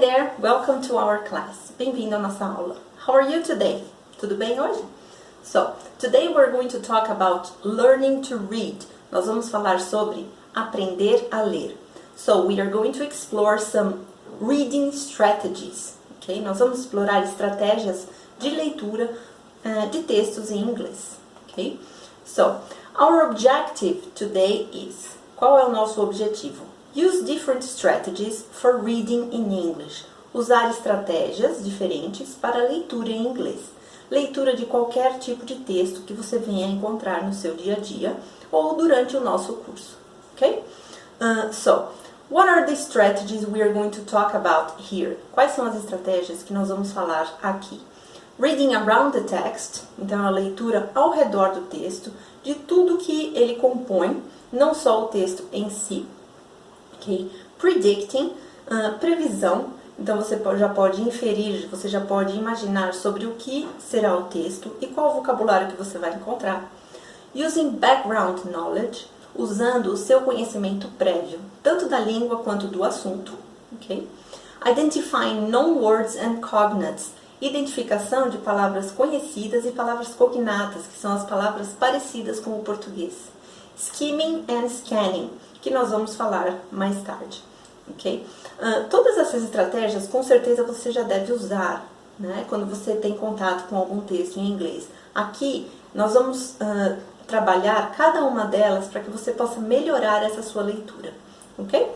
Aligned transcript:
there, 0.00 0.32
welcome 0.38 0.80
to 0.80 0.96
our 0.96 1.18
class. 1.18 1.72
Bem-vindo 1.78 2.16
à 2.16 2.18
nossa 2.18 2.46
aula. 2.46 2.78
How 3.04 3.12
are 3.12 3.28
you 3.28 3.42
today? 3.42 3.84
Tudo 4.18 4.34
bem 4.34 4.58
hoje? 4.58 4.82
So, 5.42 5.74
today 5.98 6.26
we're 6.26 6.50
going 6.50 6.70
to 6.70 6.80
talk 6.80 7.10
about 7.10 7.52
learning 7.62 8.22
to 8.22 8.38
read. 8.38 8.86
Nós 9.12 9.26
vamos 9.26 9.50
falar 9.50 9.78
sobre 9.78 10.24
aprender 10.54 11.28
a 11.30 11.44
ler. 11.44 11.74
So, 12.16 12.46
we 12.46 12.58
are 12.58 12.70
going 12.70 12.92
to 12.94 13.04
explore 13.04 13.58
some 13.58 14.06
reading 14.40 14.90
strategies. 14.92 15.98
Okay? 16.16 16.40
Nós 16.40 16.60
vamos 16.60 16.80
explorar 16.80 17.22
estratégias 17.22 18.06
de 18.38 18.48
leitura 18.48 19.14
uh, 19.66 19.90
de 19.90 20.02
textos 20.04 20.50
em 20.50 20.62
inglês. 20.62 21.18
Okay? 21.46 21.78
So, 22.24 22.62
our 22.98 23.28
objective 23.28 24.14
today 24.14 24.66
is 24.72 25.18
qual 25.36 25.58
é 25.58 25.66
o 25.66 25.70
nosso 25.70 26.00
objetivo? 26.00 26.69
Use 26.92 27.22
different 27.22 27.62
strategies 27.62 28.42
for 28.50 28.76
reading 28.76 29.32
in 29.32 29.52
English. 29.52 30.04
Usar 30.34 30.70
estratégias 30.70 31.62
diferentes 31.62 32.34
para 32.34 32.68
leitura 32.68 33.10
em 33.10 33.28
inglês. 33.28 33.60
Leitura 34.10 34.56
de 34.56 34.66
qualquer 34.66 35.20
tipo 35.20 35.46
de 35.46 35.54
texto 35.54 36.00
que 36.00 36.12
você 36.12 36.36
venha 36.40 36.66
encontrar 36.66 37.22
no 37.22 37.32
seu 37.32 37.54
dia 37.54 37.76
a 37.76 37.78
dia 37.78 38.16
ou 38.50 38.74
durante 38.74 39.16
o 39.16 39.20
nosso 39.20 39.52
curso. 39.52 39.96
Ok? 40.34 40.64
Uh, 41.20 41.52
so, 41.52 41.92
what 42.28 42.48
are 42.48 42.66
the 42.66 42.74
strategies 42.74 43.46
we 43.46 43.62
are 43.62 43.72
going 43.72 43.90
to 43.90 44.02
talk 44.02 44.34
about 44.34 44.72
here? 44.80 45.16
Quais 45.32 45.52
são 45.52 45.66
as 45.66 45.76
estratégias 45.76 46.42
que 46.42 46.52
nós 46.52 46.70
vamos 46.70 46.90
falar 46.90 47.38
aqui? 47.40 47.80
Reading 48.36 48.74
around 48.74 49.12
the 49.12 49.20
text, 49.20 49.84
então 49.96 50.26
a 50.26 50.30
leitura 50.30 50.90
ao 50.92 51.10
redor 51.10 51.52
do 51.52 51.60
texto, 51.66 52.10
de 52.42 52.54
tudo 52.54 52.98
que 52.98 53.32
ele 53.36 53.56
compõe, 53.56 54.20
não 54.52 54.74
só 54.74 55.04
o 55.04 55.08
texto 55.08 55.44
em 55.52 55.70
si, 55.70 56.04
Predicting, 57.58 58.32
uh, 58.68 58.98
previsão. 58.98 59.74
Então 59.98 60.16
você 60.16 60.40
já 60.58 60.68
pode 60.68 61.02
inferir, 61.02 61.68
você 61.68 61.88
já 61.88 62.00
pode 62.00 62.36
imaginar 62.36 62.94
sobre 62.94 63.26
o 63.26 63.32
que 63.32 63.68
será 63.78 64.16
o 64.16 64.24
texto 64.24 64.74
e 64.80 64.86
qual 64.86 65.14
vocabulário 65.14 65.68
que 65.68 65.76
você 65.76 65.98
vai 65.98 66.14
encontrar. 66.14 66.70
Using 67.34 67.70
background 67.70 68.44
knowledge, 68.46 69.06
usando 69.36 69.92
o 69.92 69.96
seu 69.96 70.22
conhecimento 70.22 70.88
prévio, 70.98 71.38
tanto 71.62 71.86
da 71.86 72.00
língua 72.00 72.38
quanto 72.38 72.66
do 72.66 72.82
assunto. 72.82 73.32
Identifying 74.66 75.48
known 75.48 75.78
words 75.78 76.16
and 76.16 76.40
cognates, 76.40 77.12
identificação 77.40 78.28
de 78.28 78.38
palavras 78.38 78.90
conhecidas 78.90 79.64
e 79.64 79.70
palavras 79.70 80.08
cognatas, 80.08 80.82
que 80.86 80.98
são 80.98 81.12
as 81.12 81.24
palavras 81.24 81.68
parecidas 81.68 82.40
com 82.40 82.50
o 82.50 82.62
português. 82.62 83.14
Skimming 83.76 84.44
and 84.48 84.68
scanning, 84.68 85.30
que 85.60 85.70
nós 85.70 85.90
vamos 85.90 86.14
falar 86.14 86.58
mais 86.70 87.02
tarde. 87.02 87.42
ok? 87.88 88.26
Uh, 88.58 88.88
todas 88.88 89.18
essas 89.18 89.42
estratégias, 89.42 90.06
com 90.06 90.22
certeza, 90.22 90.62
você 90.64 90.92
já 90.92 91.02
deve 91.02 91.32
usar 91.32 91.86
né, 92.18 92.44
quando 92.48 92.66
você 92.66 92.94
tem 92.96 93.16
contato 93.16 93.68
com 93.68 93.76
algum 93.76 94.00
texto 94.00 94.38
em 94.38 94.46
inglês. 94.46 94.88
Aqui, 95.14 95.70
nós 95.94 96.12
vamos 96.12 96.54
uh, 96.60 96.96
trabalhar 97.26 97.94
cada 97.96 98.24
uma 98.24 98.44
delas 98.44 98.86
para 98.86 99.00
que 99.00 99.10
você 99.10 99.32
possa 99.32 99.60
melhorar 99.60 100.22
essa 100.22 100.42
sua 100.42 100.62
leitura. 100.62 101.12
Ok? 101.58 101.90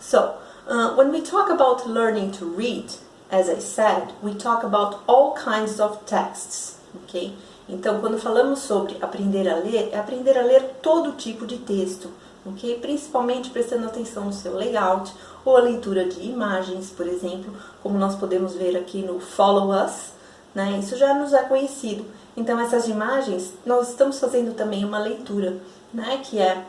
So, 0.00 0.18
uh, 0.18 0.94
when 0.96 1.10
we 1.10 1.22
talk 1.22 1.50
about 1.50 1.88
learning 1.88 2.30
to 2.32 2.44
read, 2.56 2.92
as 3.30 3.48
I 3.48 3.60
said, 3.60 4.12
we 4.22 4.34
talk 4.34 4.64
about 4.64 4.98
all 5.06 5.34
kinds 5.34 5.80
of 5.80 5.98
texts. 6.04 6.76
Ok? 6.94 7.34
Então, 7.68 8.00
quando 8.00 8.18
falamos 8.18 8.58
sobre 8.58 8.98
aprender 9.00 9.48
a 9.48 9.56
ler, 9.56 9.90
é 9.92 9.98
aprender 9.98 10.36
a 10.36 10.42
ler 10.42 10.62
todo 10.82 11.12
tipo 11.12 11.46
de 11.46 11.58
texto 11.58 12.10
ok? 12.44 12.78
Principalmente 12.80 13.50
prestando 13.50 13.86
atenção 13.86 14.24
no 14.24 14.32
seu 14.32 14.54
layout 14.54 15.12
ou 15.44 15.56
a 15.56 15.60
leitura 15.60 16.04
de 16.04 16.22
imagens, 16.22 16.90
por 16.90 17.06
exemplo, 17.06 17.54
como 17.82 17.98
nós 17.98 18.14
podemos 18.14 18.54
ver 18.54 18.76
aqui 18.76 19.02
no 19.02 19.20
Follow 19.20 19.70
Us, 19.70 20.12
né? 20.54 20.78
Isso 20.78 20.96
já 20.96 21.14
nos 21.14 21.32
é 21.32 21.42
conhecido. 21.42 22.04
Então 22.36 22.58
essas 22.58 22.88
imagens, 22.88 23.52
nós 23.64 23.90
estamos 23.90 24.18
fazendo 24.18 24.54
também 24.54 24.84
uma 24.84 24.98
leitura, 24.98 25.56
né? 25.92 26.20
Que 26.22 26.38
é 26.38 26.64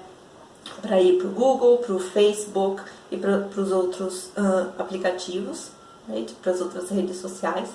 para 0.81 1.01
ir 1.01 1.17
para 1.17 1.27
o 1.27 1.31
Google, 1.31 1.77
para 1.79 1.93
o 1.93 1.99
Facebook 1.99 2.81
e 3.11 3.17
para 3.17 3.49
os 3.57 3.71
outros 3.71 4.25
uh, 4.37 4.71
aplicativos, 4.79 5.71
right? 6.07 6.33
para 6.41 6.51
as 6.51 6.61
outras 6.61 6.89
redes 6.89 7.17
sociais. 7.17 7.69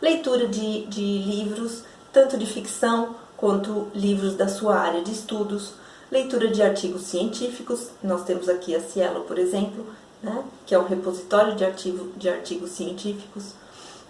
Leitura 0.00 0.46
de, 0.46 0.84
de 0.86 1.00
livros, 1.00 1.82
tanto 2.12 2.36
de 2.36 2.46
ficção 2.46 3.16
quanto 3.36 3.88
livros 3.94 4.34
da 4.34 4.48
sua 4.48 4.76
área 4.76 5.02
de 5.02 5.12
estudos 5.12 5.72
leitura 6.10 6.48
de 6.48 6.62
artigos 6.62 7.02
científicos, 7.02 7.88
nós 8.02 8.24
temos 8.24 8.48
aqui 8.48 8.74
a 8.74 8.80
Cielo, 8.80 9.22
por 9.22 9.38
exemplo, 9.38 9.86
né, 10.22 10.44
que 10.64 10.74
é 10.74 10.78
um 10.78 10.86
repositório 10.86 11.54
de, 11.54 11.64
artigo, 11.64 12.12
de 12.16 12.28
artigos 12.28 12.70
científicos, 12.70 13.50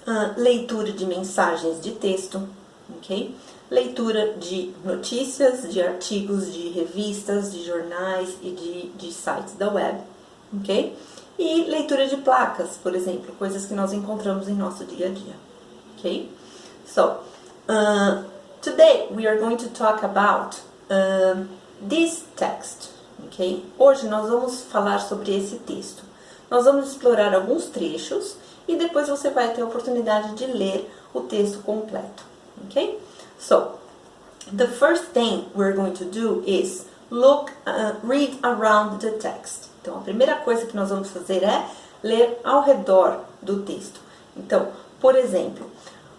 uh, 0.06 0.38
leitura 0.40 0.92
de 0.92 1.04
mensagens 1.06 1.80
de 1.80 1.92
texto, 1.92 2.48
ok? 2.96 3.34
leitura 3.70 4.34
de 4.34 4.72
notícias, 4.84 5.68
de 5.72 5.82
artigos 5.82 6.52
de 6.52 6.68
revistas, 6.68 7.52
de 7.52 7.64
jornais 7.64 8.36
e 8.42 8.50
de, 8.50 8.88
de 8.90 9.12
sites 9.12 9.54
da 9.54 9.70
web, 9.70 9.98
ok? 10.60 10.96
E 11.38 11.64
leitura 11.64 12.06
de 12.06 12.16
placas, 12.18 12.78
por 12.82 12.94
exemplo, 12.94 13.34
coisas 13.38 13.66
que 13.66 13.74
nós 13.74 13.92
encontramos 13.92 14.48
em 14.48 14.54
nosso 14.54 14.84
dia 14.84 15.06
a 15.06 15.10
dia, 15.10 15.34
ok? 15.98 16.30
So, 16.86 17.18
uh, 17.68 18.24
today 18.62 19.08
we 19.10 19.26
are 19.26 19.38
going 19.38 19.56
to 19.56 19.68
talk 19.70 20.04
about 20.04 20.56
uh, 20.88 21.44
this 21.80 22.24
text, 22.36 22.90
ok? 23.24 23.64
Hoje 23.78 24.06
nós 24.06 24.28
vamos 24.28 24.62
falar 24.62 24.98
sobre 25.00 25.36
esse 25.36 25.56
texto. 25.56 26.02
Nós 26.50 26.64
vamos 26.64 26.88
explorar 26.90 27.34
alguns 27.34 27.66
trechos 27.66 28.36
e 28.68 28.76
depois 28.76 29.08
você 29.08 29.30
vai 29.30 29.52
ter 29.52 29.62
a 29.62 29.66
oportunidade 29.66 30.34
de 30.34 30.46
ler 30.46 30.90
o 31.12 31.20
texto 31.22 31.62
completo, 31.62 32.24
ok? 32.64 33.00
So, 33.38 33.78
the 34.54 34.66
first 34.66 35.12
thing 35.12 35.46
we're 35.54 35.74
going 35.74 35.94
to 35.94 36.04
do 36.04 36.42
is 36.46 36.86
look, 37.10 37.52
uh, 37.66 37.94
read 38.02 38.38
around 38.42 39.00
the 39.00 39.12
text. 39.12 39.70
Então, 39.80 39.98
a 39.98 40.00
primeira 40.00 40.36
coisa 40.36 40.66
que 40.66 40.76
nós 40.76 40.90
vamos 40.90 41.10
fazer 41.10 41.44
é 41.44 41.66
ler 42.02 42.40
ao 42.44 42.62
redor 42.62 43.20
do 43.42 43.62
texto. 43.62 44.00
Então, 44.36 44.68
por 45.00 45.14
exemplo, 45.14 45.70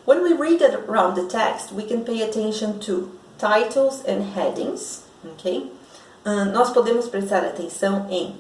when 0.06 0.22
we 0.22 0.34
read 0.34 0.64
around 0.64 1.16
the 1.16 1.28
text, 1.28 1.74
we 1.74 1.84
can 1.84 2.02
pay 2.02 2.24
attention 2.24 2.80
to 2.80 3.10
titles 3.38 4.02
and 4.08 4.34
headings 4.36 5.07
ok? 5.34 5.72
Uh, 6.26 6.46
nós 6.52 6.72
podemos 6.72 7.08
prestar 7.08 7.46
atenção 7.46 8.06
em 8.10 8.36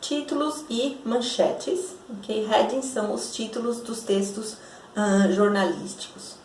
títulos 0.00 0.64
e 0.70 0.98
manchetes, 1.04 1.94
ok? 2.10 2.46
Headings 2.46 2.86
são 2.86 3.12
os 3.12 3.34
títulos 3.34 3.80
dos 3.80 4.00
textos 4.02 4.56
uh, 4.96 5.32
jornalísticos, 5.32 6.36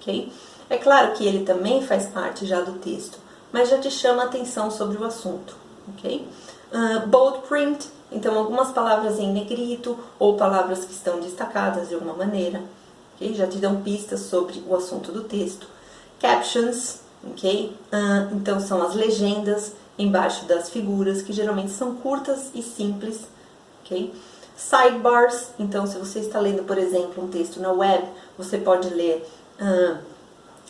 ok? 0.00 0.32
É 0.70 0.78
claro 0.78 1.12
que 1.12 1.26
ele 1.26 1.44
também 1.44 1.86
faz 1.86 2.06
parte 2.06 2.46
já 2.46 2.60
do 2.60 2.78
texto, 2.78 3.18
mas 3.52 3.68
já 3.68 3.78
te 3.78 3.90
chama 3.90 4.24
atenção 4.24 4.70
sobre 4.70 4.96
o 4.98 5.04
assunto, 5.04 5.54
ok? 5.88 6.26
Uh, 6.72 7.06
bold 7.08 7.46
print, 7.48 7.88
então 8.10 8.38
algumas 8.38 8.70
palavras 8.70 9.18
em 9.18 9.32
negrito 9.32 9.98
ou 10.18 10.36
palavras 10.36 10.84
que 10.84 10.92
estão 10.92 11.20
destacadas 11.20 11.88
de 11.88 11.94
alguma 11.94 12.14
maneira, 12.14 12.62
ok? 13.14 13.34
Já 13.34 13.46
te 13.46 13.58
dão 13.58 13.82
pistas 13.82 14.20
sobre 14.20 14.62
o 14.66 14.74
assunto 14.74 15.12
do 15.12 15.24
texto. 15.24 15.66
Captions, 16.20 17.00
ok? 17.24 17.76
Uh, 17.92 18.34
então 18.36 18.60
são 18.60 18.82
as 18.82 18.94
legendas 18.94 19.72
embaixo 19.98 20.46
das 20.46 20.70
figuras, 20.70 21.22
que 21.22 21.32
geralmente 21.32 21.70
são 21.70 21.94
curtas 21.94 22.50
e 22.54 22.62
simples, 22.62 23.20
ok? 23.84 24.12
Sidebars, 24.56 25.48
então 25.58 25.86
se 25.86 25.98
você 25.98 26.20
está 26.20 26.38
lendo, 26.38 26.64
por 26.64 26.78
exemplo, 26.78 27.24
um 27.24 27.28
texto 27.28 27.60
na 27.60 27.72
web, 27.72 28.04
você 28.36 28.58
pode 28.58 28.88
ler 28.90 29.26
uh, 29.60 29.98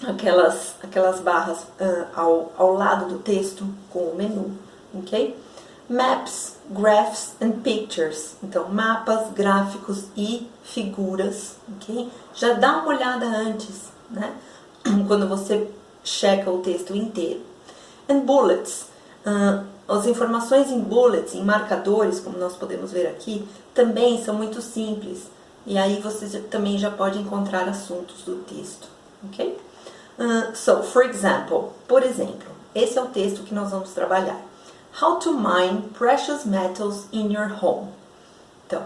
aquelas, 0.06 0.75
aquelas 0.82 1.21
barras 1.21 1.59
uh, 1.81 2.06
ao, 2.15 2.53
ao 2.56 2.75
lado 2.75 3.06
do 3.06 3.19
texto 3.19 3.67
com 3.91 4.00
o 4.00 4.17
menu, 4.17 4.56
ok? 4.94 5.37
Maps, 5.88 6.56
graphs 6.71 7.35
and 7.41 7.61
pictures, 7.62 8.37
então 8.43 8.69
mapas, 8.69 9.31
gráficos 9.32 10.05
e 10.17 10.49
figuras, 10.62 11.56
ok? 11.77 12.09
Já 12.35 12.55
dá 12.55 12.79
uma 12.79 12.88
olhada 12.88 13.27
antes, 13.27 13.91
né? 14.11 14.32
Quando 15.06 15.29
você 15.29 15.69
checa 16.05 16.51
o 16.51 16.59
texto 16.59 16.95
inteiro. 16.95 17.41
And 18.09 18.21
bullets. 18.21 18.87
Uh, 19.25 19.65
as 19.89 20.07
informações 20.07 20.71
em 20.71 20.81
bullets, 20.81 21.35
em 21.35 21.45
marcadores, 21.45 22.21
como 22.21 22.39
nós 22.39 22.57
podemos 22.57 22.93
ver 22.93 23.07
aqui, 23.07 23.47
também 23.75 24.23
são 24.25 24.35
muito 24.35 24.63
simples. 24.63 25.25
E 25.67 25.79
aí 25.79 26.01
você 26.01 26.41
também 26.41 26.79
já 26.79 26.91
pode 26.91 27.19
encontrar 27.19 27.69
assuntos 27.69 28.23
do 28.23 28.37
texto, 28.45 28.89
ok? 29.25 29.59
Uh, 30.19 30.57
so, 30.57 30.83
for 30.83 31.05
example, 31.05 31.71
por 31.87 32.03
exemplo, 32.03 32.51
esse 32.75 32.99
é 32.99 33.03
o 33.03 33.07
texto 33.07 33.43
que 33.43 33.55
nós 33.55 33.71
vamos 33.71 33.91
trabalhar. 33.91 34.41
How 35.01 35.19
to 35.19 35.33
mine 35.33 35.83
precious 35.99 36.45
metals 36.45 37.07
in 37.13 37.33
your 37.33 37.53
home. 37.63 37.89
Então, 38.67 38.83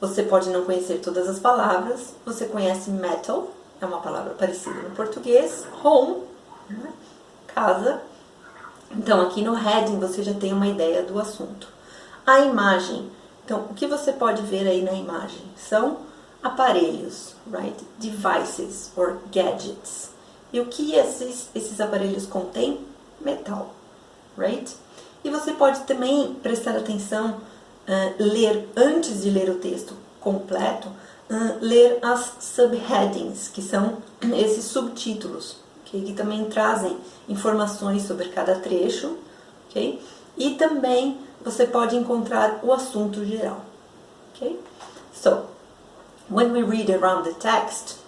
você 0.00 0.22
pode 0.22 0.50
não 0.50 0.64
conhecer 0.64 1.00
todas 1.00 1.28
as 1.28 1.38
palavras, 1.38 2.14
você 2.24 2.46
conhece 2.46 2.90
metal, 2.90 3.48
é 3.80 3.86
uma 3.86 4.00
palavra 4.00 4.34
parecida 4.34 4.74
no 4.82 4.90
português, 4.90 5.64
home 5.82 6.22
casa. 7.46 8.02
Então, 8.90 9.22
aqui 9.22 9.42
no 9.42 9.54
heading 9.54 9.98
você 9.98 10.22
já 10.22 10.34
tem 10.34 10.52
uma 10.52 10.66
ideia 10.66 11.02
do 11.02 11.18
assunto. 11.18 11.68
A 12.26 12.40
imagem. 12.40 13.10
Então, 13.44 13.66
o 13.70 13.74
que 13.74 13.86
você 13.86 14.12
pode 14.12 14.42
ver 14.42 14.66
aí 14.66 14.82
na 14.82 14.92
imagem? 14.92 15.42
São 15.56 15.98
aparelhos, 16.42 17.34
right? 17.50 17.76
Devices 17.98 18.90
or 18.96 19.18
gadgets. 19.32 20.10
E 20.52 20.60
o 20.60 20.66
que 20.66 20.94
esses, 20.94 21.48
esses 21.54 21.80
aparelhos 21.80 22.26
contêm? 22.26 22.86
Metal, 23.20 23.74
right? 24.36 24.76
E 25.24 25.30
você 25.30 25.52
pode 25.52 25.80
também 25.80 26.34
prestar 26.34 26.76
atenção, 26.76 27.40
uh, 27.88 28.14
ler 28.18 28.68
antes 28.76 29.22
de 29.22 29.30
ler 29.30 29.48
o 29.48 29.56
texto 29.56 29.94
completo, 30.20 30.88
uh, 30.88 31.58
ler 31.60 31.98
as 32.02 32.34
subheadings, 32.40 33.48
que 33.48 33.62
são 33.62 33.98
esses 34.36 34.66
subtítulos, 34.66 35.56
okay? 35.94 36.02
que 36.02 36.12
também 36.12 36.44
trazem 36.46 36.96
informações 37.28 38.02
sobre 38.02 38.28
cada 38.28 38.56
trecho, 38.56 39.16
ok? 39.68 40.00
E 40.36 40.50
também 40.52 41.18
você 41.44 41.66
pode 41.66 41.96
encontrar 41.96 42.60
o 42.62 42.72
assunto 42.72 43.24
geral, 43.24 43.60
ok? 44.34 44.58
So, 45.12 45.44
when 46.30 46.52
we 46.52 46.62
read 46.62 46.90
around 46.90 47.24
the 47.24 47.34
text, 47.34 47.98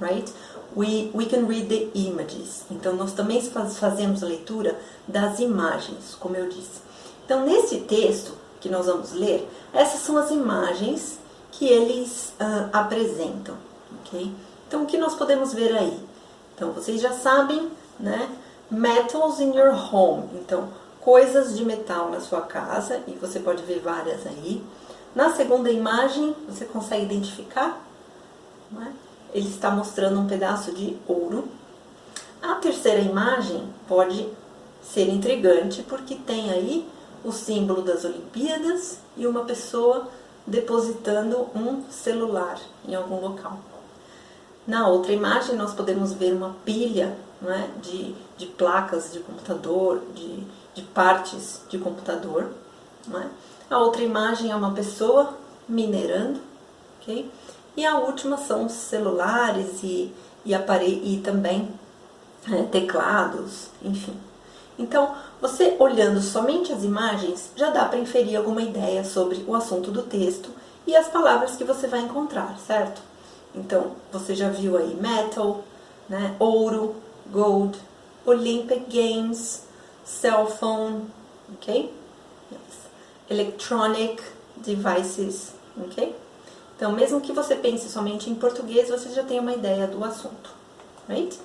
right? 0.00 0.30
We, 0.74 1.10
we 1.14 1.26
can 1.26 1.46
read 1.46 1.68
the 1.68 1.90
images. 1.94 2.64
Então, 2.70 2.94
nós 2.94 3.12
também 3.12 3.40
fazemos 3.40 4.22
a 4.22 4.26
leitura 4.26 4.78
das 5.08 5.38
imagens, 5.38 6.14
como 6.18 6.36
eu 6.36 6.48
disse. 6.48 6.82
Então, 7.24 7.46
nesse 7.46 7.78
texto 7.80 8.32
que 8.60 8.68
nós 8.68 8.86
vamos 8.86 9.12
ler, 9.12 9.48
essas 9.72 10.00
são 10.00 10.18
as 10.18 10.30
imagens 10.30 11.18
que 11.52 11.66
eles 11.66 12.34
uh, 12.40 12.68
apresentam, 12.72 13.56
ok? 14.00 14.30
Então, 14.68 14.82
o 14.82 14.86
que 14.86 14.98
nós 14.98 15.14
podemos 15.14 15.54
ver 15.54 15.74
aí? 15.74 15.98
Então, 16.56 16.72
vocês 16.72 17.02
já 17.02 17.12
sabem, 17.12 17.70
né? 18.00 18.34
Metals 18.70 19.38
in 19.40 19.54
your 19.54 19.74
home. 19.92 20.24
Então, 20.32 20.70
coisas 21.02 21.54
de 21.54 21.64
metal 21.64 22.10
na 22.10 22.18
sua 22.18 22.40
casa, 22.40 23.02
e 23.06 23.12
você 23.12 23.38
pode 23.38 23.62
ver 23.62 23.78
várias 23.78 24.26
aí. 24.26 24.64
Na 25.14 25.30
segunda 25.34 25.70
imagem, 25.70 26.34
você 26.48 26.64
consegue 26.64 27.04
identificar? 27.04 27.78
É? 28.80 28.88
Ele 29.34 29.48
está 29.48 29.70
mostrando 29.70 30.18
um 30.18 30.26
pedaço 30.26 30.72
de 30.72 30.96
ouro. 31.06 31.46
A 32.42 32.54
terceira 32.54 33.00
imagem 33.00 33.68
pode 33.86 34.28
ser 34.82 35.08
intrigante 35.08 35.82
porque 35.82 36.14
tem 36.14 36.50
aí 36.50 36.88
o 37.22 37.32
símbolo 37.32 37.82
das 37.82 38.04
Olimpíadas 38.04 38.98
e 39.16 39.26
uma 39.26 39.44
pessoa 39.44 40.08
depositando 40.46 41.48
um 41.54 41.84
celular 41.90 42.58
em 42.86 42.94
algum 42.94 43.20
local. 43.20 43.58
Na 44.66 44.88
outra 44.88 45.12
imagem, 45.12 45.54
nós 45.54 45.72
podemos 45.74 46.12
ver 46.12 46.32
uma 46.32 46.56
pilha 46.64 47.16
é, 47.46 47.68
de, 47.80 48.14
de 48.36 48.46
placas 48.46 49.12
de 49.12 49.20
computador, 49.20 50.02
de, 50.14 50.42
de 50.74 50.82
partes 50.82 51.60
de 51.68 51.78
computador. 51.78 52.50
É? 53.14 53.26
A 53.70 53.78
outra 53.78 54.02
imagem 54.02 54.50
é 54.50 54.56
uma 54.56 54.72
pessoa 54.72 55.36
minerando, 55.68 56.40
ok? 57.00 57.30
E 57.76 57.86
a 57.86 57.98
última 57.98 58.36
são 58.36 58.68
celulares 58.68 59.82
e, 59.82 60.12
e, 60.44 60.54
e 60.54 61.20
também 61.22 61.68
é, 62.50 62.62
teclados, 62.62 63.68
enfim. 63.82 64.16
Então, 64.78 65.14
você 65.40 65.76
olhando 65.78 66.20
somente 66.20 66.72
as 66.72 66.84
imagens, 66.84 67.50
já 67.56 67.70
dá 67.70 67.84
para 67.84 67.98
inferir 67.98 68.36
alguma 68.36 68.62
ideia 68.62 69.04
sobre 69.04 69.44
o 69.46 69.54
assunto 69.54 69.90
do 69.90 70.02
texto 70.02 70.50
e 70.86 70.94
as 70.94 71.08
palavras 71.08 71.56
que 71.56 71.64
você 71.64 71.86
vai 71.86 72.00
encontrar, 72.00 72.56
certo? 72.66 73.00
Então, 73.56 73.92
você 74.12 74.34
já 74.34 74.50
viu 74.50 74.76
aí 74.76 74.94
metal, 74.94 75.64
né? 76.08 76.36
ouro, 76.38 76.96
gold, 77.30 77.78
Olympic 78.24 78.84
Games, 78.88 79.62
cell 80.04 80.46
phone, 80.46 81.06
ok? 81.54 81.92
electronic 83.28 84.22
devices, 84.56 85.52
ok? 85.76 86.14
Então, 86.76 86.92
mesmo 86.92 87.20
que 87.20 87.32
você 87.32 87.54
pense 87.54 87.88
somente 87.88 88.30
em 88.30 88.34
português, 88.34 88.88
você 88.88 89.10
já 89.10 89.22
tem 89.22 89.40
uma 89.40 89.52
ideia 89.52 89.86
do 89.86 90.04
assunto, 90.04 90.50
right? 91.08 91.38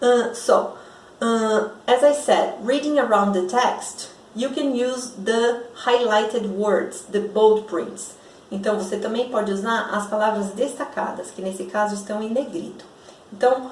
Uh, 0.00 0.34
so, 0.34 0.74
uh, 1.20 1.70
as 1.86 2.02
I 2.02 2.14
said, 2.14 2.54
reading 2.64 2.98
around 2.98 3.34
the 3.34 3.46
text, 3.46 4.08
you 4.34 4.50
can 4.50 4.74
use 4.74 5.12
the 5.22 5.64
highlighted 5.84 6.46
words, 6.48 7.02
the 7.10 7.20
bold 7.20 7.66
prints. 7.66 8.14
Então, 8.50 8.78
você 8.78 8.98
também 8.98 9.28
pode 9.28 9.52
usar 9.52 9.90
as 9.92 10.06
palavras 10.08 10.46
destacadas, 10.52 11.30
que 11.30 11.40
nesse 11.40 11.64
caso 11.64 11.94
estão 11.94 12.22
em 12.22 12.30
negrito. 12.30 12.84
Então, 13.32 13.70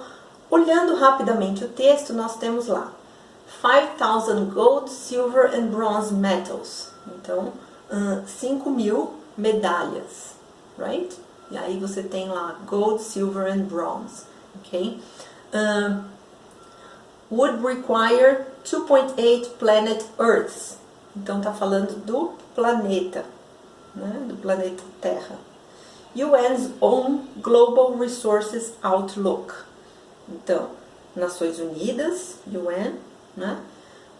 olhando 0.50 0.94
rapidamente 0.94 1.64
o 1.64 1.68
texto, 1.68 2.12
nós 2.12 2.36
temos 2.36 2.68
lá 2.68 2.92
5,000 3.60 4.46
gold, 4.46 4.90
silver 4.90 5.52
and 5.54 5.66
bronze 5.66 6.14
metals. 6.14 6.90
Então, 7.16 7.52
uh, 7.90 8.26
5 8.26 8.70
mil 8.70 9.14
medalhas, 9.36 10.34
right? 10.78 11.14
E 11.50 11.56
aí 11.56 11.78
você 11.78 12.02
tem 12.02 12.28
lá 12.28 12.56
gold, 12.66 13.02
silver 13.02 13.50
and 13.50 13.64
bronze, 13.64 14.24
ok? 14.56 15.00
Uh, 15.52 16.04
would 17.30 17.62
require 17.62 18.46
2.8 18.64 19.56
planet 19.58 20.04
Earths. 20.18 20.76
Então 21.16 21.40
tá 21.40 21.52
falando 21.52 22.04
do 22.04 22.32
planeta, 22.54 23.24
né? 23.94 24.24
Do 24.28 24.36
planeta 24.36 24.82
Terra. 25.00 25.38
UN's 26.14 26.70
own 26.80 27.24
Global 27.36 27.96
Resources 27.96 28.72
Outlook. 28.82 29.52
Então, 30.28 30.70
Nações 31.14 31.58
Unidas, 31.58 32.36
UN, 32.46 32.94
né? 33.36 33.60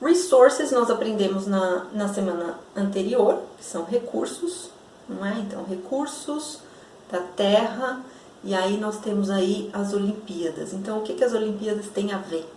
Resources 0.00 0.70
nós 0.70 0.90
aprendemos 0.90 1.46
na, 1.46 1.86
na 1.92 2.08
semana 2.08 2.58
anterior, 2.76 3.42
que 3.56 3.64
são 3.64 3.84
recursos, 3.84 4.70
não 5.08 5.26
é? 5.26 5.38
Então, 5.40 5.64
recursos 5.64 6.60
da 7.10 7.18
terra, 7.18 8.00
e 8.44 8.54
aí 8.54 8.76
nós 8.76 8.98
temos 8.98 9.28
aí 9.28 9.68
as 9.72 9.92
Olimpíadas. 9.92 10.72
Então, 10.72 10.98
o 10.98 11.02
que, 11.02 11.14
que 11.14 11.24
as 11.24 11.32
Olimpíadas 11.32 11.86
têm 11.88 12.12
a 12.12 12.18
ver 12.18 12.48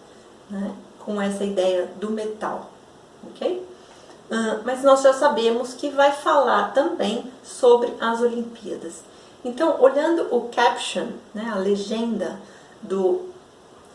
né, 0.49 0.75
com 0.99 1.19
essa 1.19 1.43
ideia 1.43 1.89
do 1.99 2.11
metal, 2.11 2.69
ok? 3.23 3.65
Uh, 4.31 4.63
mas 4.63 4.81
nós 4.81 5.01
já 5.01 5.11
sabemos 5.11 5.73
que 5.73 5.89
vai 5.89 6.13
falar 6.13 6.73
também 6.73 7.29
sobre 7.43 7.93
as 7.99 8.21
Olimpíadas. 8.21 9.03
Então, 9.43 9.81
olhando 9.81 10.33
o 10.33 10.47
caption, 10.47 11.07
né, 11.33 11.51
a 11.53 11.57
legenda 11.57 12.39
do 12.81 13.29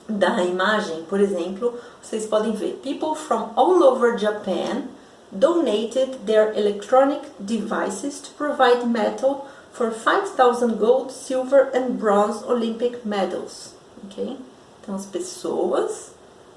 da 0.08 0.44
imagem, 0.44 1.04
por 1.08 1.18
exemplo, 1.18 1.74
vocês 2.00 2.26
podem 2.26 2.52
ver 2.52 2.80
people 2.82 3.16
from 3.16 3.50
all 3.56 3.82
over 3.82 4.16
Japan 4.16 4.84
donated 5.32 6.18
their 6.24 6.52
electronic 6.56 7.22
devices 7.40 8.20
to 8.20 8.30
provide 8.34 8.86
metal 8.86 9.48
for 9.72 9.90
5,000 9.90 10.78
gold, 10.78 11.10
silver 11.10 11.70
and 11.74 11.98
bronze 11.98 12.44
Olympic 12.44 13.04
medals. 13.04 13.74
Ok? 14.04 14.38
Então 14.80 14.94
as 14.94 15.06
pessoas, 15.06 16.12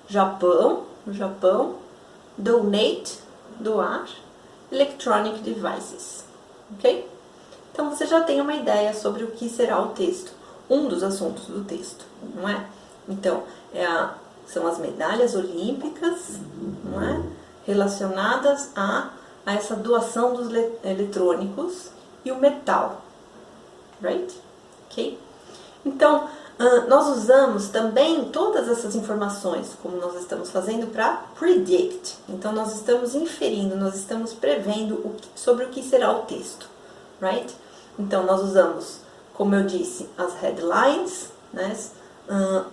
Japão, 0.08 0.84
Japão, 1.12 1.76
donate, 2.38 3.20
doar, 3.60 4.08
electronic 4.72 5.40
devices. 5.40 6.24
Ok? 6.74 7.10
Então 7.72 7.90
você 7.90 8.06
já 8.06 8.22
tem 8.22 8.42
uma 8.42 8.54
ideia 8.54 8.94
sobre 8.94 9.24
o 9.24 9.32
que 9.32 9.50
será 9.50 9.82
o 9.82 9.90
texto, 9.90 10.32
um 10.70 10.88
dos 10.88 11.04
assuntos 11.04 11.46
do 11.46 11.64
texto, 11.64 12.06
não 12.36 12.48
é? 12.48 12.66
Então, 13.08 13.44
é 13.74 13.86
a, 13.86 14.14
são 14.46 14.68
as 14.68 14.78
medalhas 14.78 15.36
olímpicas 15.36 16.40
não 16.84 17.02
é? 17.02 17.24
relacionadas 17.66 18.72
a, 18.76 19.10
a 19.46 19.54
essa 19.54 19.76
doação 19.76 20.34
dos 20.36 20.50
eletrônicos 20.84 21.90
e 22.24 22.32
o 22.32 22.40
metal. 22.40 23.02
Right? 24.02 24.34
Ok? 24.86 25.20
Então, 25.86 26.30
nós 26.90 27.08
usamos 27.08 27.70
também 27.70 28.26
todas 28.26 28.68
essas 28.68 28.94
informações, 28.94 29.78
como 29.82 29.96
nós 29.98 30.16
estamos 30.16 30.50
fazendo, 30.50 30.92
para 30.92 31.24
predict. 31.40 32.18
Então, 32.28 32.52
nós 32.52 32.76
estamos 32.76 33.16
inferindo, 33.16 33.78
nós 33.78 33.96
estamos 33.96 34.34
prevendo 34.34 34.96
o 34.96 35.14
que, 35.14 35.28
sobre 35.36 35.66
o 35.66 35.70
que 35.70 35.82
será 35.82 36.12
o 36.12 36.24
texto. 36.24 36.68
Right? 37.22 37.56
Então, 37.98 38.26
nós 38.26 38.42
usamos, 38.44 39.00
como 39.34 39.56
eu 39.56 39.66
disse, 39.66 40.10
as 40.18 40.34
headlines, 40.36 41.30
né? 41.54 41.78
Uh, 42.30 42.66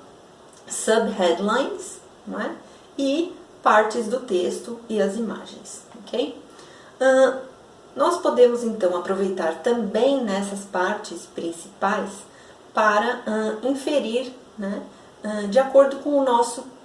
subheadlines 0.69 2.01
é? 2.29 2.51
e 2.99 3.35
partes 3.63 4.07
do 4.09 4.21
texto 4.21 4.79
e 4.89 5.01
as 5.01 5.17
imagens, 5.17 5.83
ok? 6.01 6.41
Uh, 7.01 7.41
nós 7.95 8.19
podemos 8.19 8.63
então 8.63 8.97
aproveitar 8.97 9.63
também 9.63 10.23
nessas 10.23 10.61
partes 10.61 11.23
principais 11.35 12.11
para 12.77 13.23
uh, 13.27 13.67
inferir, 13.67 14.31
né, 14.59 14.83
uh, 15.25 15.49
de 15.49 15.59
acordo 15.59 15.97
com 16.01 16.11
o 16.11 16.23
nosso 16.23 16.77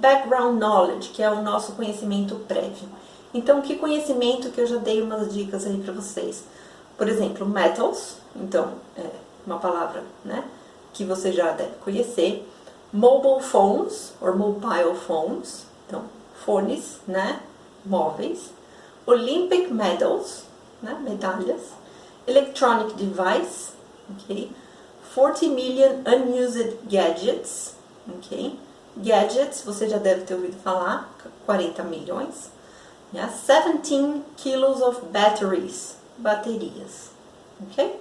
background 0.00 0.58
knowledge, 0.58 1.10
que 1.10 1.22
é 1.22 1.30
o 1.30 1.42
nosso 1.42 1.72
conhecimento 1.72 2.36
prévio. 2.48 2.88
Então, 3.34 3.60
que 3.60 3.76
conhecimento 3.76 4.50
que 4.50 4.58
eu 4.62 4.66
já 4.66 4.76
dei 4.76 5.02
umas 5.02 5.30
dicas 5.30 5.66
aí 5.66 5.76
para 5.76 5.92
vocês? 5.92 6.44
Por 6.96 7.06
exemplo, 7.06 7.46
metals, 7.46 8.16
então, 8.34 8.72
é 8.96 9.04
uma 9.46 9.58
palavra, 9.58 10.04
né, 10.24 10.42
que 10.94 11.04
você 11.04 11.32
já 11.32 11.52
deve 11.52 11.74
conhecer 11.84 12.50
mobile 12.90 13.42
phones 13.42 14.14
or 14.22 14.36
mobile 14.36 14.94
phones, 15.06 15.66
então 15.86 16.04
fones, 16.46 16.96
né, 17.06 17.40
móveis, 17.84 18.50
Olympic 19.06 19.70
medals, 19.70 20.44
né, 20.82 20.98
medalhas, 21.02 21.60
electronic 22.26 22.94
device, 22.94 23.72
ok, 24.10 24.50
40 25.14 25.48
million 25.48 26.02
unused 26.06 26.78
gadgets, 26.88 27.74
ok? 28.08 28.58
Gadgets, 28.96 29.62
você 29.64 29.88
já 29.88 29.98
deve 29.98 30.22
ter 30.22 30.34
ouvido 30.34 30.56
falar, 30.62 31.10
40 31.46 31.82
milhões. 31.84 32.50
Yeah? 33.12 33.30
17 33.30 34.22
kilos 34.36 34.80
of 34.80 35.04
batteries, 35.06 35.96
baterias, 36.16 37.10
ok? 37.60 38.00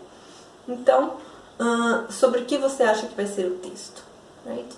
Então, 0.67 1.17
uh, 1.59 2.11
sobre 2.11 2.41
o 2.41 2.45
que 2.45 2.57
você 2.57 2.83
acha 2.83 3.07
que 3.07 3.15
vai 3.15 3.27
ser 3.27 3.45
o 3.45 3.57
texto, 3.57 4.03
right? 4.45 4.73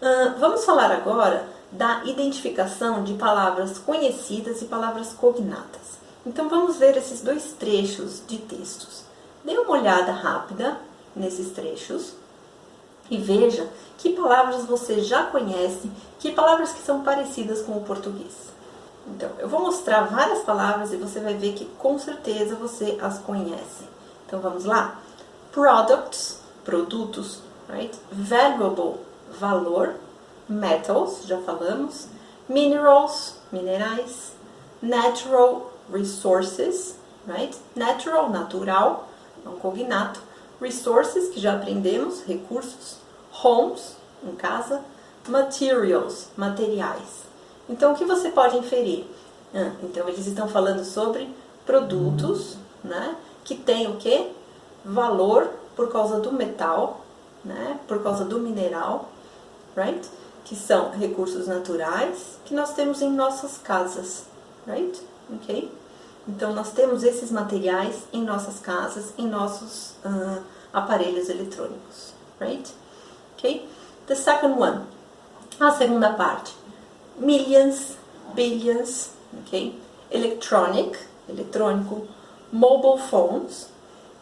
Uh, 0.00 0.38
vamos 0.40 0.64
falar 0.64 0.90
agora 0.90 1.48
da 1.70 2.04
identificação 2.04 3.04
de 3.04 3.14
palavras 3.14 3.78
conhecidas 3.78 4.60
e 4.62 4.64
palavras 4.64 5.12
cognatas. 5.12 5.98
Então, 6.26 6.48
vamos 6.48 6.76
ver 6.76 6.96
esses 6.96 7.20
dois 7.20 7.52
trechos 7.52 8.20
de 8.26 8.38
textos. 8.38 9.04
Dê 9.44 9.56
uma 9.58 9.72
olhada 9.72 10.12
rápida 10.12 10.76
nesses 11.14 11.50
trechos 11.52 12.14
e 13.10 13.18
veja 13.18 13.68
que 13.98 14.10
palavras 14.10 14.64
você 14.64 15.00
já 15.00 15.24
conhece, 15.24 15.90
que 16.18 16.32
palavras 16.32 16.72
que 16.72 16.82
são 16.82 17.02
parecidas 17.02 17.62
com 17.62 17.72
o 17.72 17.82
português. 17.82 18.52
Então, 19.06 19.30
eu 19.38 19.48
vou 19.48 19.60
mostrar 19.60 20.02
várias 20.02 20.42
palavras 20.44 20.92
e 20.92 20.96
você 20.96 21.20
vai 21.20 21.34
ver 21.34 21.54
que 21.54 21.64
com 21.78 21.98
certeza 21.98 22.54
você 22.54 22.98
as 23.02 23.18
conhece. 23.18 23.84
Então, 24.26 24.40
vamos 24.40 24.64
lá? 24.64 24.98
Products, 25.50 26.40
produtos, 26.64 27.40
right? 27.68 27.96
Valuable, 28.10 29.00
valor. 29.38 29.94
Metals, 30.48 31.24
já 31.26 31.38
falamos. 31.38 32.06
Minerals, 32.48 33.34
minerais. 33.50 34.32
Natural 34.80 35.70
resources, 35.92 36.96
right? 37.26 37.56
Natural, 37.76 38.30
natural, 38.30 39.08
é 39.44 39.48
um 39.48 39.56
cognato. 39.56 40.20
Resources, 40.62 41.28
que 41.30 41.40
já 41.40 41.54
aprendemos, 41.56 42.22
recursos. 42.24 42.96
Homes, 43.42 43.96
em 44.24 44.34
casa. 44.36 44.80
Materials, 45.28 46.28
materiais. 46.36 47.24
Então, 47.68 47.92
o 47.92 47.96
que 47.96 48.04
você 48.04 48.30
pode 48.30 48.56
inferir? 48.56 49.06
Ah, 49.54 49.72
então, 49.82 50.08
eles 50.08 50.26
estão 50.26 50.48
falando 50.48 50.84
sobre 50.84 51.28
produtos, 51.66 52.56
né? 52.82 53.16
Que 53.44 53.54
tem 53.54 53.88
o 53.88 53.96
que? 53.96 54.32
Valor 54.84 55.50
por 55.76 55.90
causa 55.90 56.20
do 56.20 56.32
metal, 56.32 57.00
né? 57.44 57.78
Por 57.86 58.02
causa 58.02 58.24
do 58.24 58.38
mineral, 58.38 59.10
right? 59.76 60.08
Que 60.44 60.56
são 60.56 60.90
recursos 60.90 61.46
naturais 61.46 62.38
que 62.44 62.54
nós 62.54 62.74
temos 62.74 63.00
em 63.00 63.10
nossas 63.10 63.58
casas, 63.58 64.24
right? 64.66 65.00
Ok? 65.32 65.70
Então, 66.28 66.52
nós 66.52 66.72
temos 66.72 67.02
esses 67.02 67.32
materiais 67.32 68.04
em 68.12 68.22
nossas 68.22 68.60
casas, 68.60 69.12
em 69.18 69.26
nossos 69.26 69.96
uh, 70.04 70.42
aparelhos 70.72 71.28
eletrônicos, 71.28 72.14
right? 72.40 72.72
Ok? 73.36 73.68
The 74.06 74.14
second 74.14 74.56
one, 74.56 74.86
a 75.58 75.72
segunda 75.72 76.12
parte, 76.12 76.54
millions, 77.18 77.96
billions, 78.34 79.10
ok? 79.40 79.80
Electronic, 80.10 80.98
eletrônico, 81.28 82.06
mobile 82.52 82.98
phones, 82.98 83.68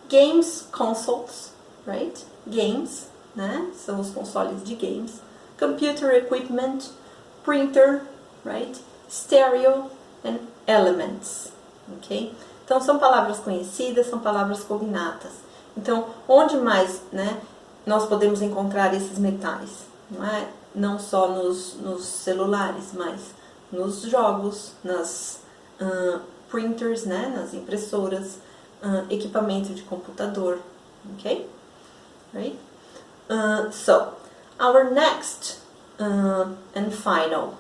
games, 0.09 0.67
consoles, 0.73 1.53
right? 1.87 2.25
Games, 2.47 3.09
né? 3.35 3.71
São 3.75 4.01
os 4.01 4.11
consoles 4.11 4.63
de 4.65 4.75
games, 4.75 5.21
computer 5.59 6.15
equipment, 6.15 6.91
printer, 7.45 8.03
right? 8.45 8.81
Stereo 9.09 9.91
and 10.25 10.39
elements, 10.67 11.53
ok? 11.97 12.35
Então 12.65 12.81
são 12.81 12.99
palavras 12.99 13.39
conhecidas, 13.39 14.09
são 14.09 14.21
palavras 14.21 14.63
cognatas. 14.63 15.33
Então, 15.77 16.07
onde 16.29 16.57
mais, 16.57 17.03
né, 17.13 17.41
nós 17.87 18.07
podemos 18.07 18.43
encontrar 18.43 18.95
esses 18.95 19.19
metais? 19.19 19.71
Não 20.11 20.25
é? 20.25 20.49
Não 20.75 20.99
só 20.99 21.29
nos, 21.29 21.75
nos 21.75 22.05
celulares, 22.05 22.93
mas 22.93 23.21
nos 23.73 24.03
jogos, 24.03 24.73
nas 24.85 25.41
uh, 25.81 26.21
printers, 26.49 27.05
né, 27.05 27.33
nas 27.37 27.55
impressoras, 27.55 28.39
uh, 28.83 29.07
equipamento 29.11 29.73
de 29.73 29.83
computador, 29.83 30.59
ok? 31.15 31.49
Right? 32.33 32.59
Uh, 33.29 33.71
so, 33.73 34.15
our 34.59 34.91
next 34.91 35.59
and 35.99 36.93
final 36.93 37.55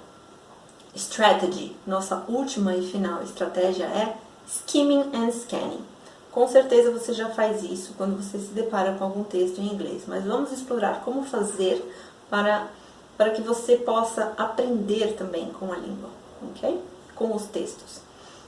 strategy, 1.01 1.75
nossa 1.87 2.25
última 2.29 2.77
e 2.77 2.87
final 2.87 3.23
estratégia 3.23 3.85
é 3.85 4.17
skimming 4.47 5.11
and 5.15 5.33
scanning. 5.33 5.85
Com 6.31 6.47
certeza 6.47 6.93
você 6.93 7.13
já 7.13 7.31
faz 7.31 7.65
isso 7.65 7.95
quando 7.97 8.17
você 8.17 8.39
se 8.39 8.53
depara 8.53 8.95
com 8.95 9.05
algum 9.05 9.25
texto 9.25 9.61
em 9.61 9.73
inglês, 9.73 10.03
mas 10.07 10.25
vamos 10.25 10.53
explorar 10.53 11.01
como 11.05 11.25
fazer 11.25 11.83
para, 12.29 12.69
para 13.17 13.31
que 13.31 13.43
você 13.43 13.77
possa 13.77 14.33
aprender 14.37 15.15
também 15.17 15.51
com 15.59 15.73
a 15.73 15.77
língua, 15.77 16.11
ok? 16.51 16.81
Com 17.17 17.35
os 17.35 17.47
textos. 17.47 18.01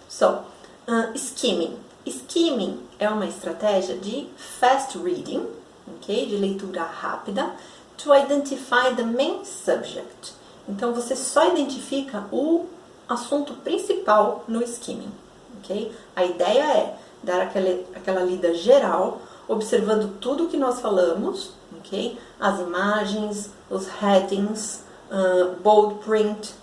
So, 0.09 0.27
uh, 0.27 1.15
skimming. 1.15 1.77
Skimming 2.07 2.81
é 2.99 3.09
uma 3.09 3.27
estratégia 3.27 3.97
de 3.97 4.29
fast 4.37 4.97
reading, 4.99 5.49
ok? 5.89 6.27
De 6.27 6.37
leitura 6.37 6.83
rápida, 6.83 7.53
to 7.97 8.15
identify 8.15 8.95
the 8.95 9.05
main 9.05 9.45
subject. 9.45 10.42
Então 10.69 10.93
você 10.93 11.17
só 11.17 11.49
identifica 11.49 12.25
o 12.31 12.67
assunto 13.09 13.55
principal 13.55 14.45
no 14.47 14.63
skimming, 14.63 15.13
ok? 15.59 15.93
A 16.15 16.25
ideia 16.25 16.63
é 16.63 16.97
dar 17.23 17.43
aquela, 17.43 17.81
aquela 17.95 18.21
lida 18.23 18.55
geral, 18.55 19.21
observando 19.49 20.19
tudo 20.21 20.49
que 20.49 20.57
nós 20.57 20.81
falamos, 20.81 21.53
ok? 21.79 22.19
As 22.41 22.61
imagens, 22.61 23.51
os 23.71 23.89
headings, 23.89 24.85
uh, 25.11 25.57
bold 25.63 25.97
print, 26.05 26.55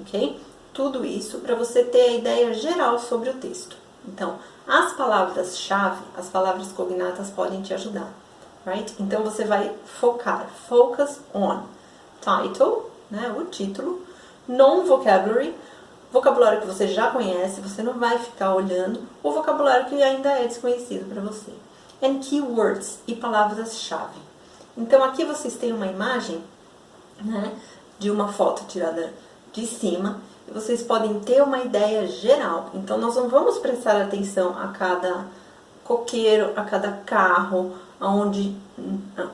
ok? 0.00 0.40
Tudo 0.72 1.04
isso 1.04 1.38
para 1.38 1.54
você 1.54 1.82
ter 1.84 2.02
a 2.02 2.12
ideia 2.12 2.54
geral 2.54 2.98
sobre 2.98 3.30
o 3.30 3.34
texto. 3.34 3.76
Então, 4.06 4.38
as 4.66 4.92
palavras-chave, 4.92 6.02
as 6.16 6.28
palavras 6.28 6.72
cognatas 6.72 7.30
podem 7.30 7.62
te 7.62 7.72
ajudar, 7.72 8.12
right? 8.66 8.94
Então 9.00 9.22
você 9.22 9.44
vai 9.44 9.72
focar, 9.84 10.48
focus 10.68 11.20
on 11.32 11.62
title, 12.20 12.90
né, 13.10 13.34
o 13.36 13.44
título, 13.44 14.02
non-vocabulary, 14.48 15.54
vocabulário 16.12 16.60
que 16.60 16.66
você 16.66 16.88
já 16.88 17.10
conhece, 17.10 17.60
você 17.60 17.82
não 17.82 17.94
vai 17.94 18.18
ficar 18.18 18.54
olhando 18.54 19.00
o 19.22 19.32
vocabulário 19.32 19.86
que 19.86 20.02
ainda 20.02 20.30
é 20.30 20.46
desconhecido 20.46 21.08
para 21.12 21.20
você. 21.20 21.52
And 22.02 22.20
keywords 22.20 22.98
e 23.06 23.14
palavras-chave. 23.14 24.18
Então 24.76 25.02
aqui 25.02 25.24
vocês 25.24 25.54
têm 25.54 25.72
uma 25.72 25.86
imagem 25.86 26.42
né, 27.22 27.52
de 27.98 28.10
uma 28.10 28.28
foto 28.28 28.64
tirada 28.66 29.12
de 29.52 29.66
cima 29.66 30.20
e 30.46 30.52
vocês 30.52 30.82
podem 30.82 31.18
ter 31.20 31.42
uma 31.42 31.58
ideia 31.58 32.06
geral. 32.06 32.70
Então 32.74 32.98
nós 32.98 33.16
não 33.16 33.28
vamos 33.28 33.58
prestar 33.58 34.00
atenção 34.00 34.56
a 34.58 34.68
cada 34.68 35.26
coqueiro, 35.84 36.52
a 36.56 36.64
cada 36.64 36.92
carro, 36.92 37.74
aonde 37.98 38.54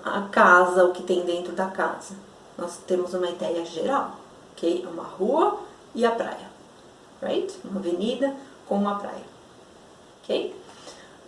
a 0.04 0.22
casa, 0.30 0.84
o 0.84 0.92
que 0.92 1.02
tem 1.02 1.24
dentro 1.24 1.52
da 1.52 1.66
casa. 1.66 2.14
Nós 2.56 2.78
temos 2.86 3.14
uma 3.14 3.28
ideia 3.28 3.64
geral, 3.64 4.16
ok? 4.52 4.84
É 4.84 4.88
uma 4.88 5.04
rua 5.04 5.60
e 5.94 6.04
a 6.04 6.10
praia 6.10 6.52
right? 7.22 7.56
Uma 7.64 7.80
avenida 7.80 8.34
com 8.66 8.74
uma 8.76 8.96
praia. 8.96 9.24
Ok? 10.22 10.54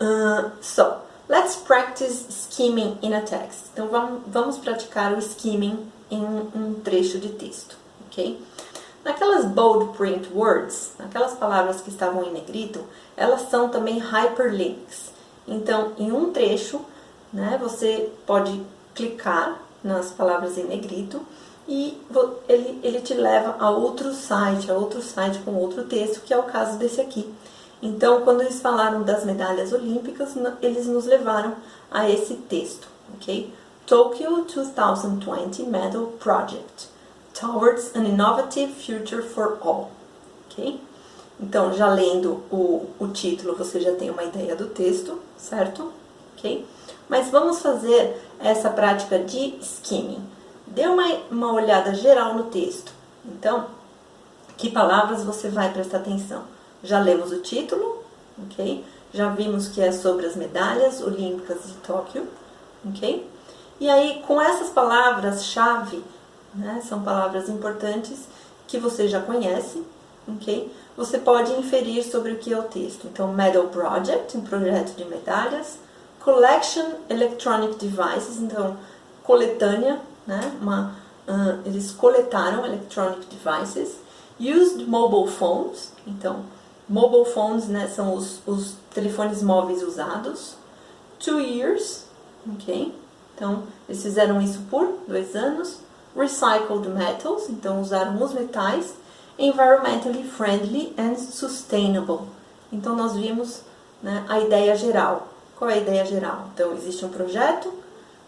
Uh, 0.00 0.50
so, 0.60 0.96
let's 1.28 1.56
practice 1.56 2.26
skimming 2.28 2.98
in 3.00 3.14
a 3.14 3.22
text. 3.22 3.70
Então, 3.72 3.88
vamos, 3.88 4.22
vamos 4.26 4.58
praticar 4.58 5.14
o 5.14 5.18
skimming 5.18 5.90
em 6.10 6.22
um 6.22 6.80
trecho 6.82 7.18
de 7.18 7.30
texto, 7.30 7.76
ok? 8.06 8.42
Naquelas 9.04 9.44
bold 9.44 9.96
print 9.96 10.28
words, 10.34 10.92
aquelas 10.98 11.34
palavras 11.34 11.80
que 11.80 11.90
estavam 11.90 12.24
em 12.24 12.32
negrito, 12.32 12.84
elas 13.16 13.48
são 13.48 13.68
também 13.68 13.98
hyperlinks. 13.98 15.12
Então, 15.46 15.92
em 15.98 16.10
um 16.10 16.32
trecho, 16.32 16.80
né, 17.32 17.58
você 17.60 18.10
pode 18.26 18.64
clicar 18.94 19.60
nas 19.84 20.10
palavras 20.10 20.56
em 20.56 20.64
negrito 20.64 21.20
e 21.68 21.98
ele, 22.48 22.80
ele 22.82 23.00
te 23.00 23.14
leva 23.14 23.56
a 23.58 23.70
outro 23.70 24.12
site, 24.12 24.70
a 24.70 24.74
outro 24.74 25.00
site 25.00 25.38
com 25.40 25.54
outro 25.54 25.84
texto, 25.84 26.22
que 26.22 26.32
é 26.32 26.38
o 26.38 26.44
caso 26.44 26.78
desse 26.78 27.00
aqui. 27.00 27.32
Então, 27.82 28.22
quando 28.22 28.40
eles 28.40 28.60
falaram 28.60 29.02
das 29.02 29.24
medalhas 29.24 29.72
olímpicas, 29.72 30.34
eles 30.62 30.86
nos 30.86 31.04
levaram 31.04 31.54
a 31.90 32.08
esse 32.08 32.34
texto, 32.34 32.88
ok? 33.14 33.52
Tokyo 33.86 34.46
2020 34.46 35.64
Medal 35.64 36.06
Project 36.18 36.88
Towards 37.38 37.94
an 37.94 38.04
Innovative 38.04 38.72
Future 38.72 39.22
for 39.22 39.58
All, 39.60 39.90
ok? 40.46 40.80
Então, 41.40 41.74
já 41.74 41.92
lendo 41.92 42.42
o, 42.50 42.86
o 42.98 43.08
título, 43.08 43.56
você 43.56 43.80
já 43.80 43.94
tem 43.96 44.08
uma 44.10 44.24
ideia 44.24 44.54
do 44.54 44.66
texto, 44.68 45.20
certo? 45.36 45.92
Ok? 46.36 46.64
Mas 47.14 47.28
vamos 47.28 47.60
fazer 47.60 48.20
essa 48.40 48.68
prática 48.68 49.20
de 49.20 49.56
skimming. 49.60 50.20
Dê 50.66 50.88
uma, 50.88 51.06
uma 51.30 51.52
olhada 51.52 51.94
geral 51.94 52.34
no 52.34 52.46
texto. 52.46 52.90
Então, 53.24 53.66
que 54.56 54.68
palavras 54.68 55.22
você 55.22 55.48
vai 55.48 55.72
prestar 55.72 55.98
atenção? 55.98 56.42
Já 56.82 56.98
lemos 56.98 57.30
o 57.30 57.38
título, 57.38 58.02
ok? 58.42 58.84
Já 59.12 59.28
vimos 59.28 59.68
que 59.68 59.80
é 59.80 59.92
sobre 59.92 60.26
as 60.26 60.34
medalhas 60.34 61.00
olímpicas 61.00 61.58
de 61.68 61.74
Tóquio, 61.86 62.26
ok? 62.84 63.30
E 63.78 63.88
aí, 63.88 64.20
com 64.26 64.40
essas 64.40 64.70
palavras-chave, 64.70 66.02
né, 66.52 66.82
são 66.84 67.00
palavras 67.00 67.48
importantes 67.48 68.26
que 68.66 68.76
você 68.76 69.06
já 69.06 69.20
conhece, 69.20 69.84
ok? 70.26 70.68
Você 70.96 71.18
pode 71.18 71.52
inferir 71.52 72.02
sobre 72.02 72.32
o 72.32 72.38
que 72.38 72.52
é 72.52 72.58
o 72.58 72.64
texto. 72.64 73.06
Então, 73.06 73.32
Medal 73.32 73.68
Project, 73.68 74.36
um 74.36 74.40
projeto 74.40 74.96
de 74.96 75.04
medalhas. 75.04 75.83
Collection 76.24 76.86
Electronic 77.10 77.76
Devices, 77.76 78.38
então, 78.38 78.78
coletânea, 79.22 80.00
né? 80.26 80.56
Uma, 80.58 80.96
uh, 81.28 81.60
eles 81.66 81.92
coletaram 81.92 82.64
electronic 82.64 83.26
devices. 83.26 83.96
Used 84.40 84.86
mobile 84.86 85.30
phones, 85.30 85.92
então, 86.06 86.44
mobile 86.88 87.26
phones 87.26 87.68
né, 87.68 87.86
são 87.94 88.14
os, 88.14 88.40
os 88.46 88.74
telefones 88.94 89.42
móveis 89.42 89.82
usados. 89.82 90.56
Two 91.18 91.40
years, 91.40 92.06
ok? 92.52 92.94
Então, 93.34 93.64
eles 93.86 94.02
fizeram 94.02 94.40
isso 94.40 94.60
por 94.70 95.00
dois 95.06 95.36
anos. 95.36 95.78
Recycled 96.16 96.88
metals, 96.88 97.50
então 97.50 97.82
usaram 97.82 98.20
os 98.22 98.32
metais 98.32 98.94
environmentally 99.38 100.24
friendly 100.24 100.94
and 100.96 101.16
sustainable. 101.16 102.28
Então 102.72 102.96
nós 102.96 103.14
vimos 103.14 103.60
né, 104.02 104.24
a 104.28 104.40
ideia 104.40 104.74
geral. 104.76 105.33
Qual 105.56 105.70
é 105.70 105.74
a 105.74 105.78
ideia 105.78 106.04
geral? 106.04 106.48
Então 106.54 106.72
existe 106.74 107.04
um 107.04 107.08
projeto 107.08 107.72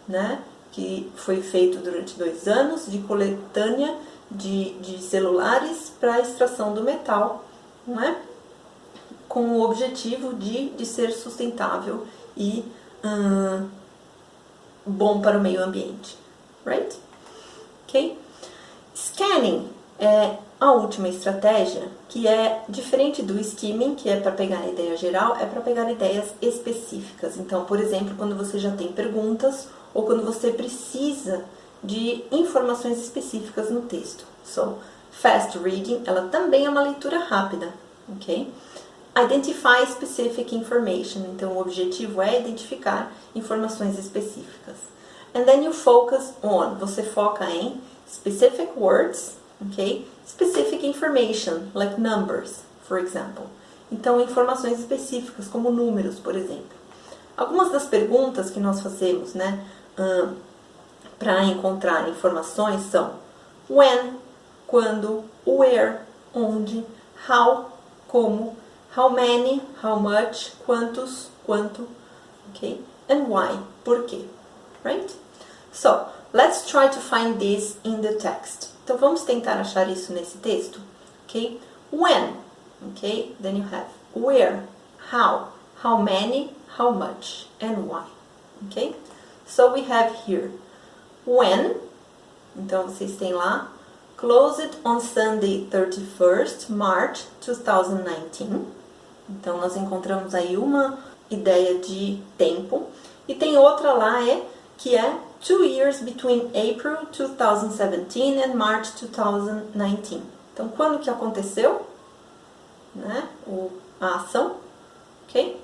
né, 0.07 0.41
que 0.71 1.11
foi 1.15 1.41
feito 1.41 1.79
durante 1.79 2.17
dois 2.17 2.47
anos 2.47 2.85
de 2.89 2.99
coletânea 2.99 3.95
de, 4.29 4.73
de 4.79 5.01
celulares 5.01 5.91
para 5.99 6.19
extração 6.19 6.73
do 6.73 6.83
metal, 6.83 7.43
não 7.85 8.01
é? 8.01 8.17
com 9.27 9.51
o 9.51 9.61
objetivo 9.61 10.33
de, 10.33 10.69
de 10.69 10.85
ser 10.85 11.11
sustentável 11.11 12.07
e 12.35 12.65
hum, 13.03 13.69
bom 14.85 15.21
para 15.21 15.37
o 15.37 15.41
meio 15.41 15.63
ambiente. 15.63 16.17
Right? 16.65 16.97
Ok? 17.83 18.17
Scanning 18.95 19.69
é 19.99 20.37
a 20.59 20.71
última 20.71 21.07
estratégia, 21.07 21.87
que 22.09 22.27
é 22.27 22.63
diferente 22.67 23.21
do 23.21 23.39
skimming, 23.39 23.93
que 23.93 24.09
é 24.09 24.19
para 24.19 24.31
pegar 24.31 24.59
a 24.59 24.67
ideia 24.67 24.97
geral, 24.97 25.35
é 25.39 25.45
para 25.45 25.61
pegar 25.61 25.91
ideias 25.91 26.33
específicas. 26.41 27.37
Então, 27.37 27.65
por 27.65 27.79
exemplo, 27.79 28.15
quando 28.17 28.35
você 28.35 28.57
já 28.57 28.71
tem 28.71 28.91
perguntas 28.91 29.67
ou 29.93 30.03
quando 30.03 30.25
você 30.25 30.51
precisa 30.51 31.45
de 31.83 32.23
informações 32.31 32.99
específicas 32.99 33.69
no 33.69 33.81
texto. 33.81 34.25
So, 34.43 34.77
fast 35.11 35.57
reading, 35.59 36.01
ela 36.05 36.27
também 36.29 36.65
é 36.65 36.69
uma 36.69 36.81
leitura 36.81 37.19
rápida, 37.19 37.71
ok? 38.15 38.51
Identify 39.15 39.85
specific 39.91 40.55
information, 40.55 41.21
então 41.33 41.53
o 41.53 41.61
objetivo 41.61 42.21
é 42.21 42.39
identificar 42.39 43.11
informações 43.35 43.97
específicas. 43.97 44.75
And 45.35 45.43
then 45.43 45.63
you 45.63 45.73
focus 45.73 46.33
on, 46.41 46.75
você 46.75 47.03
foca 47.03 47.45
em 47.45 47.79
specific 48.07 48.69
words, 48.75 49.36
ok? 49.61 50.05
Specific 50.25 50.85
information, 50.85 51.71
like 51.73 51.99
numbers, 51.99 52.63
for 52.83 52.99
example. 52.99 53.47
Então, 53.91 54.19
informações 54.19 54.79
específicas, 54.79 55.47
como 55.47 55.71
números, 55.71 56.19
por 56.19 56.35
exemplo. 56.35 56.77
Algumas 57.35 57.71
das 57.71 57.85
perguntas 57.85 58.49
que 58.49 58.59
nós 58.59 58.81
fazemos, 58.81 59.33
né, 59.33 59.63
uh, 59.97 60.35
para 61.17 61.43
encontrar 61.45 62.09
informações 62.09 62.81
são 62.91 63.15
when, 63.69 64.19
quando, 64.67 65.23
where, 65.45 65.99
onde, 66.33 66.85
how, 67.29 67.71
como, 68.07 68.55
how 68.95 69.09
many, 69.09 69.61
how 69.83 69.99
much, 69.99 70.53
quantos, 70.65 71.29
quanto, 71.45 71.87
ok? 72.49 72.83
And 73.09 73.29
why, 73.29 73.59
por 73.83 74.03
quê, 74.03 74.25
right? 74.83 75.15
So, 75.71 76.07
let's 76.33 76.67
try 76.67 76.87
to 76.87 76.99
find 76.99 77.39
this 77.39 77.77
in 77.83 78.01
the 78.01 78.13
text. 78.13 78.76
Então 78.87 78.97
vamos 78.97 79.23
tentar 79.23 79.59
achar 79.59 79.89
isso 79.89 80.13
nesse 80.13 80.37
texto, 80.37 80.79
ok? 81.25 81.59
When, 81.91 82.37
ok? 82.89 83.35
Then 83.41 83.57
you 83.57 83.65
have 83.69 83.87
where, 84.15 84.63
how, 85.11 85.49
how 85.83 86.01
many, 86.01 86.51
how 86.79 86.93
much, 86.93 87.49
and 87.59 87.85
why, 87.85 88.05
ok? 88.65 88.95
So 89.45 89.73
we 89.73 89.81
have 89.91 90.15
here 90.25 90.51
when, 91.25 91.75
então 92.55 92.83
vocês 92.83 93.17
têm 93.17 93.33
lá, 93.33 93.69
closed 94.15 94.77
on 94.85 95.01
Sunday 95.01 95.67
31st 95.69 96.69
March 96.69 97.25
2019. 97.45 98.67
Então 99.29 99.57
nós 99.57 99.75
encontramos 99.75 100.33
aí 100.33 100.55
uma 100.55 100.97
ideia 101.29 101.77
de 101.79 102.21
tempo 102.37 102.87
e 103.27 103.35
tem 103.35 103.57
outra 103.57 103.91
lá 103.91 104.25
é 104.25 104.47
que 104.77 104.95
é 104.95 105.26
two 105.41 105.63
years 105.63 106.01
between 106.01 106.49
April 106.55 107.07
2017 107.11 108.39
and 108.39 108.55
March 108.55 108.89
2019. 108.99 110.21
Então, 110.53 110.69
quando 110.69 110.99
que 110.99 111.09
aconteceu 111.09 111.85
né, 112.95 113.27
o, 113.45 113.71
a 114.01 114.15
ação? 114.15 114.57
Ok? 115.27 115.61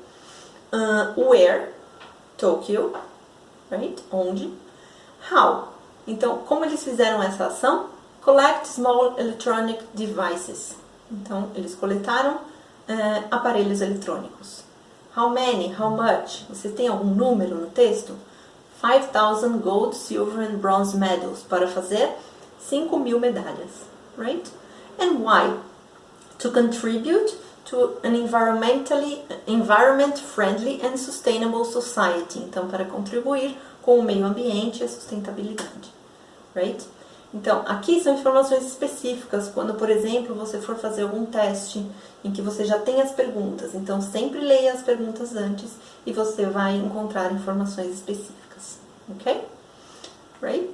Uh, 0.71 1.29
where? 1.29 1.73
Tokyo. 2.37 2.93
Right? 3.71 4.03
Onde? 4.11 4.53
How? 5.31 5.73
Então, 6.05 6.39
como 6.39 6.65
eles 6.65 6.83
fizeram 6.83 7.23
essa 7.23 7.47
ação? 7.47 7.89
Collect 8.21 8.67
small 8.67 9.17
electronic 9.17 9.83
devices. 9.93 10.75
Então, 11.11 11.49
eles 11.55 11.75
coletaram 11.75 12.35
uh, 12.35 13.27
aparelhos 13.31 13.81
eletrônicos. 13.81 14.63
How 15.15 15.29
many? 15.29 15.73
How 15.73 15.89
much? 15.89 16.45
Você 16.49 16.69
tem 16.69 16.87
algum 16.87 17.13
número 17.13 17.55
no 17.55 17.67
texto? 17.67 18.15
5,000 18.83 19.61
gold, 19.61 19.95
silver 19.95 20.41
and 20.41 20.59
bronze 20.59 20.93
medals 20.93 21.41
para 21.41 21.67
fazer 21.67 22.09
5 22.59 22.99
mil 22.99 23.17
medalhas, 23.17 23.85
right? 24.17 24.51
And 24.99 25.21
why? 25.23 25.57
To 26.39 26.51
contribute 26.51 27.31
to 27.67 27.97
an 28.03 28.13
environmentally 28.13 29.21
environment 29.47 30.19
friendly 30.19 30.81
and 30.81 30.99
sustainable 30.99 31.63
society. 31.63 32.39
Então, 32.39 32.67
para 32.67 32.83
contribuir 32.83 33.57
com 33.81 33.99
o 33.99 34.03
meio 34.03 34.25
ambiente 34.25 34.81
e 34.81 34.83
a 34.83 34.89
sustentabilidade, 34.89 35.93
right? 36.53 36.85
Então, 37.33 37.63
aqui 37.65 37.99
são 37.99 38.13
informações 38.13 38.63
específicas, 38.63 39.49
quando, 39.49 39.73
por 39.73 39.89
exemplo, 39.89 40.35
você 40.35 40.59
for 40.59 40.75
fazer 40.75 41.01
algum 41.01 41.25
teste 41.25 41.83
em 42.23 42.31
que 42.31 42.43
você 42.43 42.63
já 42.63 42.77
tem 42.77 43.01
as 43.01 43.11
perguntas. 43.11 43.73
Então, 43.73 43.99
sempre 44.01 44.39
leia 44.39 44.71
as 44.71 44.83
perguntas 44.83 45.35
antes 45.35 45.71
e 46.05 46.13
você 46.13 46.45
vai 46.45 46.75
encontrar 46.75 47.31
informações 47.31 47.91
específicas. 47.95 48.77
Okay? 49.15 49.41
Right? 50.41 50.69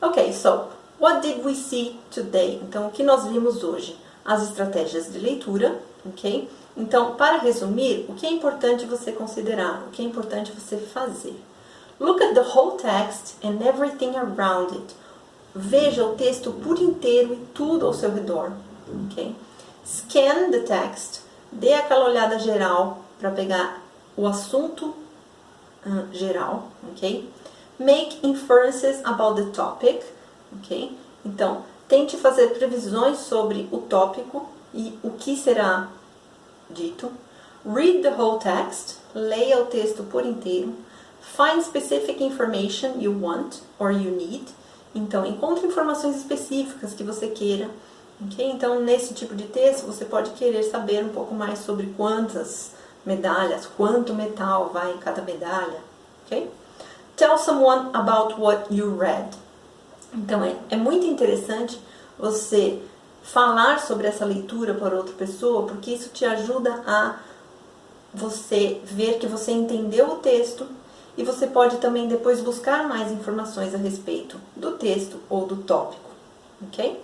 Ok, 0.00 0.32
so 0.32 0.68
what 0.98 1.20
did 1.20 1.44
we 1.44 1.54
see 1.54 2.00
today? 2.10 2.58
Então, 2.62 2.86
o 2.86 2.90
que 2.90 3.02
nós 3.02 3.26
vimos 3.26 3.62
hoje? 3.62 3.98
As 4.24 4.42
estratégias 4.42 5.12
de 5.12 5.18
leitura, 5.18 5.78
ok? 6.06 6.48
Então, 6.76 7.16
para 7.16 7.38
resumir, 7.38 8.06
o 8.08 8.14
que 8.14 8.26
é 8.26 8.30
importante 8.30 8.86
você 8.86 9.12
considerar? 9.12 9.82
O 9.86 9.90
que 9.90 10.00
é 10.00 10.04
importante 10.04 10.52
você 10.52 10.76
fazer? 10.76 11.36
Look 12.00 12.22
at 12.22 12.32
the 12.32 12.42
whole 12.42 12.78
text 12.78 13.36
and 13.42 13.58
everything 13.60 14.16
around 14.16 14.72
it. 14.72 14.94
Veja 15.54 16.04
o 16.04 16.14
texto 16.14 16.52
por 16.52 16.78
inteiro 16.78 17.34
e 17.34 17.46
tudo 17.54 17.86
ao 17.86 17.94
seu 17.94 18.12
redor, 18.12 18.52
ok? 19.06 19.34
Scan 19.86 20.50
the 20.50 20.60
text. 20.60 21.22
Dê 21.50 21.72
aquela 21.72 22.06
olhada 22.06 22.38
geral 22.38 23.02
para 23.18 23.30
pegar 23.30 23.82
o 24.16 24.26
assunto 24.26 24.94
uh, 25.86 26.12
geral, 26.12 26.68
ok? 26.90 27.28
Make 27.78 28.18
inferences 28.22 29.00
about 29.04 29.40
the 29.40 29.50
topic, 29.50 30.02
ok? 30.58 30.96
Então, 31.24 31.64
tente 31.88 32.16
fazer 32.16 32.48
previsões 32.48 33.18
sobre 33.18 33.68
o 33.72 33.78
tópico 33.78 34.48
e 34.74 34.98
o 35.02 35.10
que 35.10 35.36
será 35.36 35.88
dito. 36.68 37.10
Read 37.64 38.02
the 38.02 38.10
whole 38.10 38.38
text, 38.38 38.98
leia 39.14 39.62
o 39.62 39.66
texto 39.66 40.02
por 40.04 40.24
inteiro. 40.24 40.74
Find 41.20 41.62
specific 41.62 42.22
information 42.22 43.00
you 43.00 43.12
want 43.12 43.60
or 43.78 43.90
you 43.90 44.10
need. 44.10 44.44
Então, 44.94 45.26
encontre 45.26 45.66
informações 45.66 46.16
específicas 46.16 46.94
que 46.94 47.02
você 47.02 47.28
queira. 47.28 47.68
Okay? 48.26 48.50
Então, 48.50 48.80
nesse 48.80 49.14
tipo 49.14 49.34
de 49.34 49.44
texto, 49.44 49.86
você 49.86 50.04
pode 50.04 50.30
querer 50.30 50.64
saber 50.64 51.04
um 51.04 51.10
pouco 51.10 51.34
mais 51.34 51.60
sobre 51.60 51.86
quantas 51.96 52.72
medalhas, 53.04 53.66
quanto 53.76 54.14
metal 54.14 54.70
vai 54.72 54.92
em 54.92 54.98
cada 54.98 55.22
medalha. 55.22 55.80
Okay? 56.26 56.50
Tell 57.16 57.38
someone 57.38 57.90
about 57.94 58.40
what 58.40 58.72
you 58.72 58.96
read. 58.96 59.28
Então 60.14 60.42
é, 60.44 60.56
é 60.70 60.76
muito 60.76 61.06
interessante 61.06 61.80
você 62.18 62.80
falar 63.22 63.80
sobre 63.80 64.06
essa 64.06 64.24
leitura 64.24 64.74
para 64.74 64.96
outra 64.96 65.14
pessoa, 65.14 65.66
porque 65.66 65.90
isso 65.90 66.08
te 66.10 66.24
ajuda 66.24 66.82
a 66.86 67.16
você 68.12 68.80
ver 68.84 69.18
que 69.18 69.26
você 69.26 69.52
entendeu 69.52 70.12
o 70.12 70.16
texto 70.16 70.66
e 71.18 71.24
você 71.24 71.48
pode 71.48 71.78
também 71.78 72.06
depois 72.06 72.40
buscar 72.40 72.86
mais 72.88 73.10
informações 73.10 73.74
a 73.74 73.78
respeito 73.78 74.40
do 74.54 74.72
texto 74.78 75.18
ou 75.28 75.46
do 75.46 75.56
tópico, 75.56 76.10
ok? 76.62 77.02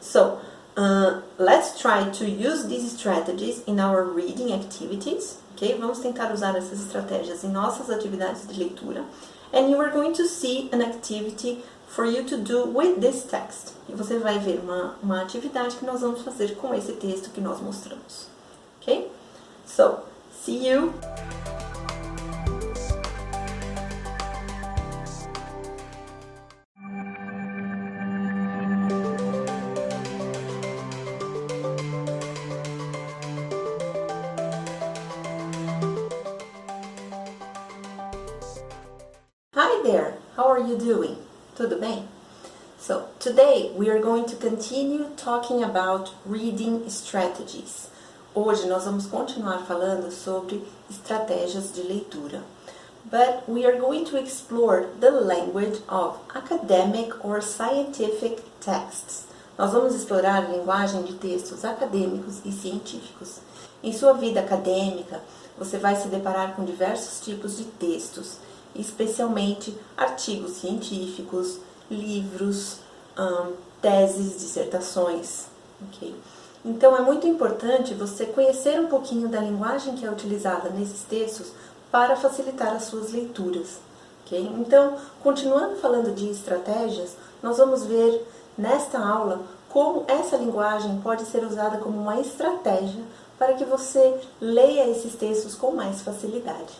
So, 0.00 0.38
uh, 0.76 1.22
let's 1.38 1.78
try 1.80 2.10
to 2.18 2.24
use 2.24 2.66
these 2.66 2.84
strategies 2.96 3.62
in 3.68 3.80
our 3.80 4.04
reading 4.04 4.52
activities, 4.52 5.38
ok? 5.54 5.76
Vamos 5.78 6.00
tentar 6.00 6.32
usar 6.32 6.56
essas 6.56 6.80
estratégias 6.80 7.44
em 7.44 7.48
nossas 7.48 7.88
atividades 7.88 8.48
de 8.48 8.58
leitura 8.58 9.04
and 9.52 9.70
you 9.70 9.80
are 9.80 9.90
going 9.90 10.12
to 10.12 10.26
see 10.26 10.68
an 10.72 10.82
activity 10.82 11.62
for 11.86 12.04
you 12.04 12.24
to 12.24 12.36
do 12.36 12.66
with 12.66 13.00
this 13.00 13.22
text. 13.22 13.74
E 13.88 13.94
você 13.94 14.18
vai 14.18 14.40
ver 14.40 14.58
uma, 14.58 14.96
uma 15.00 15.22
atividade 15.22 15.76
que 15.76 15.86
nós 15.86 16.00
vamos 16.00 16.22
fazer 16.22 16.56
com 16.56 16.74
esse 16.74 16.92
texto 16.94 17.30
que 17.30 17.40
nós 17.40 17.60
mostramos. 17.60 18.26
Ok? 18.80 19.08
So, 19.64 20.00
see 20.32 20.68
you! 20.68 20.92
Tudo 41.66 41.80
bem? 41.80 42.06
So, 42.78 43.08
today 43.18 43.72
we 43.76 43.90
are 43.90 43.98
going 43.98 44.24
to 44.26 44.36
continue 44.36 45.08
talking 45.16 45.64
about 45.64 46.12
reading 46.24 46.88
strategies. 46.88 47.88
Hoje 48.36 48.68
nós 48.68 48.84
vamos 48.84 49.06
continuar 49.06 49.66
falando 49.66 50.12
sobre 50.12 50.62
estratégias 50.88 51.72
de 51.72 51.82
leitura. 51.82 52.44
But 53.10 53.48
we 53.48 53.66
are 53.66 53.76
going 53.80 54.04
to 54.04 54.16
explore 54.16 54.86
the 55.00 55.10
language 55.10 55.80
of 55.88 56.20
academic 56.32 57.12
or 57.24 57.42
scientific 57.42 58.44
texts. 58.60 59.24
Nós 59.58 59.72
vamos 59.72 59.92
explorar 59.92 60.44
a 60.44 60.48
linguagem 60.48 61.02
de 61.02 61.14
textos 61.14 61.64
acadêmicos 61.64 62.42
e 62.44 62.52
científicos. 62.52 63.40
Em 63.82 63.92
sua 63.92 64.12
vida 64.12 64.38
acadêmica, 64.38 65.20
você 65.58 65.78
vai 65.78 65.96
se 65.96 66.06
deparar 66.06 66.54
com 66.54 66.64
diversos 66.64 67.18
tipos 67.18 67.56
de 67.56 67.64
textos 67.64 68.38
especialmente 68.80 69.76
artigos 69.96 70.52
científicos, 70.52 71.58
livros, 71.90 72.78
teses, 73.80 74.38
dissertações. 74.38 75.46
Okay? 75.88 76.14
Então 76.64 76.96
é 76.96 77.00
muito 77.00 77.26
importante 77.26 77.94
você 77.94 78.26
conhecer 78.26 78.80
um 78.80 78.88
pouquinho 78.88 79.28
da 79.28 79.40
linguagem 79.40 79.94
que 79.94 80.04
é 80.04 80.10
utilizada 80.10 80.70
nesses 80.70 81.02
textos 81.02 81.52
para 81.90 82.16
facilitar 82.16 82.74
as 82.74 82.84
suas 82.84 83.12
leituras. 83.12 83.78
Okay? 84.24 84.50
Então, 84.58 84.96
continuando 85.22 85.76
falando 85.76 86.14
de 86.14 86.28
estratégias, 86.28 87.16
nós 87.42 87.58
vamos 87.58 87.84
ver 87.84 88.26
nesta 88.58 88.98
aula 88.98 89.42
como 89.68 90.04
essa 90.08 90.36
linguagem 90.36 91.00
pode 91.02 91.24
ser 91.26 91.44
usada 91.44 91.78
como 91.78 92.00
uma 92.00 92.20
estratégia 92.20 93.04
para 93.38 93.52
que 93.52 93.64
você 93.64 94.18
leia 94.40 94.88
esses 94.88 95.14
textos 95.14 95.54
com 95.54 95.72
mais 95.72 96.00
facilidade. 96.00 96.72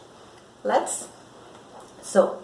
Let's 0.65 1.07
So, 2.07 2.39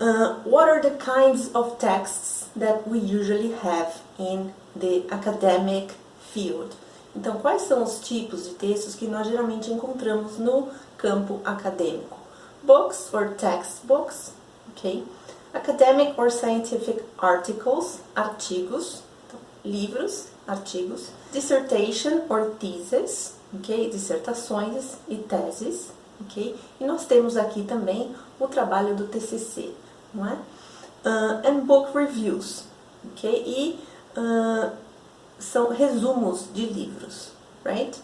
uh, 0.00 0.36
what 0.44 0.70
are 0.70 0.80
the 0.80 0.96
kinds 0.96 1.48
of 1.48 1.78
texts 1.78 2.48
that 2.56 2.88
we 2.88 2.98
usually 2.98 3.52
have 3.52 4.00
in 4.18 4.54
the 4.74 5.04
academic 5.10 5.92
field? 6.32 6.74
Então, 7.14 7.38
quais 7.38 7.62
são 7.62 7.82
os 7.82 8.00
tipos 8.00 8.48
de 8.48 8.54
textos 8.54 8.94
que 8.94 9.06
nós 9.06 9.26
geralmente 9.26 9.70
encontramos 9.70 10.38
no 10.38 10.68
campo 10.96 11.42
acadêmico? 11.44 12.16
Books 12.62 13.12
or 13.12 13.34
textbooks, 13.34 14.32
ok? 14.70 15.04
Academic 15.52 16.18
or 16.18 16.30
scientific 16.30 17.04
articles, 17.18 17.98
artigos, 18.16 19.02
então, 19.26 19.40
livros, 19.62 20.28
artigos. 20.48 21.10
Dissertation 21.32 22.22
or 22.30 22.54
thesis, 22.58 23.34
ok? 23.54 23.90
Dissertações 23.90 24.96
e 25.06 25.16
teses, 25.16 25.90
ok? 26.26 26.56
E 26.80 26.84
nós 26.84 27.06
temos 27.06 27.36
aqui 27.36 27.64
também 27.64 28.14
o 28.38 28.48
trabalho 28.48 28.94
do 28.94 29.06
TCC, 29.06 29.72
não 30.12 30.26
é? 30.26 30.32
Uh, 31.04 31.48
and 31.48 31.60
book 31.64 31.96
reviews, 31.96 32.64
ok? 33.12 33.30
E 33.46 33.80
uh, 34.18 34.72
são 35.38 35.70
resumos 35.70 36.46
de 36.52 36.66
livros, 36.66 37.28
right? 37.64 37.98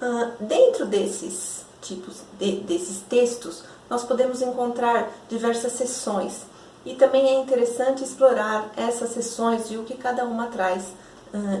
Uh, 0.00 0.44
dentro 0.44 0.86
desses 0.86 1.64
tipos, 1.80 2.22
de, 2.38 2.60
desses 2.60 3.00
textos, 3.08 3.64
nós 3.88 4.04
podemos 4.04 4.42
encontrar 4.42 5.10
diversas 5.28 5.72
sessões 5.72 6.42
e 6.84 6.94
também 6.94 7.28
é 7.28 7.40
interessante 7.40 8.04
explorar 8.04 8.70
essas 8.76 9.10
sessões 9.10 9.70
e 9.70 9.76
o 9.76 9.84
que 9.84 9.96
cada 9.96 10.24
uma 10.24 10.46
traz 10.48 10.92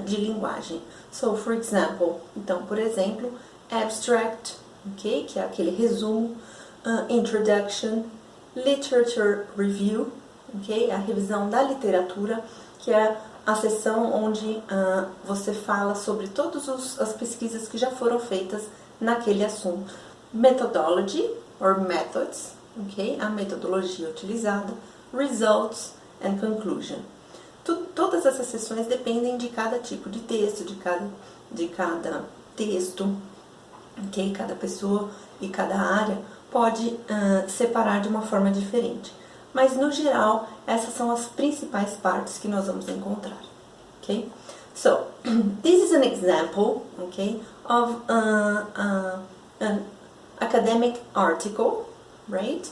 de 0.06 0.16
linguagem. 0.16 0.80
So, 1.12 1.36
for 1.36 1.52
example, 1.52 2.14
então, 2.34 2.64
por 2.64 2.78
exemplo, 2.78 3.32
abstract, 3.70 4.56
ok? 4.92 5.24
Que 5.28 5.38
é 5.38 5.44
aquele 5.44 5.70
resumo, 5.70 6.36
uh, 6.84 7.12
introduction, 7.12 8.04
literature 8.54 9.46
review, 9.56 10.12
ok? 10.54 10.90
A 10.90 10.96
revisão 10.96 11.50
da 11.50 11.62
literatura, 11.62 12.42
que 12.78 12.92
é 12.92 13.16
a 13.46 13.54
sessão 13.54 14.12
onde 14.12 14.46
uh, 14.46 15.06
você 15.24 15.52
fala 15.52 15.94
sobre 15.94 16.28
todas 16.28 16.68
as 17.00 17.12
pesquisas 17.12 17.68
que 17.68 17.78
já 17.78 17.90
foram 17.90 18.18
feitas 18.18 18.62
naquele 19.00 19.44
assunto. 19.44 19.94
Methodology, 20.32 21.30
or 21.60 21.80
methods, 21.80 22.52
ok? 22.76 23.18
A 23.20 23.28
metodologia 23.28 24.08
utilizada. 24.08 24.72
Results 25.12 25.92
and 26.22 26.38
conclusion. 26.38 26.98
todas 27.94 28.24
essas 28.26 28.46
sessões 28.46 28.86
dependem 28.86 29.36
de 29.36 29.48
cada 29.48 29.78
tipo 29.78 30.08
de 30.08 30.20
texto, 30.20 30.64
de 30.64 30.76
cada, 30.76 31.08
de 31.50 31.66
cada 31.68 32.24
texto, 32.54 33.16
ok? 34.04 34.32
Cada 34.32 34.54
pessoa 34.54 35.10
e 35.40 35.48
cada 35.48 35.78
área 35.78 36.18
pode 36.50 36.88
uh, 36.88 37.48
separar 37.48 38.00
de 38.00 38.08
uma 38.08 38.22
forma 38.22 38.50
diferente. 38.50 39.12
Mas 39.52 39.76
no 39.76 39.90
geral, 39.90 40.48
essas 40.66 40.94
são 40.94 41.10
as 41.10 41.26
principais 41.26 41.94
partes 41.94 42.38
que 42.38 42.48
nós 42.48 42.66
vamos 42.66 42.88
encontrar. 42.88 43.40
Okay? 44.02 44.28
So, 44.74 45.06
this 45.62 45.82
is 45.82 45.92
an 45.92 46.04
example, 46.04 46.82
okay, 46.98 47.40
of 47.64 48.02
an 48.08 49.84
academic 50.38 51.00
article, 51.14 51.86
right? 52.28 52.68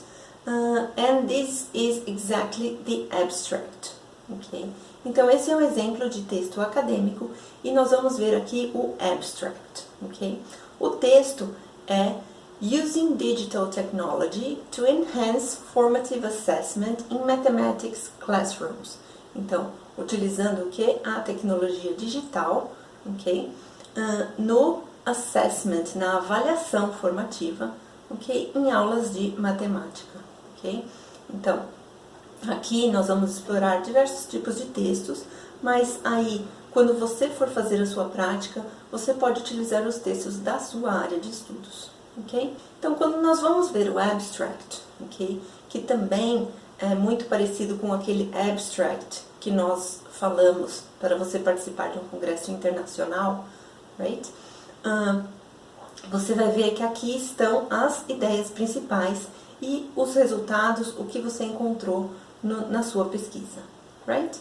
Uh, 0.46 0.88
and 0.98 1.26
this 1.26 1.68
is 1.72 2.02
exactly 2.06 2.78
the 2.84 3.08
abstract, 3.10 3.94
okay? 4.30 4.68
Então, 5.04 5.30
esse 5.30 5.50
é 5.50 5.56
um 5.56 5.60
exemplo 5.62 6.08
de 6.10 6.22
texto 6.22 6.60
acadêmico 6.60 7.30
e 7.62 7.72
nós 7.72 7.90
vamos 7.90 8.18
ver 8.18 8.36
aqui 8.36 8.70
o 8.74 8.94
abstract, 9.00 9.86
ok? 10.02 10.38
O 10.84 10.90
texto 10.90 11.48
é 11.88 12.14
Using 12.60 13.16
digital 13.16 13.68
technology 13.68 14.58
to 14.70 14.86
enhance 14.86 15.56
formative 15.56 16.26
assessment 16.26 16.98
in 17.10 17.24
mathematics 17.26 18.10
classrooms. 18.20 18.98
Então, 19.34 19.70
utilizando 19.96 20.64
o 20.64 20.70
que? 20.70 20.98
A 21.02 21.20
tecnologia 21.20 21.94
digital, 21.94 22.70
ok? 23.06 23.50
Uh, 23.96 24.42
no 24.42 24.82
assessment, 25.06 25.96
na 25.96 26.18
avaliação 26.18 26.92
formativa, 26.92 27.72
ok? 28.10 28.52
Em 28.54 28.70
aulas 28.70 29.14
de 29.14 29.34
matemática, 29.40 30.18
ok? 30.52 30.84
Então, 31.32 31.62
aqui 32.46 32.90
nós 32.90 33.08
vamos 33.08 33.30
explorar 33.30 33.80
diversos 33.80 34.26
tipos 34.26 34.56
de 34.56 34.66
textos, 34.66 35.24
mas 35.62 35.98
aí, 36.04 36.44
quando 36.74 36.98
você 36.98 37.30
for 37.30 37.48
fazer 37.48 37.80
a 37.80 37.86
sua 37.86 38.04
prática, 38.04 38.62
você 38.92 39.14
pode 39.14 39.40
utilizar 39.40 39.86
os 39.86 39.96
textos 39.96 40.36
da 40.36 40.58
sua 40.58 40.92
área 40.92 41.18
de 41.18 41.30
estudos 41.30 41.94
ok? 42.18 42.56
Então, 42.78 42.94
quando 42.94 43.20
nós 43.20 43.40
vamos 43.40 43.70
ver 43.70 43.90
o 43.90 43.98
abstract, 43.98 44.82
ok? 45.00 45.40
Que 45.68 45.80
também 45.80 46.48
é 46.78 46.94
muito 46.94 47.26
parecido 47.26 47.76
com 47.76 47.92
aquele 47.92 48.30
abstract 48.34 49.22
que 49.40 49.50
nós 49.50 50.00
falamos 50.12 50.82
para 51.00 51.16
você 51.16 51.38
participar 51.38 51.90
de 51.90 51.98
um 51.98 52.04
congresso 52.04 52.50
internacional, 52.50 53.46
right? 53.98 54.28
Uh, 54.84 55.24
você 56.10 56.34
vai 56.34 56.50
ver 56.50 56.74
que 56.74 56.82
aqui 56.82 57.16
estão 57.16 57.66
as 57.70 58.04
ideias 58.08 58.50
principais 58.50 59.26
e 59.60 59.90
os 59.96 60.14
resultados, 60.14 60.94
o 60.98 61.04
que 61.04 61.20
você 61.20 61.44
encontrou 61.44 62.10
no, 62.42 62.68
na 62.68 62.82
sua 62.82 63.06
pesquisa, 63.06 63.62
right? 64.06 64.38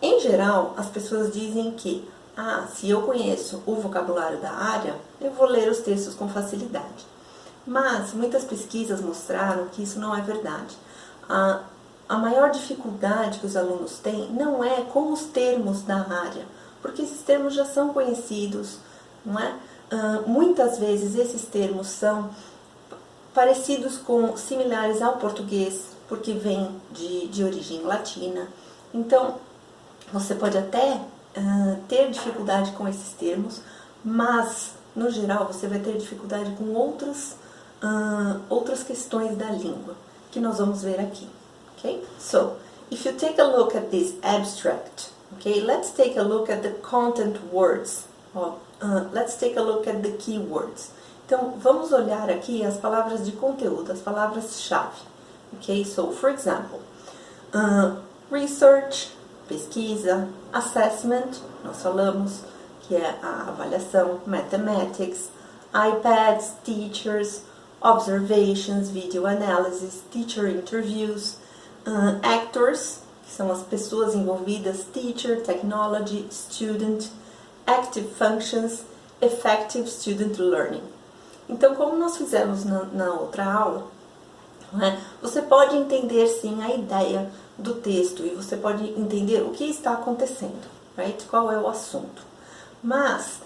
Em 0.00 0.20
geral, 0.20 0.74
as 0.76 0.86
pessoas 0.86 1.32
dizem 1.32 1.72
que 1.72 2.08
ah, 2.36 2.66
se 2.74 2.88
eu 2.88 3.02
conheço 3.02 3.62
o 3.66 3.74
vocabulário 3.74 4.38
da 4.40 4.50
área, 4.50 4.94
eu 5.20 5.32
vou 5.32 5.46
ler 5.46 5.70
os 5.70 5.78
textos 5.78 6.14
com 6.14 6.28
facilidade. 6.28 7.06
Mas 7.66 8.12
muitas 8.14 8.44
pesquisas 8.44 9.00
mostraram 9.00 9.66
que 9.66 9.82
isso 9.82 10.00
não 10.00 10.16
é 10.16 10.20
verdade. 10.20 10.76
A, 11.28 11.60
a 12.08 12.16
maior 12.16 12.50
dificuldade 12.50 13.38
que 13.38 13.46
os 13.46 13.56
alunos 13.56 13.98
têm 13.98 14.30
não 14.32 14.64
é 14.64 14.82
com 14.82 15.12
os 15.12 15.24
termos 15.24 15.82
da 15.82 15.96
área, 15.96 16.46
porque 16.80 17.02
esses 17.02 17.22
termos 17.22 17.54
já 17.54 17.64
são 17.64 17.92
conhecidos, 17.92 18.78
não 19.24 19.38
é? 19.38 19.54
Uh, 19.92 20.28
muitas 20.28 20.78
vezes 20.78 21.14
esses 21.14 21.42
termos 21.42 21.86
são 21.86 22.30
parecidos 23.34 23.98
com 23.98 24.36
similares 24.36 25.02
ao 25.02 25.18
português, 25.18 25.92
porque 26.08 26.32
vêm 26.32 26.74
de, 26.90 27.28
de 27.28 27.44
origem 27.44 27.82
latina. 27.82 28.48
Então, 28.92 29.36
você 30.12 30.34
pode 30.34 30.58
até 30.58 30.94
uh, 31.36 31.82
ter 31.88 32.10
dificuldade 32.10 32.72
com 32.72 32.86
esses 32.86 33.14
termos, 33.14 33.60
mas 34.04 34.72
no 34.94 35.10
geral 35.10 35.46
você 35.46 35.66
vai 35.66 35.78
ter 35.78 35.96
dificuldade 35.96 36.54
com 36.56 36.72
outras, 36.74 37.36
uh, 37.82 38.40
outras 38.48 38.82
questões 38.82 39.36
da 39.36 39.50
língua. 39.50 39.94
que 40.32 40.40
nós 40.40 40.58
vamos 40.58 40.82
ver 40.82 40.98
aqui. 40.98 41.28
Okay? 41.76 42.02
So, 42.18 42.56
if 42.90 43.06
you 43.06 43.12
take 43.12 43.40
a 43.40 43.44
look 43.44 43.76
at 43.76 43.90
this 43.90 44.14
abstract, 44.22 45.10
okay, 45.34 45.60
let's 45.60 45.90
take 45.90 46.18
a 46.18 46.22
look 46.22 46.50
at 46.50 46.62
the 46.62 46.70
content 46.80 47.36
words. 47.52 48.06
uh, 48.34 49.08
let's 49.12 49.36
take 49.36 49.56
a 49.56 49.62
look 49.62 49.86
at 49.86 50.02
the 50.02 50.12
keywords. 50.12 50.90
Então, 51.26 51.54
vamos 51.58 51.92
olhar 51.92 52.28
aqui 52.30 52.64
as 52.64 52.78
palavras 52.78 53.24
de 53.24 53.32
conteúdo, 53.32 53.92
as 53.92 54.00
palavras-chave. 54.00 55.12
Okay, 55.58 55.84
so 55.84 56.10
for 56.10 56.30
example, 56.30 56.80
uh, 57.54 58.00
research, 58.32 59.10
pesquisa, 59.46 60.28
assessment, 60.52 61.38
nós 61.62 61.82
falamos 61.82 62.40
que 62.82 62.96
é 62.96 63.18
a 63.22 63.48
avaliação, 63.48 64.20
mathematics, 64.26 65.28
iPads, 65.72 66.52
teachers, 66.64 67.42
observations, 67.80 68.88
video 68.90 69.26
analysis, 69.26 70.02
teacher 70.10 70.48
interviews, 70.48 71.36
uh, 71.86 72.18
actors, 72.22 73.00
que 73.24 73.32
são 73.32 73.50
as 73.52 73.62
pessoas 73.62 74.14
envolvidas, 74.14 74.84
teacher, 74.92 75.42
technology, 75.42 76.26
student, 76.30 77.06
active 77.66 78.08
functions, 78.14 78.84
effective 79.20 79.88
student 79.88 80.38
learning. 80.38 80.82
Então, 81.48 81.74
como 81.74 81.96
nós 81.96 82.16
fizemos 82.16 82.64
na, 82.64 82.84
na 82.84 83.12
outra 83.12 83.44
aula, 83.44 83.86
né, 84.72 85.00
você 85.20 85.42
pode 85.42 85.76
entender 85.76 86.26
sim 86.28 86.62
a 86.62 86.74
ideia 86.74 87.30
do 87.62 87.74
texto 87.74 88.24
e 88.24 88.30
você 88.30 88.56
pode 88.56 88.84
entender 88.90 89.42
o 89.42 89.50
que 89.50 89.64
está 89.64 89.92
acontecendo, 89.92 90.68
right? 90.96 91.24
qual 91.24 91.50
é 91.50 91.58
o 91.58 91.68
assunto. 91.68 92.22
Mas, 92.82 93.40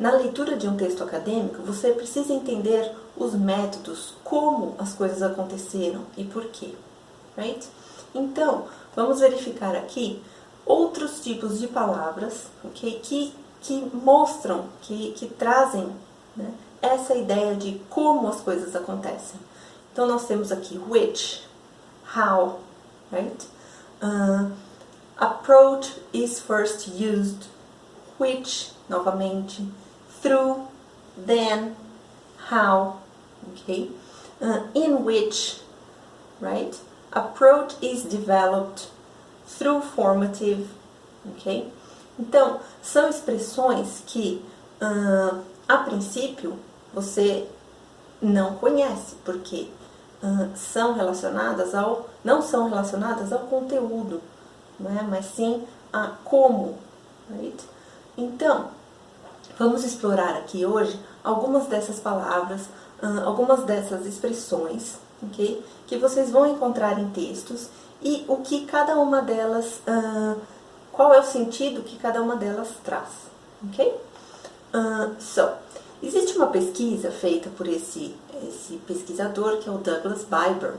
na 0.00 0.12
leitura 0.12 0.56
de 0.56 0.68
um 0.68 0.76
texto 0.76 1.02
acadêmico, 1.02 1.62
você 1.62 1.92
precisa 1.92 2.32
entender 2.32 2.92
os 3.16 3.34
métodos, 3.34 4.14
como 4.22 4.74
as 4.78 4.92
coisas 4.92 5.22
aconteceram 5.22 6.02
e 6.16 6.24
por 6.24 6.46
quê. 6.46 6.74
Right? 7.36 7.66
Então, 8.14 8.64
vamos 8.94 9.20
verificar 9.20 9.74
aqui 9.76 10.22
outros 10.64 11.20
tipos 11.20 11.60
de 11.60 11.68
palavras 11.68 12.46
okay, 12.64 12.98
que, 13.02 13.32
que 13.60 13.88
mostram, 13.94 14.64
que, 14.82 15.12
que 15.12 15.26
trazem 15.26 15.88
né, 16.36 16.52
essa 16.82 17.14
ideia 17.14 17.54
de 17.54 17.80
como 17.88 18.26
as 18.28 18.40
coisas 18.40 18.74
acontecem. 18.74 19.38
Então, 19.92 20.06
nós 20.06 20.26
temos 20.26 20.50
aqui 20.50 20.78
which, 20.88 21.42
how, 22.14 22.60
right? 23.16 23.46
Uh, 24.02 24.50
approach 25.18 25.92
is 26.12 26.40
first 26.40 26.88
used, 26.88 27.46
which, 28.18 28.70
novamente, 28.88 29.68
through, 30.20 30.68
then, 31.16 31.76
how, 32.48 33.00
okay? 33.52 33.88
Uh, 34.40 34.66
in 34.74 35.04
which, 35.04 35.60
right? 36.40 36.76
Approach 37.12 37.72
is 37.80 38.04
developed 38.04 38.90
through 39.46 39.80
formative, 39.80 40.68
ok? 41.26 41.72
Então, 42.18 42.60
são 42.82 43.08
expressões 43.08 44.02
que, 44.06 44.44
uh, 44.80 45.42
a 45.68 45.78
princípio, 45.78 46.58
você 46.92 47.46
não 48.20 48.56
conhece, 48.56 49.16
porque 49.24 49.68
uh, 50.22 50.56
são 50.56 50.94
relacionadas 50.94 51.74
ao, 51.74 52.08
não 52.26 52.42
são 52.42 52.68
relacionadas 52.68 53.32
ao 53.32 53.38
conteúdo, 53.38 54.20
né? 54.80 55.06
mas 55.08 55.26
sim 55.26 55.62
a 55.92 56.10
como, 56.24 56.76
right? 57.30 57.64
Então, 58.18 58.70
vamos 59.56 59.84
explorar 59.84 60.36
aqui 60.36 60.66
hoje 60.66 60.98
algumas 61.22 61.66
dessas 61.66 62.00
palavras, 62.00 62.62
uh, 63.00 63.24
algumas 63.24 63.62
dessas 63.62 64.04
expressões, 64.04 64.96
ok? 65.22 65.64
Que 65.86 65.98
vocês 65.98 66.28
vão 66.28 66.48
encontrar 66.48 66.98
em 66.98 67.08
textos 67.10 67.68
e 68.02 68.24
o 68.26 68.38
que 68.38 68.66
cada 68.66 68.96
uma 68.96 69.22
delas, 69.22 69.80
uh, 69.86 70.40
qual 70.90 71.14
é 71.14 71.20
o 71.20 71.24
sentido 71.24 71.84
que 71.84 71.96
cada 71.96 72.20
uma 72.20 72.34
delas 72.34 72.70
traz, 72.82 73.08
ok? 73.68 73.86
Uh, 74.74 75.14
so, 75.20 75.48
existe 76.02 76.36
uma 76.36 76.48
pesquisa 76.48 77.12
feita 77.12 77.48
por 77.56 77.68
esse, 77.68 78.16
esse 78.48 78.78
pesquisador 78.78 79.58
que 79.58 79.68
é 79.68 79.72
o 79.72 79.78
Douglas 79.78 80.24
Biber 80.24 80.74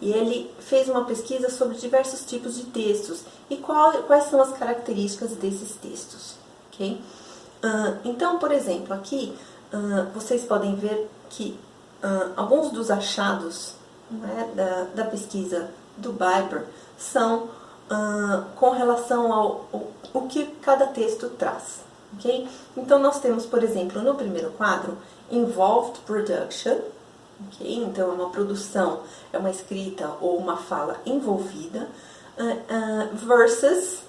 e 0.00 0.12
ele 0.12 0.50
fez 0.60 0.88
uma 0.88 1.04
pesquisa 1.04 1.50
sobre 1.50 1.76
diversos 1.76 2.24
tipos 2.24 2.56
de 2.56 2.64
textos 2.64 3.22
e 3.50 3.56
qual, 3.56 3.92
quais 4.04 4.24
são 4.24 4.40
as 4.40 4.56
características 4.56 5.32
desses 5.32 5.74
textos, 5.76 6.34
ok? 6.72 7.00
Uh, 7.62 7.98
então, 8.04 8.38
por 8.38 8.52
exemplo, 8.52 8.94
aqui 8.94 9.36
uh, 9.72 10.10
vocês 10.14 10.44
podem 10.44 10.76
ver 10.76 11.10
que 11.28 11.58
uh, 12.02 12.32
alguns 12.36 12.70
dos 12.70 12.90
achados 12.90 13.74
né, 14.10 14.50
da, 14.54 15.02
da, 15.02 15.10
pesquisa 15.10 15.70
do 15.96 16.12
Biber 16.12 16.64
são 16.96 17.50
com 18.54 18.70
relação 18.70 19.32
ao, 19.32 19.66
ao 20.12 20.22
que 20.28 20.44
cada 20.60 20.88
texto 20.88 21.30
traz. 21.30 21.80
Okay? 22.18 22.46
Então, 22.76 22.98
nós 22.98 23.18
temos, 23.18 23.46
por 23.46 23.64
exemplo, 23.64 24.02
no 24.02 24.14
primeiro 24.14 24.50
quadro, 24.50 24.98
Involved 25.30 25.98
Production, 26.00 26.80
okay? 27.46 27.76
então 27.76 28.10
é 28.10 28.12
uma 28.12 28.30
produção, 28.30 29.00
é 29.32 29.38
uma 29.38 29.50
escrita 29.50 30.10
ou 30.20 30.36
uma 30.36 30.56
fala 30.56 30.96
envolvida, 31.06 31.88
versus, 33.26 34.02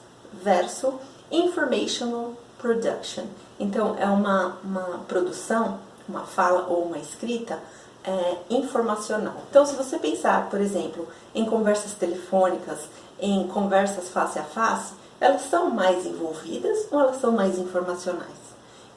verso, 0.44 0.94
Informational 1.32 2.34
production. 2.58 3.26
Então, 3.60 3.96
é 4.00 4.06
uma, 4.08 4.58
uma 4.64 5.00
produção, 5.08 5.80
uma 6.08 6.26
fala 6.26 6.68
ou 6.68 6.86
uma 6.86 6.98
escrita 6.98 7.60
é, 8.04 8.38
informacional. 8.50 9.36
Então, 9.50 9.66
se 9.66 9.76
você 9.76 10.00
pensar, 10.00 10.50
por 10.50 10.60
exemplo, 10.60 11.08
em 11.36 11.46
conversas 11.46 11.94
telefônicas, 11.94 12.80
em 13.20 13.48
conversas 13.48 14.10
face 14.10 14.40
a 14.40 14.44
face, 14.44 14.94
elas 15.20 15.44
são 15.44 15.70
mais 15.70 16.06
envolvidas 16.06 16.88
ou 16.90 17.00
elas 17.00 17.18
são 17.18 17.32
mais 17.32 17.60
informacionais? 17.60 18.40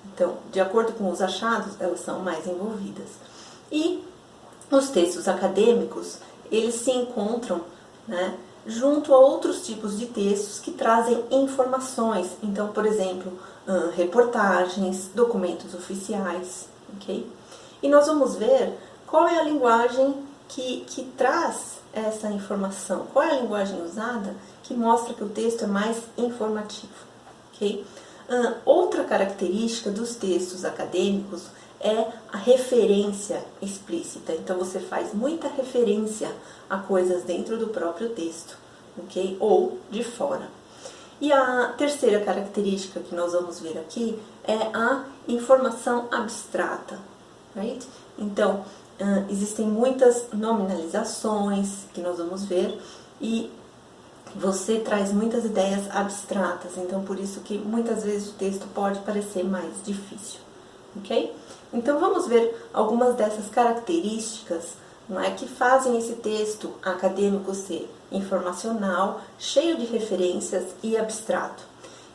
Então, 0.07 0.37
de 0.51 0.61
acordo 0.61 0.93
com 0.93 1.11
os 1.11 1.21
achados, 1.21 1.79
elas 1.81 2.01
são 2.01 2.21
mais 2.21 2.47
envolvidas. 2.47 3.09
E 3.71 4.03
os 4.77 4.91
textos 4.91 5.29
acadêmicos, 5.29 6.19
eles 6.51 6.75
se 6.75 6.91
encontram 6.91 7.63
né, 8.07 8.35
junto 8.67 9.15
a 9.15 9.19
outros 9.19 9.67
tipos 9.67 9.99
de 9.99 10.07
textos 10.07 10.59
que 10.59 10.71
trazem 10.71 11.25
informações. 11.31 12.31
Então, 12.43 12.69
por 12.69 12.87
exemplo, 12.87 13.33
reportagens, 13.97 15.11
documentos 15.15 15.75
oficiais, 15.75 16.69
ok? 16.95 17.27
E 17.83 17.89
nós 17.89 18.07
vamos 18.07 18.37
ver 18.37 18.79
qual 19.07 19.27
é 19.27 19.39
a 19.39 19.45
linguagem 19.45 20.15
que, 20.49 20.85
que 20.87 21.05
traz 21.17 21.81
essa 21.93 22.29
informação, 22.29 23.07
qual 23.13 23.25
é 23.25 23.33
a 23.33 23.41
linguagem 23.41 23.83
usada 23.83 24.35
que 24.63 24.75
mostra 24.75 25.15
que 25.15 25.25
o 25.25 25.29
texto 25.29 25.65
é 25.65 25.67
mais 25.67 26.03
informativo, 26.17 26.93
ok? 27.53 27.85
Outra 28.65 29.05
característica 29.05 29.91
dos 29.91 30.15
textos 30.15 30.65
acadêmicos 30.65 31.49
é 31.83 32.07
a 32.33 32.37
referência 32.37 33.45
explícita. 33.61 34.33
Então 34.33 34.57
você 34.59 34.79
faz 34.79 35.13
muita 35.13 35.49
referência 35.49 36.31
a 36.71 36.79
coisas 36.79 37.25
dentro 37.25 37.59
do 37.59 37.69
próprio 37.69 38.11
texto, 38.11 38.57
ok? 38.97 39.37
Ou 39.41 39.79
de 39.91 40.03
fora. 40.05 40.49
E 41.21 41.33
a 41.33 41.75
terceira 41.77 42.25
característica 42.25 43.01
que 43.01 43.15
nós 43.15 43.33
vamos 43.33 43.61
ver 43.61 43.79
aqui 43.79 44.19
é 44.45 44.57
a 44.75 45.05
informação 45.29 46.09
abstrata, 46.11 46.99
right? 47.55 47.87
Então, 48.19 48.65
existem 49.31 49.67
muitas 49.67 50.27
nominalizações 50.33 51.87
que 51.93 52.01
nós 52.01 52.19
vamos 52.19 52.45
ver 52.45 52.81
e 53.21 53.51
você 54.35 54.81
traz 54.81 55.13
muitas 55.13 55.45
ideias 55.45 55.91
abstratas, 55.95 56.77
então 56.77 57.03
por 57.05 57.19
isso 57.19 57.41
que 57.41 57.59
muitas 57.59 58.03
vezes 58.03 58.31
o 58.31 58.33
texto 58.35 58.67
pode 58.75 59.01
parecer 59.01 59.45
mais 59.45 59.75
difícil, 59.85 60.41
ok? 60.97 61.35
Então 61.73 61.99
vamos 61.99 62.27
ver 62.27 62.69
algumas 62.73 63.15
dessas 63.15 63.49
características 63.49 64.83
não 65.09 65.21
é, 65.21 65.31
que 65.31 65.47
fazem 65.47 65.99
esse 65.99 66.15
texto 66.15 66.73
acadêmico 66.83 67.55
ser 67.55 67.91
informacional, 68.11 69.21
cheio 69.39 69.77
de 69.77 69.85
referências 69.87 70.65
e 70.83 70.97
abstrato. 70.97 71.63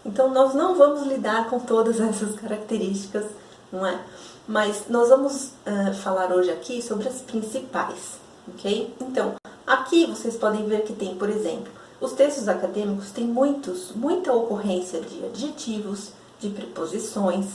Então 0.06 0.32
nós 0.32 0.54
não 0.54 0.76
vamos 0.76 1.06
lidar 1.06 1.50
com 1.50 1.60
todas 1.60 2.00
essas 2.02 2.36
características, 2.36 3.26
não 3.72 3.86
é? 3.86 4.00
Mas 4.48 4.84
nós 4.90 5.10
vamos 5.10 5.52
uh, 5.68 5.94
falar 6.02 6.32
hoje 6.32 6.50
aqui 6.50 6.82
sobre 6.82 7.08
as 7.10 7.22
principais, 7.22 8.18
ok? 8.48 8.96
Então, 9.02 9.36
aqui 9.66 10.06
vocês 10.06 10.38
podem 10.38 10.66
ver 10.66 10.84
que 10.84 10.94
tem, 10.94 11.16
por 11.16 11.30
exemplo, 11.30 11.72
os 12.00 12.14
textos 12.14 12.48
acadêmicos 12.48 13.12
têm 13.12 13.26
muitos, 13.26 13.92
muita 13.94 14.32
ocorrência 14.32 15.02
de 15.02 15.26
adjetivos, 15.26 16.12
de 16.40 16.50
preposições, 16.50 17.48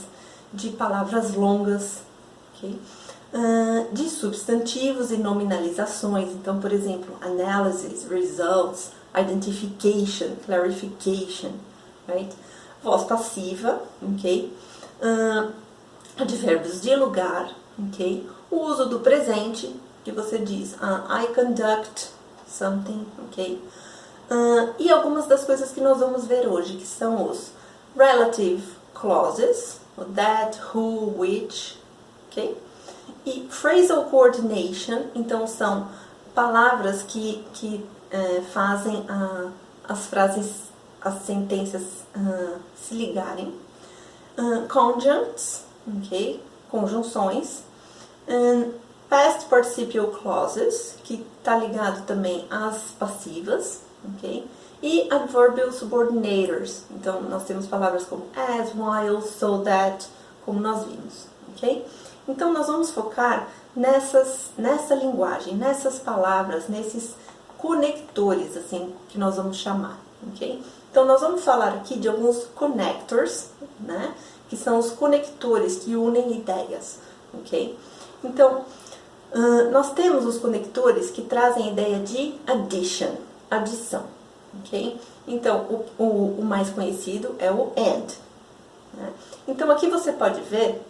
de 0.53 0.69
palavras 0.69 1.33
longas, 1.33 2.03
ok? 2.55 2.79
Uh, 3.33 3.93
de 3.93 4.09
substantivos 4.09 5.11
e 5.11 5.17
nominalizações. 5.17 6.29
Então, 6.29 6.59
por 6.59 6.71
exemplo, 6.71 7.15
analysis, 7.21 8.07
results, 8.07 8.91
identification, 9.15 10.35
clarification, 10.45 11.51
right? 12.07 12.33
Voz 12.83 13.03
passiva, 13.05 13.81
ok? 14.01 14.53
Uh, 15.01 15.51
advérbios 16.17 16.81
de 16.81 16.95
lugar, 16.95 17.51
ok? 17.89 18.29
O 18.51 18.57
uso 18.67 18.85
do 18.85 18.99
presente, 18.99 19.75
que 20.03 20.11
você 20.11 20.37
diz 20.37 20.73
uh, 20.73 21.09
I 21.09 21.33
conduct 21.33 22.09
something, 22.47 23.05
ok? 23.25 23.59
Uh, 24.29 24.73
e 24.77 24.91
algumas 24.91 25.25
das 25.25 25.43
coisas 25.43 25.71
que 25.71 25.81
nós 25.81 25.99
vamos 25.99 26.25
ver 26.25 26.47
hoje, 26.47 26.77
que 26.77 26.85
são 26.85 27.29
os 27.29 27.51
relative 27.95 28.63
clauses, 28.93 29.82
that, 29.97 30.55
who, 30.73 31.07
which, 31.17 31.77
ok? 32.27 32.55
E 33.25 33.47
phrasal 33.49 34.05
coordination, 34.05 35.05
então 35.15 35.47
são 35.47 35.89
palavras 36.33 37.03
que, 37.03 37.45
que 37.53 37.85
uh, 38.13 38.43
fazem 38.51 39.05
a, 39.07 39.51
as 39.87 40.05
frases, 40.07 40.63
as 41.01 41.25
sentenças 41.25 41.83
uh, 42.15 42.59
se 42.75 42.95
ligarem. 42.95 43.53
Uh, 44.37 44.67
conjuncts, 44.67 45.63
ok? 45.87 46.43
Conjunções. 46.69 47.63
Um, 48.27 48.73
past 49.09 49.45
participial 49.45 50.07
clauses, 50.07 50.95
que 51.03 51.25
está 51.37 51.55
ligado 51.55 52.05
também 52.05 52.47
às 52.49 52.77
passivas, 52.97 53.81
ok? 54.15 54.47
E 54.83 55.07
adverbial 55.09 55.71
subordinators. 55.71 56.83
Então, 56.91 57.21
nós 57.21 57.45
temos 57.45 57.65
palavras 57.65 58.03
como 58.03 58.25
as, 58.35 58.73
while, 58.75 59.21
so 59.21 59.59
that, 59.59 60.05
como 60.45 60.59
nós 60.59 60.83
vimos, 60.83 61.27
ok? 61.53 61.87
Então, 62.27 62.51
nós 62.51 62.67
vamos 62.67 62.91
focar 62.91 63.47
nessas, 63.73 64.51
nessa 64.57 64.93
linguagem, 64.93 65.55
nessas 65.55 65.99
palavras, 65.99 66.67
nesses 66.67 67.15
conectores, 67.57 68.57
assim, 68.57 68.93
que 69.07 69.17
nós 69.17 69.37
vamos 69.37 69.55
chamar, 69.55 69.97
ok? 70.27 70.61
Então, 70.91 71.05
nós 71.05 71.21
vamos 71.21 71.45
falar 71.45 71.69
aqui 71.69 71.97
de 71.97 72.09
alguns 72.09 72.43
connectors, 72.53 73.47
né? 73.79 74.13
Que 74.49 74.57
são 74.57 74.77
os 74.77 74.91
conectores 74.91 75.77
que 75.77 75.95
unem 75.95 76.37
ideias, 76.37 76.99
ok? 77.33 77.79
Então, 78.21 78.65
uh, 79.33 79.71
nós 79.71 79.93
temos 79.93 80.25
os 80.25 80.37
conectores 80.37 81.09
que 81.09 81.21
trazem 81.21 81.69
a 81.69 81.71
ideia 81.71 81.99
de 81.99 82.35
addition, 82.45 83.15
adição, 83.49 84.03
ok? 84.59 84.99
Então, 85.27 85.85
o, 85.97 86.03
o, 86.03 86.39
o 86.39 86.45
mais 86.45 86.69
conhecido 86.69 87.35
é 87.39 87.51
o 87.51 87.71
and. 87.77 88.07
Né? 88.93 89.09
Então, 89.47 89.71
aqui 89.71 89.89
você 89.89 90.11
pode 90.11 90.41
ver 90.41 90.81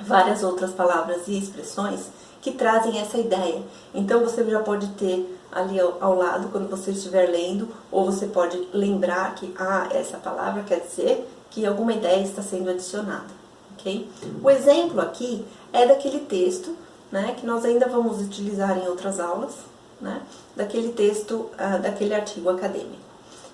várias 0.00 0.42
outras 0.42 0.72
palavras 0.72 1.28
e 1.28 1.38
expressões 1.38 2.08
que 2.40 2.52
trazem 2.52 2.98
essa 3.00 3.18
ideia. 3.18 3.62
Então, 3.94 4.20
você 4.20 4.44
já 4.44 4.60
pode 4.60 4.88
ter 4.90 5.36
ali 5.50 5.80
ao, 5.80 5.96
ao, 6.00 6.14
lado, 6.14 6.48
quando 6.50 6.68
você 6.68 6.90
estiver 6.90 7.28
lendo, 7.28 7.68
ou 7.90 8.04
você 8.04 8.26
pode 8.26 8.68
lembrar 8.72 9.34
que, 9.34 9.54
ah, 9.58 9.88
essa 9.92 10.18
palavra 10.18 10.62
quer 10.62 10.80
dizer 10.80 11.28
que 11.50 11.64
alguma 11.64 11.92
ideia 11.92 12.22
está 12.22 12.42
sendo 12.42 12.68
adicionada, 12.68 13.28
ok? 13.72 14.08
O 14.42 14.50
exemplo 14.50 15.00
aqui 15.00 15.44
é 15.72 15.86
daquele 15.86 16.20
texto, 16.20 16.76
né, 17.10 17.34
que 17.38 17.46
nós 17.46 17.64
ainda 17.64 17.88
vamos 17.88 18.20
utilizar 18.20 18.76
em 18.76 18.86
outras 18.88 19.18
aulas, 19.18 19.54
né, 20.00 20.22
daquele 20.54 20.92
texto, 20.92 21.50
uh, 21.54 21.80
daquele 21.82 22.14
artigo 22.14 22.50
acadêmico. 22.50 23.04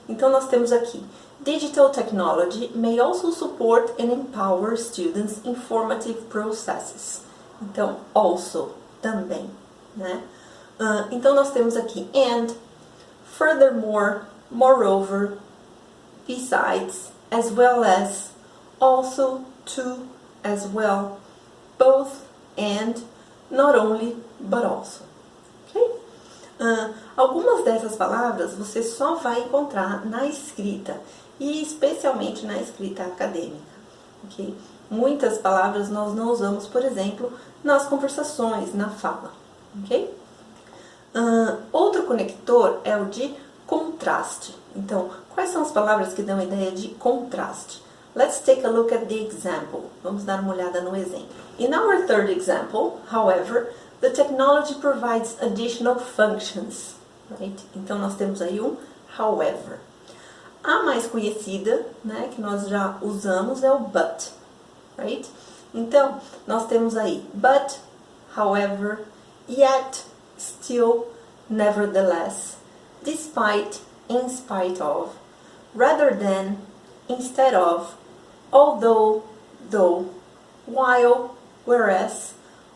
Então, 0.09 0.31
nós 0.31 0.49
temos 0.49 0.73
aqui, 0.73 1.03
Digital 1.45 1.91
technology 1.91 2.71
may 2.73 3.01
also 3.01 3.33
support 3.33 3.99
and 3.99 4.13
empower 4.13 4.77
students' 4.77 5.41
in 5.45 5.57
formative 5.57 6.29
processes. 6.29 7.23
Então, 7.61 7.97
also, 8.15 8.77
também, 9.01 9.51
né? 9.97 10.23
Uh, 10.79 11.09
então, 11.11 11.35
nós 11.35 11.51
temos 11.51 11.77
aqui 11.77 12.09
and, 12.15 12.55
furthermore, 13.25 14.23
moreover, 14.53 15.39
besides, 16.29 17.11
as 17.29 17.51
well 17.51 17.83
as, 17.83 18.31
also, 18.81 19.45
to, 19.65 20.07
as 20.45 20.69
well, 20.69 21.19
both, 21.77 22.25
and, 22.57 23.03
not 23.51 23.75
only, 23.75 24.17
but 24.39 24.65
also. 24.65 25.03
Algumas 27.17 27.65
dessas 27.65 27.97
palavras 27.97 28.55
você 28.55 28.83
só 28.83 29.17
vai 29.17 29.41
encontrar 29.41 30.07
na 30.07 30.27
escrita 30.27 31.01
e 31.41 31.63
especialmente 31.63 32.47
na 32.47 32.59
escrita 32.59 33.03
acadêmica. 33.03 33.73
Okay? 34.25 34.55
Muitas 34.91 35.39
palavras 35.39 35.89
nós 35.89 36.15
não 36.15 36.31
usamos, 36.31 36.67
por 36.67 36.85
exemplo, 36.85 37.33
nas 37.65 37.87
conversações, 37.87 38.75
na 38.75 38.91
fala. 38.91 39.33
Okay? 39.83 40.15
Uh, 41.15 41.59
outro 41.73 42.05
conector 42.05 42.81
é 42.85 42.97
o 42.97 43.07
de 43.07 43.35
contraste. 43.67 44.55
Então, 44.75 45.11
quais 45.35 45.51
são 45.51 45.63
as 45.63 45.71
palavras 45.71 46.15
que 46.15 46.23
dão 46.23 46.39
a 46.39 46.45
ideia 46.45 46.71
de 46.71 46.89
contraste? 46.89 47.83
Let's 48.15 48.41
take 48.41 48.65
a 48.67 48.69
look 48.69 48.93
at 48.93 49.07
the 49.09 49.15
example. 49.15 49.85
Vamos 50.03 50.25
dar 50.25 50.41
uma 50.41 50.53
olhada 50.53 50.83
no 50.83 50.95
exemplo. 50.95 51.29
In 51.59 51.75
our 51.75 52.07
third 52.07 52.31
example, 52.31 53.01
however, 53.11 53.73
The 54.03 54.11
technology 54.11 54.75
provides 54.81 55.37
additional 55.41 55.95
functions. 55.95 56.97
Right? 57.31 57.59
Então, 57.77 57.99
nós 57.99 58.17
temos 58.17 58.43
aí 58.43 58.61
um 58.61 58.77
however. 59.17 59.79
A 60.65 60.83
mais 60.83 61.07
conhecida, 61.07 61.87
né, 62.05 62.29
que 62.35 62.41
nós 62.41 62.69
já 62.69 62.99
usamos, 63.01 63.63
é 63.63 63.71
o 63.71 63.79
but. 63.79 64.33
Right? 64.99 65.25
Então, 65.73 66.21
nós 66.49 66.67
temos 66.67 66.97
aí 66.97 67.25
but, 67.33 67.79
however, 68.37 69.05
yet, 69.49 70.05
still, 70.37 71.07
nevertheless, 71.49 72.57
despite, 73.05 73.81
in 74.09 74.29
spite 74.29 74.83
of, 74.83 75.11
rather 75.77 76.13
than, 76.13 76.57
instead 77.09 77.55
of, 77.55 77.95
although, 78.53 79.23
though, 79.71 80.07
while, 80.67 81.37
whereas, 81.65 82.35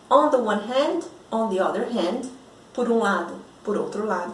on 0.08 0.30
the 0.30 0.38
one 0.38 0.68
hand, 0.68 1.08
on 1.36 1.54
the 1.54 1.60
other 1.60 1.84
hand, 1.84 2.28
por 2.72 2.90
um 2.90 2.98
lado, 2.98 3.34
por 3.64 3.76
outro 3.76 4.06
lado, 4.06 4.32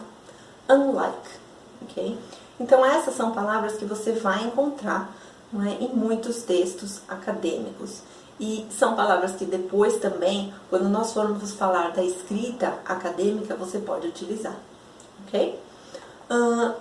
unlike, 0.69 1.29
ok? 1.81 2.17
Então 2.59 2.85
essas 2.85 3.15
são 3.15 3.31
palavras 3.31 3.73
que 3.73 3.85
você 3.85 4.13
vai 4.13 4.43
encontrar 4.45 5.13
é, 5.55 5.83
em 5.83 5.89
muitos 5.89 6.43
textos 6.43 7.01
acadêmicos 7.07 8.01
e 8.39 8.65
são 8.71 8.95
palavras 8.95 9.33
que 9.33 9.45
depois 9.45 9.97
também, 9.97 10.53
quando 10.69 10.89
nós 10.89 11.13
formos 11.13 11.53
falar 11.53 11.91
da 11.91 12.03
escrita 12.03 12.79
acadêmica, 12.85 13.55
você 13.55 13.79
pode 13.79 14.07
utilizar, 14.07 14.55
ok? 15.27 15.59
Uh, 16.29 16.73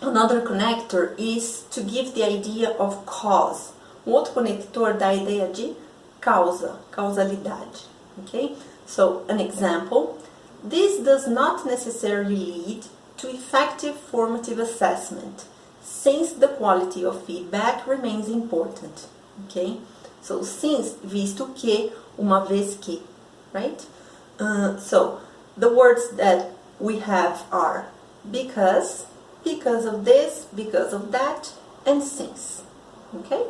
another 0.00 0.40
connector 0.42 1.12
is 1.18 1.64
to 1.70 1.82
give 1.82 2.12
the 2.12 2.22
idea 2.22 2.74
of 2.78 2.96
cause. 3.04 3.72
Um 4.06 4.12
outro 4.12 4.32
conector 4.32 4.94
dá 4.94 5.08
a 5.08 5.14
ideia 5.14 5.48
de 5.48 5.76
causa, 6.20 6.76
causalidade, 6.90 7.86
ok? 8.18 8.56
So, 8.88 9.22
an 9.28 9.38
example, 9.38 10.18
this 10.64 10.98
does 10.98 11.28
not 11.28 11.66
necessarily 11.66 12.34
lead 12.36 12.86
to 13.18 13.28
effective 13.28 14.00
formative 14.00 14.58
assessment, 14.58 15.44
since 15.82 16.32
the 16.32 16.48
quality 16.48 17.04
of 17.04 17.22
feedback 17.22 17.86
remains 17.86 18.28
important. 18.30 19.06
Okay? 19.44 19.76
So, 20.22 20.42
since, 20.42 20.94
visto 21.04 21.54
que, 21.54 21.92
uma 22.16 22.46
vez 22.46 22.76
que, 22.80 23.02
right? 23.52 23.84
Uh, 24.40 24.78
so, 24.78 25.20
the 25.54 25.72
words 25.72 26.08
that 26.16 26.52
we 26.80 27.00
have 27.00 27.44
are 27.52 27.88
because, 28.28 29.04
because 29.44 29.84
of 29.84 30.06
this, 30.06 30.46
because 30.56 30.94
of 30.94 31.12
that, 31.12 31.52
and 31.84 32.02
since. 32.02 32.62
Ok? 33.14 33.48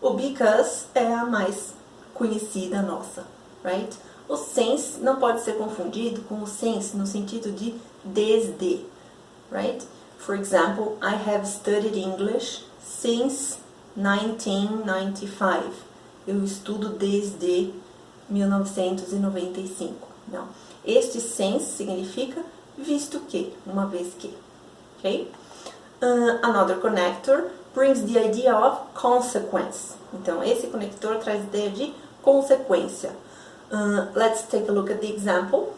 O 0.00 0.14
because 0.14 0.86
é 0.94 1.12
a 1.12 1.26
mais 1.26 1.74
conhecida 2.14 2.80
nossa, 2.80 3.26
right? 3.64 3.96
O 4.30 4.36
since 4.36 5.00
não 5.00 5.16
pode 5.16 5.40
ser 5.40 5.56
confundido 5.56 6.20
com 6.22 6.40
o 6.40 6.46
since 6.46 6.96
no 6.96 7.04
sentido 7.04 7.50
de 7.50 7.74
desde, 8.04 8.86
right? 9.50 9.84
For 10.18 10.36
example, 10.36 10.96
I 11.02 11.16
have 11.28 11.44
studied 11.44 11.96
English 11.96 12.64
since 12.80 13.58
1995. 13.96 15.72
Eu 16.28 16.44
estudo 16.44 16.90
desde 16.90 17.74
1995. 18.28 20.06
Não. 20.28 20.46
Este 20.84 21.20
since 21.20 21.64
significa 21.64 22.40
visto 22.78 23.18
que, 23.28 23.52
uma 23.66 23.86
vez 23.86 24.14
que. 24.16 24.32
Ok? 24.98 25.28
Uh, 26.00 26.38
another 26.44 26.76
connector 26.76 27.50
brings 27.74 28.02
the 28.02 28.24
idea 28.24 28.56
of 28.56 28.92
consequence. 28.94 29.94
Então, 30.14 30.40
esse 30.44 30.68
conector 30.68 31.16
traz 31.16 31.40
a 31.40 31.44
ideia 31.46 31.70
de 31.70 31.92
consequência. 32.22 33.10
Uh, 33.70 34.06
let's 34.14 34.42
take 34.42 34.68
a 34.68 34.72
look 34.72 34.90
at 34.90 35.00
the 35.00 35.12
example. 35.12 35.76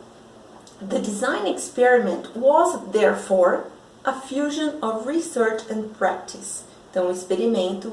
The 0.80 0.98
design 0.98 1.46
experiment 1.46 2.34
was, 2.34 2.90
therefore, 2.90 3.64
a 4.04 4.12
fusion 4.12 4.78
of 4.82 5.06
research 5.06 5.62
and 5.70 5.96
practice. 5.96 6.64
Então, 6.90 7.08
o 7.08 7.12
experimento 7.12 7.92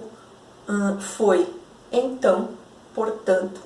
uh, 0.68 1.00
foi, 1.00 1.48
então, 1.92 2.50
portanto, 2.96 3.62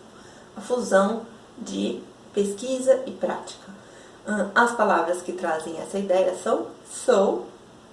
a 0.57 0.61
fusão 0.61 1.25
de 1.57 2.01
pesquisa 2.33 3.03
e 3.05 3.11
prática. 3.11 3.71
Uh, 4.27 4.49
as 4.55 4.71
palavras 4.71 5.21
que 5.21 5.33
trazem 5.33 5.77
essa 5.79 5.99
ideia 5.99 6.35
são 6.35 6.67
so, 6.89 7.45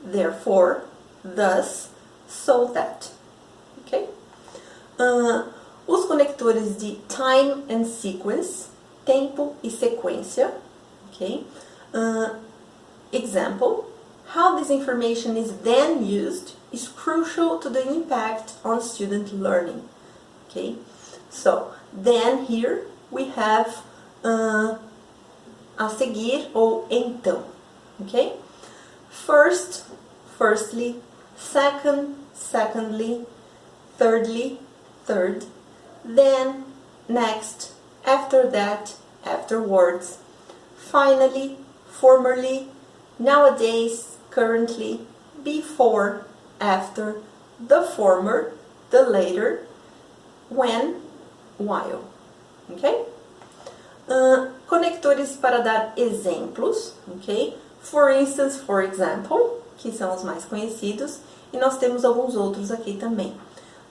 therefore, 0.05 0.83
thus, 1.23 1.89
so 2.29 2.67
that. 2.69 3.11
Ok? 3.85 4.09
Uh, 4.99 5.60
os 5.91 6.05
conectores 6.05 6.77
de 6.77 6.95
time 7.09 7.65
and 7.69 7.85
sequence, 7.85 8.69
tempo 9.05 9.57
e 9.61 9.71
sequência, 9.71 10.55
ok? 11.09 11.45
Uh, 11.93 12.37
example, 13.13 13.85
how 14.33 14.57
this 14.57 14.71
information 14.71 15.37
is 15.37 15.51
then 15.65 16.05
used 16.05 16.55
is 16.73 16.87
crucial 16.87 17.59
to 17.59 17.69
the 17.69 17.83
impact 17.89 18.53
on 18.65 18.81
student 18.81 19.33
learning, 19.33 19.83
okay? 20.49 20.77
So, 21.29 21.73
then 21.93 22.45
here 22.45 22.87
we 23.11 23.25
have 23.31 23.83
uh, 24.23 24.79
a 25.77 25.89
seguir 25.89 26.51
ou 26.55 26.87
então, 26.89 27.43
ok? 28.01 28.37
First, 29.11 29.87
firstly, 30.39 31.01
second, 31.37 32.15
secondly, 32.33 33.27
thirdly, 33.99 34.61
third, 35.05 35.47
then, 36.05 36.65
next, 37.09 37.73
after 38.05 38.49
that, 38.51 38.95
afterwards, 39.25 40.19
finally, 40.77 41.57
formerly, 41.87 42.69
nowadays, 43.19 44.17
currently, 44.31 45.01
before, 45.43 46.27
after, 46.61 47.17
the 47.59 47.83
former, 47.83 48.53
the 48.91 49.03
later, 49.03 49.67
when, 50.49 51.03
while. 51.59 52.05
Ok? 52.73 53.07
Uh, 54.09 54.49
conectores 54.67 55.37
para 55.37 55.63
dar 55.63 55.93
exemplos, 55.97 56.93
ok? 57.09 57.57
For 57.81 58.11
instance, 58.11 58.59
for 58.59 58.83
example, 58.83 59.63
que 59.79 59.93
são 59.93 60.15
os 60.15 60.23
mais 60.25 60.45
conhecidos, 60.45 61.19
e 61.53 61.57
nós 61.57 61.79
temos 61.79 62.05
alguns 62.05 62.37
outros 62.37 62.71
aqui 62.71 62.97
também. 62.97 63.35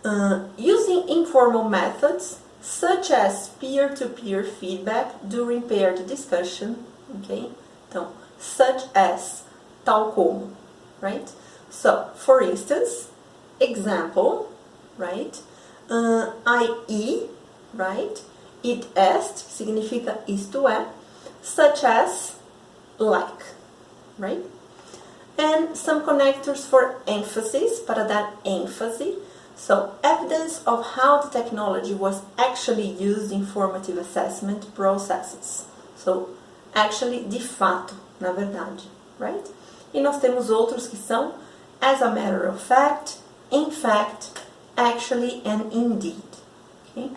Uh, 0.04 0.48
using 0.58 1.08
informal 1.10 1.68
methods 1.68 2.40
such 2.62 3.12
as 3.12 3.50
peer-to-peer 3.60 4.44
-peer 4.44 4.48
feedback 4.48 5.16
during 5.28 5.62
paired 5.62 6.08
discussion, 6.08 6.86
ok? 7.16 7.52
Então, 7.90 8.08
such 8.40 8.88
as, 8.96 9.44
tal 9.84 10.12
como, 10.12 10.52
right? 11.02 11.32
So, 11.70 12.10
for 12.16 12.42
instance, 12.42 13.10
example, 13.60 14.48
right? 14.98 15.42
Uh, 15.90 16.32
I.e., 16.46 17.28
right? 17.74 18.22
It 18.64 18.88
est, 18.96 19.38
significa 19.50 20.20
isto 20.28 20.68
é, 20.68 20.88
such 21.42 21.84
as, 21.84 22.36
like, 22.98 23.44
right? 24.18 24.46
And 25.38 25.76
some 25.76 26.04
connectors 26.04 26.66
for 26.66 26.98
emphasis, 27.08 27.80
para 27.80 28.04
dar 28.04 28.34
ênfase. 28.44 29.18
So, 29.60 29.92
evidence 30.04 30.64
of 30.66 30.96
how 30.96 31.22
the 31.22 31.30
technology 31.30 31.94
was 31.94 32.22
actually 32.38 32.88
used 32.92 33.32
in 33.32 33.46
formative 33.46 33.98
assessment 33.98 34.74
processes. 34.74 35.66
So, 35.98 36.30
actually, 36.74 37.26
de 37.26 37.40
fato, 37.40 37.94
na 38.22 38.32
verdade, 38.32 38.84
right? 39.20 39.46
E 39.94 40.02
nós 40.02 40.20
temos 40.22 40.50
outros 40.50 40.88
que 40.88 40.98
são 40.98 41.34
as 41.82 42.02
a 42.02 42.10
matter 42.10 42.48
of 42.48 42.62
fact, 42.62 43.18
in 43.52 43.70
fact, 43.70 44.32
actually, 44.78 45.42
and 45.46 45.72
indeed. 45.74 46.24
Okay? 46.92 47.12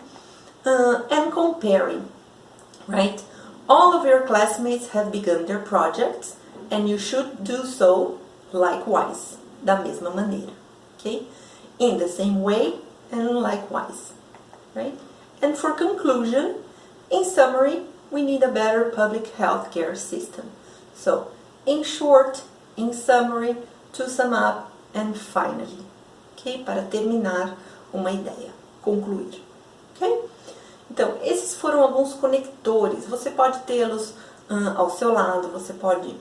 Uh, 0.65 1.03
and 1.09 1.31
comparing, 1.31 2.09
right? 2.87 3.23
All 3.69 3.93
of 3.93 4.05
your 4.05 4.27
classmates 4.27 4.89
have 4.89 5.13
begun 5.13 5.45
their 5.45 5.59
projects 5.59 6.35
and 6.69 6.89
you 6.89 6.97
should 6.97 7.43
do 7.43 7.65
so 7.65 8.19
likewise, 8.51 9.37
da 9.63 9.81
mesma 9.81 10.09
maneira, 10.11 10.51
okay? 10.99 11.25
In 11.79 11.97
the 11.97 12.07
same 12.07 12.41
way 12.41 12.75
and 13.11 13.29
likewise, 13.41 14.13
right? 14.75 14.97
And 15.41 15.57
for 15.57 15.71
conclusion, 15.71 16.55
in 17.11 17.25
summary, 17.25 17.81
we 18.11 18.21
need 18.21 18.43
a 18.43 18.51
better 18.51 18.85
public 18.85 19.27
health 19.35 19.71
care 19.71 19.95
system. 19.95 20.51
So, 20.95 21.31
in 21.65 21.83
short, 21.83 22.43
in 22.77 22.93
summary, 22.93 23.57
to 23.93 24.09
sum 24.09 24.33
up, 24.33 24.71
and 24.93 25.17
finally, 25.17 25.85
ok? 26.33 26.63
Para 26.63 26.83
terminar 26.83 27.55
uma 27.91 28.11
ideia, 28.11 28.51
concluir, 28.81 29.41
ok? 29.95 30.29
Então, 30.89 31.17
esses 31.23 31.55
foram 31.55 31.81
alguns 31.81 32.13
conectores. 32.13 33.05
Você 33.05 33.31
pode 33.31 33.59
tê-los 33.61 34.13
ao 34.75 34.89
seu 34.91 35.11
lado, 35.11 35.49
você 35.49 35.73
pode 35.73 36.15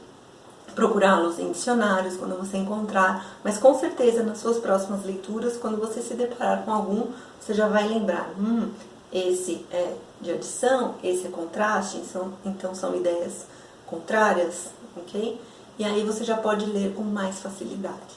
procurá-los 0.75 1.39
em 1.39 1.53
dicionários 1.53 2.17
quando 2.17 2.37
você 2.37 2.57
encontrar, 2.57 3.39
mas 3.45 3.59
com 3.59 3.79
certeza 3.79 4.23
nas 4.23 4.39
suas 4.39 4.59
próximas 4.59 5.05
leituras, 5.05 5.57
quando 5.57 5.79
você 5.79 6.01
se 6.01 6.15
deparar 6.15 6.65
com 6.65 6.73
algum, 6.73 7.07
você 7.41 7.55
já 7.55 7.69
vai 7.69 7.89
lembrar, 7.89 8.31
hum, 8.39 8.71
esse 9.13 9.67
é 9.71 9.95
de 10.21 10.33
adição, 10.33 10.95
esse 11.03 11.27
é 11.27 11.31
contraste, 11.31 11.99
então, 11.99 12.33
então 12.45 12.75
são 12.75 12.97
ideias 12.97 13.47
contrárias, 13.87 14.69
ok? 14.97 15.41
E 15.79 15.85
aí 15.85 16.03
você 16.05 16.25
já 16.25 16.37
pode 16.37 16.67
ler 16.67 16.95
com 16.95 17.03
mais 17.03 17.41
facilidade, 17.41 18.17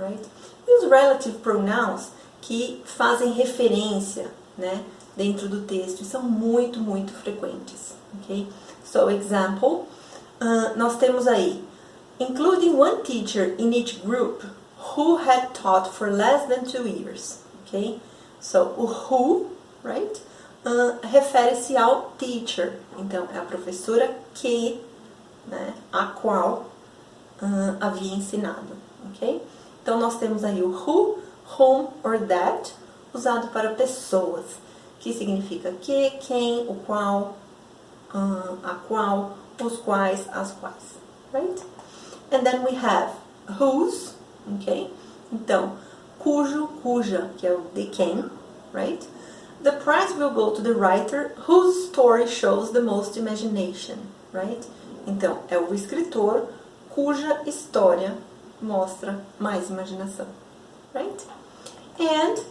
right? 0.00 0.22
E 0.66 0.78
os 0.78 0.90
relative 0.90 1.38
pronouns 1.38 2.08
que 2.40 2.82
fazem 2.84 3.32
referência, 3.32 4.30
né, 4.56 4.84
dentro 5.16 5.48
do 5.48 5.62
texto, 5.62 6.02
e 6.02 6.04
são 6.04 6.22
muito, 6.22 6.80
muito 6.80 7.12
frequentes, 7.12 7.94
ok? 8.18 8.48
So, 8.84 9.10
example, 9.10 9.68
uh, 10.40 10.76
nós 10.76 10.96
temos 10.96 11.26
aí 11.26 11.62
including 12.20 12.76
one 12.76 13.02
teacher 13.02 13.54
in 13.58 13.72
each 13.72 14.04
group 14.04 14.44
who 14.94 15.16
had 15.16 15.54
taught 15.54 15.92
for 15.92 16.10
less 16.10 16.46
than 16.46 16.66
two 16.66 16.86
years. 16.86 17.42
Okay? 17.64 17.98
So, 18.38 18.74
o 18.76 18.86
who, 18.86 19.50
right? 19.82 20.20
Uh, 20.64 20.98
refere-se 21.02 21.76
ao 21.76 22.12
teacher. 22.18 22.74
Então, 22.98 23.26
é 23.34 23.38
a 23.38 23.44
professora 23.44 24.14
que, 24.34 24.80
né, 25.46 25.74
a 25.92 26.06
qual 26.06 26.70
uh, 27.42 27.76
havia 27.80 28.14
ensinado. 28.14 28.76
Ok? 29.10 29.42
Então, 29.82 29.98
nós 29.98 30.18
temos 30.18 30.44
aí 30.44 30.62
o 30.62 30.68
who, 30.68 31.18
whom 31.58 31.88
or 32.04 32.18
that, 32.18 32.74
usado 33.14 33.48
para 33.48 33.74
pessoas, 33.74 34.44
que 35.00 35.14
significa 35.14 35.72
que, 35.72 36.10
quem, 36.20 36.66
o 36.68 36.74
qual, 36.86 37.36
uh, 38.14 38.58
a 38.62 38.74
qual, 38.86 39.38
os 39.62 39.78
quais, 39.78 40.28
as 40.32 40.52
quais. 40.52 41.00
Right? 41.32 41.62
And 42.30 42.46
then 42.46 42.64
we 42.64 42.76
have 42.76 43.14
whose, 43.58 44.14
ok? 44.54 44.90
Então, 45.32 45.76
cujo, 46.18 46.68
cuja, 46.82 47.30
que 47.36 47.46
é 47.46 47.52
o 47.52 47.62
de 47.74 47.86
quem, 47.86 48.30
right? 48.72 49.06
The 49.62 49.72
prize 49.72 50.14
will 50.14 50.30
go 50.30 50.50
to 50.50 50.62
the 50.62 50.72
writer 50.72 51.34
whose 51.46 51.88
story 51.88 52.26
shows 52.26 52.72
the 52.72 52.80
most 52.80 53.16
imagination, 53.16 53.98
right? 54.32 54.64
Então, 55.06 55.38
é 55.48 55.58
o 55.58 55.74
escritor 55.74 56.46
cuja 56.90 57.42
história 57.46 58.16
mostra 58.62 59.20
mais 59.38 59.68
imaginação, 59.68 60.26
right? 60.94 61.26
And 61.98 62.42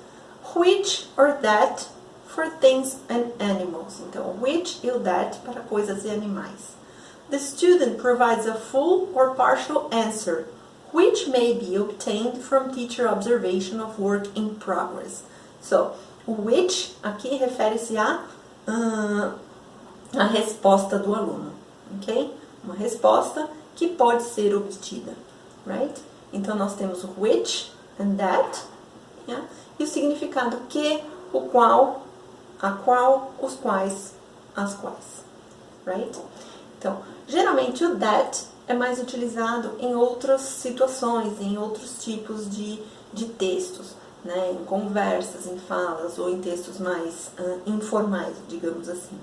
which 0.56 1.08
or 1.18 1.34
that 1.42 1.88
for 2.28 2.50
things 2.60 2.98
and 3.10 3.32
animals. 3.40 4.00
Então, 4.02 4.38
which 4.42 4.80
e 4.84 4.92
that 5.00 5.40
para 5.40 5.62
coisas 5.62 6.04
e 6.06 6.10
animais 6.10 6.79
the 7.30 7.40
student 7.40 7.98
provides 7.98 8.46
a 8.46 8.56
full 8.56 9.10
or 9.14 9.36
partial 9.36 9.94
answer, 9.94 10.48
which 10.92 11.28
may 11.28 11.54
be 11.54 11.76
obtained 11.76 12.42
from 12.42 12.74
teacher 12.74 13.08
observation 13.08 13.80
of 13.80 14.00
work 14.00 14.36
in 14.36 14.56
progress. 14.56 15.24
So, 15.62 15.96
which 16.26 16.94
aqui 17.04 17.40
refere-se 17.40 17.98
a, 17.98 18.24
uh, 18.68 19.32
a 20.14 20.28
resposta 20.28 20.98
do 20.98 21.14
aluno, 21.14 21.54
ok? 21.98 22.34
Uma 22.64 22.76
resposta 22.76 23.50
que 23.76 23.88
pode 23.88 24.24
ser 24.24 24.56
obtida, 24.56 25.14
right? 25.66 26.02
Então, 26.34 26.56
nós 26.56 26.76
temos 26.76 27.04
o 27.04 27.10
which 27.18 27.72
and 28.00 28.18
that, 28.18 28.64
yeah? 29.28 29.46
e 29.78 29.84
o 29.84 29.88
significado 29.88 30.58
que, 30.70 31.04
o 31.32 31.42
qual, 31.42 32.06
a 32.62 32.72
qual, 32.72 33.34
os 33.42 33.56
quais, 33.56 34.14
as 34.56 34.76
quais, 34.76 35.24
right? 35.86 36.20
Então, 36.78 37.02
geralmente 37.30 37.86
o 37.86 37.96
that 37.98 38.44
é 38.68 38.74
mais 38.74 39.00
utilizado 39.00 39.76
em 39.80 39.96
outras 39.96 40.42
situações, 40.42 41.40
em 41.40 41.58
outros 41.58 42.04
tipos 42.04 42.50
de, 42.50 42.80
de 43.14 43.26
textos, 43.26 43.96
né? 44.24 44.52
em 44.52 44.66
conversas, 44.66 45.48
em 45.48 45.58
falas 45.58 46.20
ou 46.20 46.30
em 46.30 46.42
textos 46.42 46.80
mais 46.80 47.32
uh, 47.40 47.62
informais, 47.66 48.36
digamos 48.48 48.90
assim. 48.90 49.18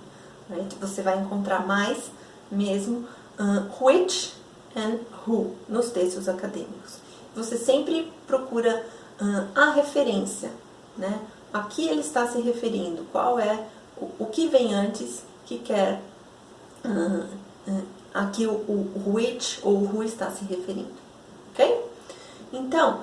Right? 0.48 0.74
Você 0.80 1.02
vai 1.02 1.18
encontrar 1.18 1.66
mais 1.66 2.10
mesmo 2.50 3.06
uh, 3.38 3.84
which 3.84 4.34
and 4.74 4.98
who 5.26 5.54
nos 5.68 5.90
textos 5.90 6.28
acadêmicos. 6.28 6.98
Você 7.34 7.56
sempre 7.56 8.12
procura 8.26 8.84
uh, 9.20 9.46
a 9.54 9.70
referência, 9.72 10.50
né? 10.96 11.20
a 11.52 11.62
que 11.62 11.86
ele 11.88 12.00
está 12.00 12.26
se 12.26 12.40
referindo, 12.40 13.06
qual 13.12 13.38
é 13.38 13.64
o, 13.96 14.10
o 14.18 14.26
que 14.26 14.48
vem 14.48 14.74
antes 14.74 15.22
que 15.44 15.58
quer 15.58 16.02
aqui 18.16 18.46
o, 18.46 18.50
o 18.50 19.02
which 19.06 19.60
ou 19.62 19.74
who 19.74 20.02
está 20.02 20.30
se 20.30 20.44
referindo, 20.44 20.94
ok? 21.52 21.84
Então, 22.52 23.00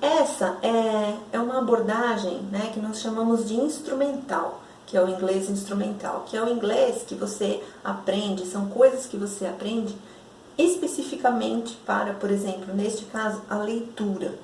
essa 0.00 0.56
é, 0.62 1.16
é 1.32 1.38
uma 1.38 1.58
abordagem 1.58 2.40
né, 2.50 2.70
que 2.72 2.80
nós 2.80 3.00
chamamos 3.00 3.46
de 3.46 3.54
instrumental, 3.54 4.62
que 4.86 4.96
é 4.96 5.04
o 5.04 5.08
inglês 5.08 5.50
instrumental, 5.50 6.24
que 6.26 6.36
é 6.36 6.42
o 6.42 6.48
inglês 6.48 7.02
que 7.06 7.14
você 7.14 7.62
aprende, 7.84 8.46
são 8.46 8.66
coisas 8.66 9.06
que 9.06 9.16
você 9.16 9.46
aprende 9.46 9.94
especificamente 10.56 11.76
para, 11.86 12.14
por 12.14 12.30
exemplo, 12.30 12.74
neste 12.74 13.04
caso, 13.06 13.42
a 13.48 13.56
leitura. 13.56 14.34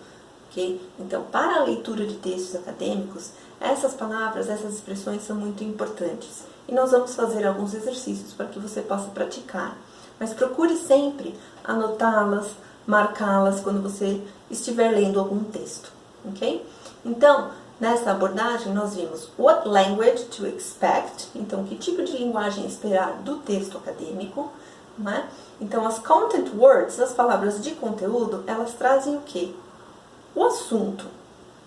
ok? 0.50 0.80
Então, 0.98 1.22
para 1.24 1.60
a 1.60 1.64
leitura 1.64 2.06
de 2.06 2.14
textos 2.16 2.56
acadêmicos, 2.56 3.30
essas 3.60 3.94
palavras, 3.94 4.48
essas 4.48 4.74
expressões 4.74 5.22
são 5.22 5.36
muito 5.36 5.64
importantes. 5.64 6.44
E 6.68 6.72
nós 6.72 6.90
vamos 6.90 7.14
fazer 7.14 7.46
alguns 7.46 7.74
exercícios 7.74 8.32
para 8.32 8.46
que 8.46 8.58
você 8.58 8.80
possa 8.82 9.08
praticar. 9.08 9.76
Mas 10.18 10.32
procure 10.32 10.76
sempre 10.76 11.34
anotá-las, 11.64 12.48
marcá-las 12.86 13.60
quando 13.60 13.82
você 13.82 14.22
estiver 14.50 14.90
lendo 14.90 15.18
algum 15.18 15.44
texto, 15.44 15.92
ok? 16.24 16.64
Então, 17.04 17.50
Nessa 17.78 18.10
abordagem, 18.10 18.72
nós 18.72 18.94
vimos 18.94 19.28
what 19.38 19.68
language 19.68 20.24
to 20.24 20.46
expect, 20.46 21.28
então 21.34 21.64
que 21.64 21.76
tipo 21.76 22.02
de 22.02 22.16
linguagem 22.16 22.64
esperar 22.64 23.18
do 23.22 23.36
texto 23.36 23.76
acadêmico, 23.76 24.50
né? 24.96 25.28
Então, 25.60 25.86
as 25.86 25.98
content 25.98 26.48
words, 26.56 26.98
as 26.98 27.12
palavras 27.12 27.62
de 27.62 27.72
conteúdo, 27.72 28.42
elas 28.46 28.72
trazem 28.72 29.16
o 29.16 29.20
quê? 29.20 29.52
O 30.34 30.44
assunto, 30.44 31.04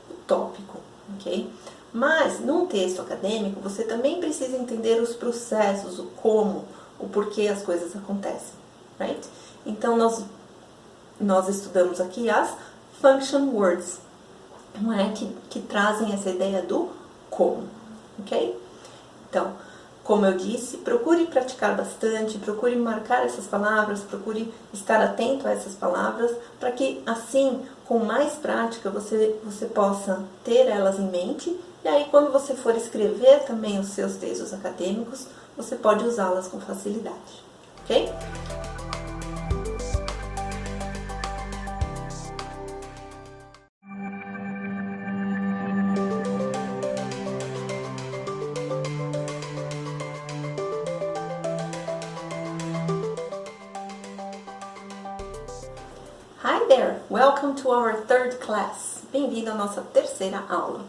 o 0.10 0.16
tópico, 0.26 0.80
ok? 1.16 1.48
Mas, 1.94 2.40
num 2.40 2.66
texto 2.66 3.04
acadêmico, 3.04 3.62
você 3.62 3.84
também 3.84 4.20
precisa 4.20 4.58
entender 4.58 5.00
os 5.00 5.14
processos, 5.14 6.00
o 6.00 6.06
como, 6.06 6.66
o 7.00 7.08
porquê 7.08 7.48
as 7.48 7.62
coisas 7.62 7.96
acontecem, 7.96 8.54
right? 9.00 9.28
Então, 9.66 9.98
nós, 9.98 10.24
nós 11.20 11.48
estudamos 11.48 12.00
aqui 12.02 12.30
as 12.30 12.54
function 13.02 13.50
words, 13.50 14.00
não 14.80 14.94
é? 14.94 15.12
Que, 15.12 15.36
que 15.50 15.60
trazem 15.62 16.14
essa 16.14 16.30
ideia 16.30 16.62
do 16.62 16.90
como, 17.30 17.68
ok? 18.20 18.60
Então, 19.30 19.54
como 20.10 20.26
eu 20.26 20.36
disse, 20.36 20.78
procure 20.78 21.28
praticar 21.28 21.78
bastante, 21.78 22.40
procure 22.40 22.76
marcar 22.76 23.26
essas 23.26 23.46
palavras, 23.46 24.00
procure 24.02 24.52
estar 24.74 25.00
atento 25.02 25.48
a 25.48 25.52
essas 25.52 25.76
palavras, 25.76 26.36
para 26.60 26.72
que 26.72 27.02
assim, 27.06 27.62
com 27.86 28.00
mais 28.00 28.34
prática, 28.34 28.90
você, 28.90 29.40
você 29.44 29.68
possa 29.68 30.24
ter 30.44 30.68
elas 30.68 30.98
em 30.98 31.08
mente, 31.12 31.56
e 31.84 31.88
aí 31.88 32.08
quando 32.10 32.32
você 32.32 32.56
for 32.56 32.76
escrever 32.76 33.46
também 33.46 33.80
os 33.80 33.90
seus 33.90 34.16
textos 34.16 34.52
acadêmicos, 34.52 35.28
você 35.60 35.76
pode 35.76 36.06
usá-las 36.06 36.48
com 36.48 36.58
facilidade, 36.62 37.44
ok? 37.84 38.10
Hi 56.42 56.66
there! 56.70 57.02
Welcome 57.10 57.56
to 57.56 57.70
our 57.70 58.06
third 58.08 58.40
class. 58.40 59.04
Bem-vindo 59.12 59.52
à 59.52 59.56
nossa 59.56 59.82
terceira 59.82 60.42
aula. 60.48 60.86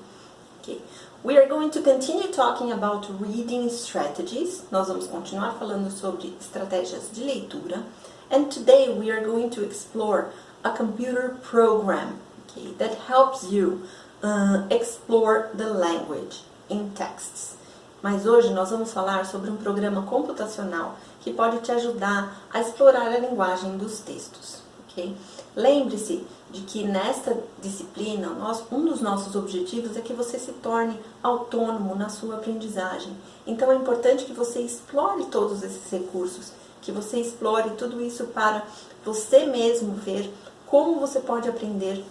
Okay. 0.60 0.80
We 1.22 1.36
are 1.36 1.46
going 1.46 1.70
to 1.72 1.82
continue 1.82 2.32
talking 2.32 2.72
about 2.72 3.06
reading 3.20 3.68
strategies. 3.68 4.62
Nós 4.72 4.88
vamos 4.88 5.06
continuar 5.06 5.58
falando 5.58 5.90
sobre 5.90 6.32
estratégias 6.40 7.12
de 7.12 7.22
leitura. 7.22 7.84
And 8.30 8.50
today 8.50 8.88
we 8.88 9.10
are 9.10 9.22
going 9.22 9.50
to 9.50 9.62
explore 9.62 10.32
a 10.64 10.70
computer 10.70 11.36
program 11.42 12.20
okay, 12.48 12.72
that 12.78 12.94
helps 13.06 13.52
you 13.52 13.82
uh, 14.22 14.66
explore 14.70 15.50
the 15.52 15.68
language 15.68 16.40
in 16.70 16.92
texts. 16.94 17.58
Mas 18.02 18.24
hoje 18.24 18.54
nós 18.54 18.70
vamos 18.70 18.90
falar 18.90 19.26
sobre 19.26 19.50
um 19.50 19.58
programa 19.58 20.00
computacional 20.06 20.96
que 21.20 21.34
pode 21.34 21.58
te 21.60 21.70
ajudar 21.70 22.34
a 22.50 22.60
explorar 22.62 23.08
a 23.08 23.18
linguagem 23.18 23.76
dos 23.76 24.00
textos. 24.00 24.62
Okay? 25.00 25.16
Lembre-se 25.56 26.24
de 26.50 26.62
que 26.62 26.84
nesta 26.84 27.36
disciplina, 27.62 28.28
nós, 28.30 28.62
um 28.70 28.84
dos 28.84 29.00
nossos 29.00 29.34
objetivos 29.34 29.96
é 29.96 30.00
que 30.00 30.12
você 30.12 30.38
se 30.38 30.52
torne 30.52 30.98
autônomo 31.22 31.94
na 31.94 32.08
sua 32.08 32.36
aprendizagem. 32.36 33.16
Então 33.46 33.72
é 33.72 33.76
importante 33.76 34.24
que 34.24 34.32
você 34.32 34.60
explore 34.60 35.24
todos 35.26 35.62
esses 35.62 35.90
recursos, 35.90 36.52
que 36.82 36.92
você 36.92 37.18
explore 37.18 37.70
tudo 37.70 38.00
isso 38.00 38.26
para 38.26 38.64
você 39.04 39.46
mesmo 39.46 39.94
ver 39.94 40.32
como 40.66 41.00
você 41.00 41.20
pode 41.20 41.48
aprender 41.48 42.04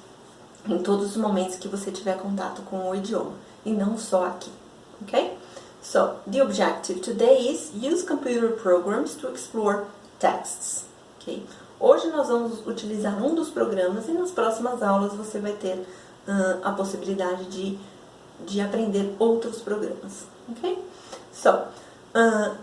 em 0.68 0.78
todos 0.80 1.12
os 1.12 1.18
momentos 1.18 1.56
que 1.56 1.68
você 1.68 1.92
tiver 1.92 2.18
contato 2.18 2.62
com 2.64 2.90
o 2.90 2.96
idioma, 2.96 3.34
e 3.66 3.72
não 3.72 3.98
só 3.98 4.26
aqui, 4.26 4.52
ok? 5.02 5.38
So, 5.82 6.16
the 6.30 6.42
objective 6.42 7.00
today 7.00 7.50
is 7.50 7.72
use 7.74 8.04
computer 8.04 8.50
programs 8.50 9.16
to 9.16 9.30
explore 9.30 9.86
texts, 10.20 10.86
ok? 11.18 11.46
Hoje 11.80 12.08
nós 12.08 12.28
vamos 12.28 12.68
utilizar 12.68 13.24
um 13.24 13.34
dos 13.34 13.50
programas 13.50 14.10
e 14.10 14.12
nas 14.12 14.32
próximas 14.32 14.84
aulas 14.84 15.14
você 15.14 15.40
vai 15.40 15.54
ter 15.54 15.76
uh, 15.76 16.60
a 16.62 16.74
possibilidade 16.74 17.46
de, 17.46 17.80
de 18.46 18.60
aprender 18.60 19.16
outros 19.18 19.62
programas, 19.62 20.26
ok? 20.50 20.78
So, 21.32 21.50
uh, 21.50 22.56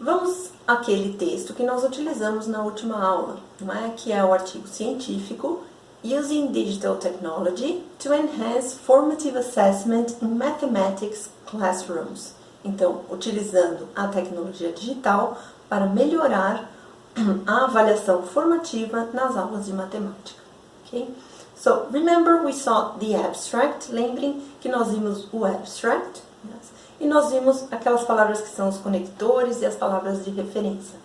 vamos 0.00 0.50
àquele 0.66 1.16
texto 1.16 1.54
que 1.54 1.62
nós 1.62 1.84
utilizamos 1.84 2.48
na 2.48 2.64
última 2.64 3.00
aula, 3.00 3.38
não 3.60 3.72
é? 3.72 3.90
que 3.96 4.10
é 4.10 4.24
o 4.24 4.32
artigo 4.32 4.66
científico 4.66 5.62
Using 6.02 6.48
Digital 6.48 6.96
Technology 6.96 7.80
to 8.00 8.12
Enhance 8.12 8.74
Formative 8.74 9.38
Assessment 9.38 10.16
in 10.20 10.34
Mathematics 10.34 11.30
Classrooms. 11.46 12.34
Então, 12.64 13.02
utilizando 13.08 13.88
a 13.94 14.08
tecnologia 14.08 14.72
digital 14.72 15.38
para 15.68 15.86
melhorar 15.86 16.73
a 17.46 17.64
avaliação 17.64 18.22
formativa 18.22 19.08
nas 19.12 19.36
aulas 19.36 19.66
de 19.66 19.72
matemática. 19.72 20.40
Okay? 20.86 21.08
So, 21.56 21.86
remember 21.90 22.44
we 22.44 22.52
saw 22.52 22.96
the 22.98 23.14
abstract. 23.14 23.90
Lembrem 23.90 24.42
que 24.60 24.68
nós 24.68 24.90
vimos 24.90 25.26
o 25.32 25.44
abstract. 25.44 26.22
Yes? 26.44 26.72
E 27.00 27.06
nós 27.06 27.30
vimos 27.30 27.64
aquelas 27.70 28.04
palavras 28.04 28.40
que 28.40 28.48
são 28.48 28.68
os 28.68 28.78
conectores 28.78 29.62
e 29.62 29.66
as 29.66 29.74
palavras 29.74 30.24
de 30.24 30.30
referência. 30.30 30.98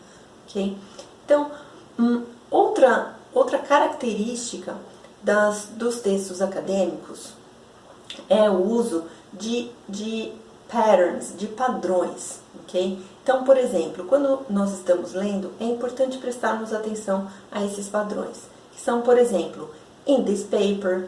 Okay? 0.47 0.77
Então, 1.25 1.51
hum, 1.97 2.23
outra, 2.49 3.15
outra 3.33 3.59
característica 3.59 4.75
das, 5.21 5.67
dos 5.75 5.99
textos 6.01 6.41
acadêmicos 6.41 7.33
é 8.27 8.49
o 8.49 8.61
uso 8.61 9.05
de, 9.31 9.71
de 9.87 10.33
patterns, 10.67 11.33
de 11.37 11.47
padrões. 11.47 12.39
Okay? 12.63 12.99
Então, 13.29 13.43
por 13.43 13.57
exemplo, 13.57 14.05
quando 14.05 14.43
nós 14.49 14.73
estamos 14.73 15.13
lendo, 15.13 15.51
é 15.59 15.63
importante 15.63 16.17
prestarmos 16.17 16.73
atenção 16.73 17.29
a 17.51 17.63
esses 17.63 17.87
padrões, 17.87 18.39
que 18.71 18.81
são, 18.81 19.03
por 19.03 19.19
exemplo, 19.19 19.69
in 20.07 20.23
this 20.23 20.41
paper, 20.41 21.07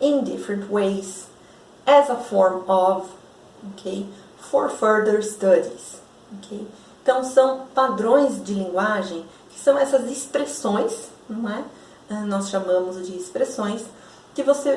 in 0.00 0.24
different 0.24 0.66
ways, 0.68 1.28
as 1.86 2.10
a 2.10 2.16
form 2.16 2.68
of, 2.68 3.06
okay, 3.72 4.04
for 4.50 4.68
further 4.68 5.22
studies, 5.22 6.00
okay? 6.38 6.66
Então, 7.04 7.22
são 7.22 7.68
padrões 7.72 8.42
de 8.42 8.52
linguagem, 8.52 9.24
que 9.50 9.60
são 9.60 9.78
essas 9.78 10.10
expressões, 10.10 11.08
não 11.28 11.48
é? 11.48 11.62
Ah, 12.10 12.26
nós 12.26 12.50
chamamos 12.50 13.06
de 13.06 13.16
expressões, 13.16 13.84
que 14.34 14.42
você 14.42 14.74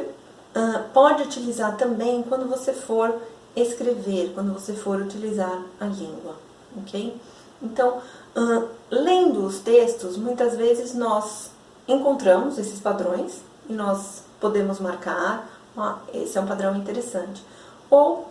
uh, 0.55 0.83
pode 0.93 1.23
utilizar 1.23 1.75
também 1.75 2.21
quando 2.21 2.47
você 2.47 2.71
for 2.71 3.19
escrever, 3.55 4.31
quando 4.35 4.53
você 4.53 4.73
for 4.73 5.01
utilizar 5.01 5.59
a 5.79 5.85
língua 5.85 6.52
ok? 6.77 7.19
Então, 7.61 7.99
uh, 8.35 8.69
lendo 8.91 9.45
os 9.45 9.59
textos, 9.59 10.17
muitas 10.17 10.55
vezes 10.55 10.93
nós 10.93 11.51
encontramos 11.87 12.57
esses 12.57 12.79
padrões 12.79 13.41
e 13.69 13.73
nós 13.73 14.23
podemos 14.39 14.79
marcar, 14.79 15.49
ó, 15.75 15.95
esse 16.13 16.37
é 16.37 16.41
um 16.41 16.45
padrão 16.45 16.75
interessante. 16.75 17.43
Ou 17.89 18.27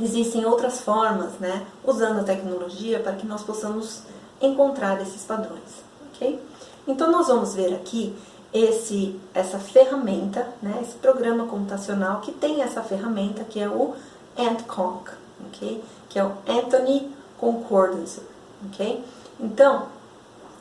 existem 0.00 0.44
outras 0.44 0.80
formas, 0.80 1.34
né, 1.38 1.66
usando 1.84 2.20
a 2.20 2.24
tecnologia 2.24 2.98
para 3.00 3.12
que 3.12 3.26
nós 3.26 3.42
possamos 3.42 4.02
encontrar 4.40 5.00
esses 5.00 5.22
padrões, 5.22 5.82
ok? 6.08 6.40
Então, 6.86 7.10
nós 7.10 7.28
vamos 7.28 7.54
ver 7.54 7.74
aqui 7.74 8.14
esse, 8.52 9.18
essa 9.32 9.58
ferramenta, 9.58 10.48
né, 10.62 10.78
esse 10.82 10.96
programa 10.96 11.46
computacional 11.46 12.20
que 12.20 12.32
tem 12.32 12.62
essa 12.62 12.82
ferramenta 12.82 13.44
que 13.44 13.60
é 13.60 13.68
o 13.68 13.94
AntConc, 14.36 15.10
ok? 15.48 15.82
Que 16.08 16.18
é 16.18 16.24
o 16.24 16.32
Anthony 16.46 17.12
concordance, 17.44 18.22
ok? 18.66 19.04
Então, 19.38 19.86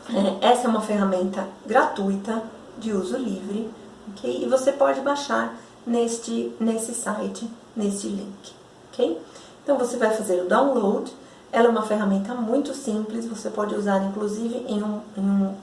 é, 0.10 0.48
essa 0.50 0.68
é 0.68 0.70
uma 0.70 0.82
ferramenta 0.82 1.48
gratuita 1.66 2.44
de 2.78 2.92
uso 2.92 3.16
livre, 3.16 3.72
ok? 4.10 4.44
E 4.44 4.50
você 4.50 4.74
pode 4.74 5.00
baixar 5.00 5.56
neste, 5.88 6.54
nesse 6.60 6.94
site, 6.94 7.50
neste 7.74 8.08
link, 8.08 8.54
ok? 8.92 9.18
Então, 9.64 9.78
você 9.78 9.96
vai 9.96 10.14
fazer 10.14 10.42
o 10.42 10.50
download, 10.50 11.14
ela 11.54 11.68
é 11.68 11.70
uma 11.70 11.84
ferramenta 11.84 12.34
muito 12.34 12.74
simples, 12.74 13.26
você 13.26 13.50
pode 13.50 13.74
usar 13.76 14.04
inclusive 14.04 14.66
em 14.68 14.84
um, 14.84 15.00
em 15.16 15.22
um 15.22 15.56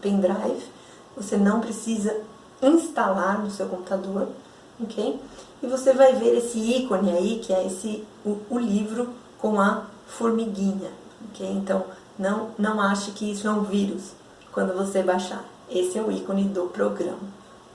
pendrive, 0.00 0.62
você 1.16 1.36
não 1.36 1.60
precisa 1.60 2.14
instalar 2.62 3.42
no 3.42 3.50
seu 3.50 3.66
computador, 3.66 4.28
ok? 4.80 5.20
E 5.60 5.66
você 5.66 5.92
vai 5.92 6.12
ver 6.14 6.36
esse 6.36 6.58
ícone 6.58 7.10
aí, 7.10 7.40
que 7.42 7.52
é 7.52 7.66
esse 7.66 8.04
o, 8.24 8.38
o 8.48 8.58
livro 8.58 9.08
com 9.40 9.60
a 9.60 9.86
formiguinha, 10.08 10.90
ok? 11.28 11.46
Então, 11.48 11.84
não, 12.18 12.50
não 12.58 12.80
ache 12.80 13.12
que 13.12 13.30
isso 13.30 13.46
é 13.46 13.50
um 13.50 13.62
vírus 13.62 14.12
quando 14.52 14.74
você 14.74 15.02
baixar. 15.02 15.44
Esse 15.70 15.98
é 15.98 16.02
o 16.02 16.10
ícone 16.10 16.44
do 16.44 16.62
programa, 16.66 17.18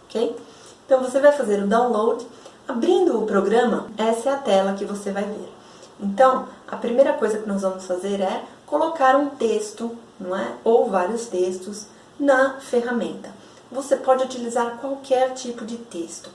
ok? 0.06 0.36
Então, 0.86 1.02
você 1.02 1.20
vai 1.20 1.32
fazer 1.32 1.64
o 1.64 1.68
download. 1.68 2.26
Abrindo 2.68 3.22
o 3.22 3.26
programa, 3.26 3.88
essa 3.98 4.30
é 4.30 4.34
a 4.34 4.38
tela 4.38 4.74
que 4.74 4.86
você 4.86 5.12
vai 5.12 5.24
ver. 5.24 5.54
Então, 6.00 6.48
a 6.68 6.76
primeira 6.76 7.14
coisa 7.14 7.38
que 7.38 7.48
nós 7.48 7.62
vamos 7.62 7.86
fazer 7.86 8.20
é 8.20 8.44
colocar 8.66 9.16
um 9.16 9.30
texto, 9.30 9.96
não 10.20 10.36
é? 10.36 10.54
Ou 10.64 10.90
vários 10.90 11.28
textos 11.28 11.88
na 12.20 12.60
ferramenta. 12.60 13.30
Você 13.72 13.96
pode 13.96 14.24
utilizar 14.24 14.78
qualquer 14.78 15.34
tipo 15.34 15.66
de 15.66 15.78
texto. 15.78 16.30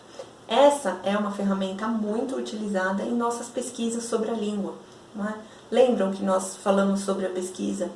Essa 0.46 0.98
é 1.02 1.16
uma 1.16 1.30
ferramenta 1.30 1.86
muito 1.86 2.36
utilizada 2.36 3.02
em 3.02 3.14
nossas 3.14 3.48
pesquisas 3.48 4.04
sobre 4.04 4.30
a 4.30 4.34
língua. 4.34 4.74
É? 5.18 5.34
Lembram 5.70 6.12
que 6.12 6.22
nós 6.22 6.56
falamos 6.56 7.00
sobre 7.00 7.26
a 7.26 7.30
pesquisa 7.30 7.90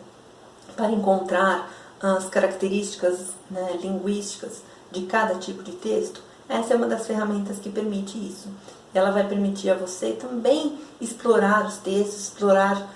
para 0.77 0.91
encontrar 0.91 1.71
as 2.01 2.29
características 2.29 3.29
né, 3.51 3.79
linguísticas 3.81 4.63
de 4.91 5.03
cada 5.03 5.37
tipo 5.37 5.63
de 5.63 5.73
texto? 5.73 6.21
Essa 6.49 6.75
é 6.75 6.77
uma 6.77 6.87
das 6.87 7.07
ferramentas 7.07 7.59
que 7.59 7.71
permite 7.71 8.19
isso. 8.19 8.49
Ela 8.93 9.11
vai 9.11 9.27
permitir 9.27 9.71
a 9.71 9.75
você 9.75 10.13
também 10.13 10.79
explorar 11.01 11.67
os 11.67 11.79
textos, 11.79 12.25
explorar 12.25 12.91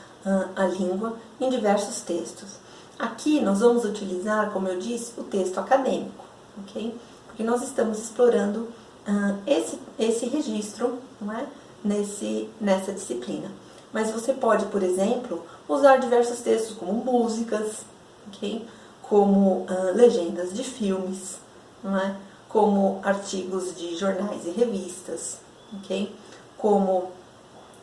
a 0.57 0.67
língua 0.67 1.17
em 1.41 1.49
diversos 1.49 2.01
textos. 2.01 2.59
Aqui 2.99 3.41
nós 3.41 3.61
vamos 3.61 3.85
utilizar, 3.85 4.51
como 4.51 4.69
eu 4.69 4.79
disse, 4.79 5.13
o 5.19 5.23
texto 5.23 5.59
acadêmico, 5.59 6.25
ok? 6.59 6.99
Porque 7.27 7.43
nós 7.45 7.63
estamos 7.63 7.99
explorando 7.99 8.61
uh, 9.07 9.39
esse, 9.47 9.79
esse 9.99 10.27
registro 10.27 10.99
não 11.21 11.33
é? 11.33 11.47
Nesse, 11.85 12.49
nessa 12.61 12.91
disciplina. 12.93 13.49
Mas 13.93 14.11
você 14.11 14.33
pode, 14.33 14.67
por 14.67 14.83
exemplo, 14.83 15.43
usar 15.69 15.97
diversos 15.97 16.41
textos 16.41 16.77
como 16.77 16.93
músicas, 16.93 17.85
ok? 18.29 18.67
como 19.09 19.67
uh, 19.71 19.95
legendas 19.95 20.53
de 20.53 20.65
filmes, 20.65 21.39
não 21.83 21.97
é? 21.97 22.17
como 22.49 23.01
artigos 23.03 23.75
de 23.77 23.97
jornais 23.97 24.47
e 24.47 24.51
revistas, 24.51 25.39
ok? 25.75 26.15
como 26.59 27.11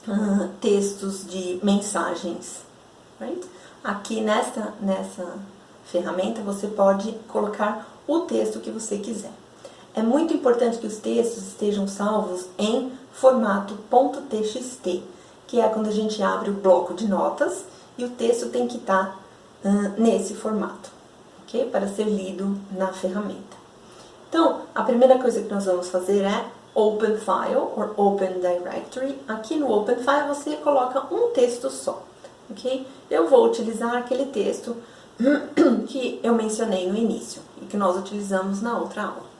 uh, 0.07 0.49
textos 0.59 1.25
de 1.25 1.59
mensagens. 1.63 2.61
Right? 3.19 3.45
Aqui 3.83 4.21
nessa, 4.21 4.73
nessa 4.81 5.37
ferramenta 5.85 6.41
você 6.41 6.67
pode 6.67 7.11
colocar 7.27 7.87
o 8.07 8.21
texto 8.21 8.59
que 8.59 8.71
você 8.71 8.97
quiser. 8.97 9.31
É 9.95 10.01
muito 10.01 10.33
importante 10.33 10.79
que 10.79 10.87
os 10.87 10.97
textos 10.97 11.47
estejam 11.49 11.87
salvos 11.87 12.47
em 12.57 12.91
formato 13.13 13.77
.txt, 14.29 15.03
que 15.53 15.61
é 15.61 15.69
quando 15.69 15.87
a 15.87 15.91
gente 15.91 16.23
abre 16.23 16.49
o 16.49 16.53
bloco 16.53 16.95
de 16.95 17.07
notas 17.07 17.63
e 17.95 18.03
o 18.03 18.09
texto 18.09 18.49
tem 18.49 18.67
que 18.67 18.77
estar 18.77 19.19
uh, 19.63 20.01
nesse 20.01 20.33
formato, 20.33 20.89
ok? 21.43 21.69
Para 21.69 21.87
ser 21.87 22.05
lido 22.05 22.57
na 22.71 22.87
ferramenta. 22.91 23.55
Então, 24.27 24.61
a 24.73 24.81
primeira 24.81 25.19
coisa 25.19 25.43
que 25.43 25.53
nós 25.53 25.65
vamos 25.65 25.89
fazer 25.89 26.23
é 26.23 26.45
Open 26.73 27.17
File 27.17 27.55
ou 27.55 27.93
Open 27.95 28.39
Directory. 28.39 29.19
Aqui 29.27 29.55
no 29.55 29.71
Open 29.71 29.97
File 29.97 30.27
você 30.27 30.55
coloca 30.55 31.05
um 31.13 31.29
texto 31.29 31.69
só, 31.69 32.01
ok? 32.49 32.87
Eu 33.07 33.29
vou 33.29 33.45
utilizar 33.45 33.95
aquele 33.95 34.25
texto 34.25 34.75
que 35.85 36.19
eu 36.23 36.33
mencionei 36.33 36.89
no 36.89 36.97
início 36.97 37.43
e 37.61 37.65
que 37.65 37.77
nós 37.77 37.95
utilizamos 37.95 38.59
na 38.59 38.79
outra 38.79 39.03
aula 39.03 39.33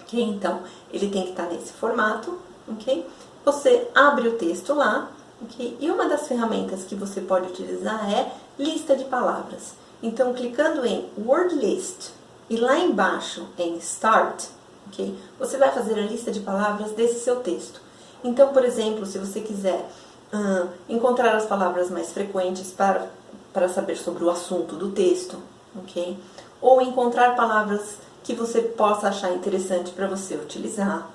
ok? 0.00 0.22
Então, 0.22 0.60
ele 0.90 1.10
tem 1.10 1.24
que 1.24 1.30
estar 1.30 1.48
nesse 1.48 1.74
formato, 1.74 2.38
ok? 2.66 3.06
Você 3.44 3.88
abre 3.94 4.28
o 4.28 4.38
texto 4.38 4.72
lá, 4.72 5.10
E 5.58 5.90
uma 5.90 6.08
das 6.08 6.26
ferramentas 6.26 6.84
que 6.84 6.94
você 6.94 7.20
pode 7.20 7.48
utilizar 7.48 8.10
é 8.12 8.32
lista 8.58 8.96
de 8.96 9.04
palavras. 9.04 9.74
Então, 10.02 10.32
clicando 10.32 10.86
em 10.86 11.08
Word 11.18 11.54
List 11.54 12.10
e 12.48 12.56
lá 12.56 12.78
embaixo 12.78 13.46
em 13.58 13.76
Start, 13.78 14.44
ok? 14.86 15.18
Você 15.38 15.56
vai 15.56 15.70
fazer 15.72 15.94
a 15.94 16.02
lista 16.02 16.30
de 16.30 16.40
palavras 16.40 16.92
desse 16.92 17.20
seu 17.20 17.36
texto. 17.36 17.80
Então, 18.22 18.52
por 18.52 18.64
exemplo, 18.64 19.04
se 19.06 19.18
você 19.18 19.40
quiser 19.40 19.88
uh, 20.32 20.68
encontrar 20.88 21.34
as 21.34 21.46
palavras 21.46 21.90
mais 21.90 22.12
frequentes 22.12 22.70
para, 22.70 23.08
para 23.52 23.68
saber 23.68 23.96
sobre 23.96 24.24
o 24.24 24.30
assunto 24.30 24.76
do 24.76 24.90
texto, 24.92 25.38
ok? 25.76 26.18
Ou 26.60 26.80
encontrar 26.80 27.36
palavras 27.36 27.98
que 28.22 28.34
você 28.34 28.62
possa 28.62 29.08
achar 29.08 29.32
interessante 29.32 29.90
para 29.92 30.06
você 30.06 30.34
utilizar, 30.34 31.08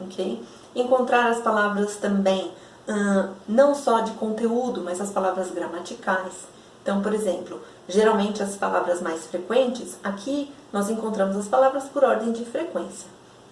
ok? 0.00 0.42
Encontrar 0.74 1.30
as 1.30 1.40
palavras 1.40 1.96
também, 1.96 2.50
uh, 2.88 3.34
não 3.46 3.74
só 3.74 4.00
de 4.00 4.12
conteúdo, 4.12 4.82
mas 4.82 5.00
as 5.00 5.10
palavras 5.10 5.50
gramaticais. 5.50 6.32
Então, 6.82 7.02
por 7.02 7.12
exemplo, 7.12 7.60
geralmente 7.86 8.42
as 8.42 8.56
palavras 8.56 9.02
mais 9.02 9.26
frequentes, 9.26 9.96
aqui 10.02 10.50
nós 10.72 10.88
encontramos 10.88 11.36
as 11.36 11.46
palavras 11.46 11.84
por 11.84 12.02
ordem 12.02 12.32
de 12.32 12.44
frequência, 12.44 13.06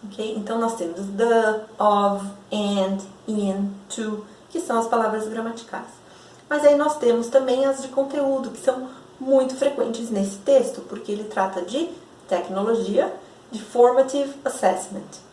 ok? 0.05 0.34
Então, 0.37 0.59
nós 0.59 0.74
temos 0.76 1.01
the, 1.16 1.61
of, 1.78 2.26
and, 2.53 2.99
in, 3.28 3.70
to, 3.89 4.24
que 4.49 4.61
são 4.61 4.78
as 4.78 4.87
palavras 4.87 5.28
gramaticais. 5.28 6.07
Mas 6.49 6.64
aí 6.64 6.76
nós 6.76 6.97
temos 6.97 7.26
também 7.26 7.66
as 7.66 7.82
de 7.82 7.89
conteúdo, 7.89 8.51
que 8.51 8.61
são 8.61 8.89
muito 9.18 9.57
frequentes 9.57 10.11
nesse 10.11 10.37
texto, 10.39 10.80
porque 10.82 11.12
ele 11.12 11.24
trata 11.24 11.62
de 11.62 11.91
tecnologia 12.28 13.12
de 13.51 13.62
formative 13.62 14.34
assessment. 14.45 15.26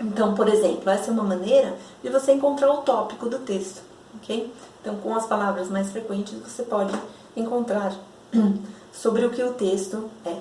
Então, 0.00 0.34
por 0.34 0.48
exemplo, 0.48 0.90
essa 0.90 1.10
é 1.10 1.12
uma 1.12 1.22
maneira 1.22 1.76
de 2.02 2.08
você 2.08 2.32
encontrar 2.32 2.72
o 2.72 2.78
tópico 2.78 3.28
do 3.28 3.38
texto, 3.40 3.82
ok? 4.16 4.52
Então, 4.80 4.96
com 4.96 5.14
as 5.14 5.26
palavras 5.26 5.68
mais 5.68 5.90
frequentes, 5.90 6.34
você 6.34 6.62
pode 6.62 6.92
encontrar 7.36 7.94
sobre 8.92 9.24
o 9.24 9.30
que 9.30 9.42
o 9.42 9.52
texto 9.52 10.10
é, 10.24 10.36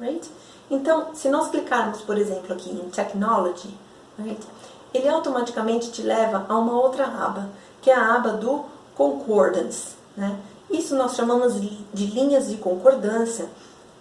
right? 0.00 0.28
Então, 0.70 1.14
se 1.14 1.28
nós 1.28 1.48
clicarmos, 1.48 2.00
por 2.00 2.18
exemplo, 2.18 2.52
aqui 2.52 2.70
em 2.70 2.90
Technology, 2.90 3.74
right? 4.18 4.46
ele 4.92 5.08
automaticamente 5.08 5.90
te 5.90 6.02
leva 6.02 6.44
a 6.48 6.58
uma 6.58 6.72
outra 6.72 7.06
aba, 7.06 7.48
que 7.80 7.90
é 7.90 7.94
a 7.94 8.14
aba 8.14 8.30
do 8.32 8.64
Concordance, 8.94 9.92
né? 10.16 10.38
Isso 10.70 10.94
nós 10.94 11.14
chamamos 11.14 11.54
de 11.58 12.06
linhas 12.06 12.48
de 12.48 12.56
concordância, 12.56 13.48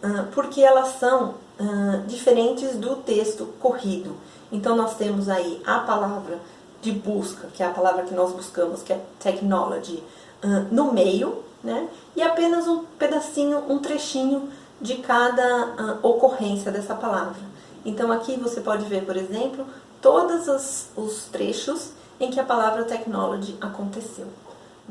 ah, 0.03 0.25
porque 0.33 0.61
elas 0.61 0.99
são 0.99 1.35
uh, 1.59 2.05
diferentes 2.07 2.75
do 2.75 2.97
texto 2.97 3.45
corrido. 3.59 4.15
Então, 4.51 4.75
nós 4.75 4.95
temos 4.95 5.29
aí 5.29 5.61
a 5.65 5.79
palavra 5.79 6.39
de 6.81 6.91
busca, 6.91 7.47
que 7.53 7.61
é 7.61 7.65
a 7.65 7.71
palavra 7.71 8.03
que 8.03 8.13
nós 8.13 8.31
buscamos, 8.31 8.81
que 8.81 8.93
é 8.93 9.01
technology, 9.19 10.03
uh, 10.43 10.73
no 10.73 10.93
meio, 10.93 11.43
né? 11.63 11.87
e 12.15 12.21
apenas 12.21 12.67
um 12.67 12.85
pedacinho, 12.97 13.63
um 13.67 13.79
trechinho 13.79 14.49
de 14.79 14.95
cada 14.95 15.99
ocorrência 16.03 16.71
dessa 16.71 16.93
palavra. 16.93 17.41
Então, 17.83 18.11
aqui 18.11 18.37
você 18.37 18.61
pode 18.61 18.85
ver, 18.85 19.05
por 19.05 19.17
exemplo, 19.17 19.65
todos 20.01 20.47
os, 20.47 20.87
os 20.95 21.23
trechos 21.25 21.91
em 22.19 22.29
que 22.29 22.39
a 22.39 22.43
palavra 22.43 22.83
technology 22.83 23.57
aconteceu. 23.59 24.27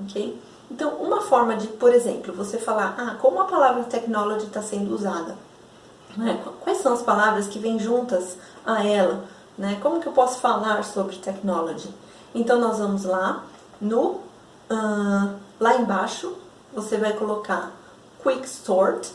ok? 0.02 0.40
Então, 0.70 0.94
uma 0.96 1.20
forma 1.20 1.56
de, 1.56 1.68
por 1.68 1.92
exemplo, 1.92 2.32
você 2.32 2.58
falar, 2.58 2.94
ah, 2.98 3.16
como 3.20 3.40
a 3.40 3.44
palavra 3.44 3.84
technology 3.84 4.46
está 4.46 4.62
sendo 4.62 4.94
usada? 4.94 5.36
Né? 6.16 6.42
Quais 6.60 6.78
são 6.78 6.92
as 6.92 7.02
palavras 7.02 7.46
que 7.46 7.58
vêm 7.58 7.78
juntas 7.78 8.36
a 8.64 8.84
ela? 8.84 9.24
Né? 9.56 9.78
Como 9.82 10.00
que 10.00 10.06
eu 10.06 10.12
posso 10.12 10.40
falar 10.40 10.82
sobre 10.84 11.16
technology? 11.16 11.88
Então, 12.34 12.60
nós 12.60 12.78
vamos 12.78 13.04
lá, 13.04 13.44
no, 13.80 14.20
uh, 14.70 15.34
lá 15.58 15.76
embaixo, 15.76 16.36
você 16.72 16.96
vai 16.98 17.14
colocar 17.14 17.72
Quick 18.22 18.48
Sort, 18.48 19.08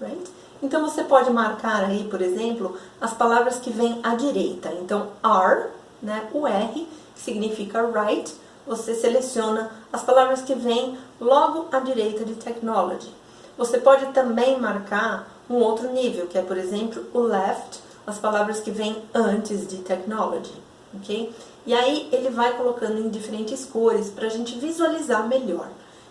right? 0.00 0.30
Então, 0.62 0.88
você 0.88 1.02
pode 1.04 1.30
marcar 1.30 1.84
aí, 1.84 2.04
por 2.04 2.20
exemplo, 2.20 2.76
as 3.00 3.12
palavras 3.12 3.56
que 3.56 3.70
vêm 3.70 4.00
à 4.02 4.14
direita. 4.14 4.72
Então, 4.80 5.08
R, 5.22 5.70
né, 6.02 6.28
o 6.32 6.46
R, 6.46 6.88
significa 7.16 7.82
right, 7.82 8.32
você 8.66 8.94
seleciona 8.94 9.70
as 9.92 10.02
palavras 10.02 10.42
que 10.42 10.54
vêm 10.54 10.98
logo 11.20 11.66
à 11.72 11.80
direita 11.80 12.24
de 12.24 12.34
technology. 12.34 13.12
Você 13.56 13.78
pode 13.78 14.06
também 14.12 14.60
marcar 14.60 15.28
um 15.48 15.56
outro 15.56 15.90
nível, 15.92 16.26
que 16.26 16.38
é, 16.38 16.42
por 16.42 16.56
exemplo, 16.56 17.04
o 17.12 17.20
left, 17.20 17.80
as 18.08 18.18
palavras 18.18 18.60
que 18.60 18.70
vêm 18.70 19.02
antes 19.14 19.66
de 19.66 19.78
technology, 19.78 20.54
ok? 20.94 21.32
E 21.66 21.74
aí 21.74 22.08
ele 22.10 22.30
vai 22.30 22.56
colocando 22.56 22.98
em 22.98 23.08
diferentes 23.08 23.64
cores 23.64 24.08
para 24.08 24.26
a 24.26 24.30
gente 24.30 24.58
visualizar 24.58 25.28
melhor. 25.28 25.68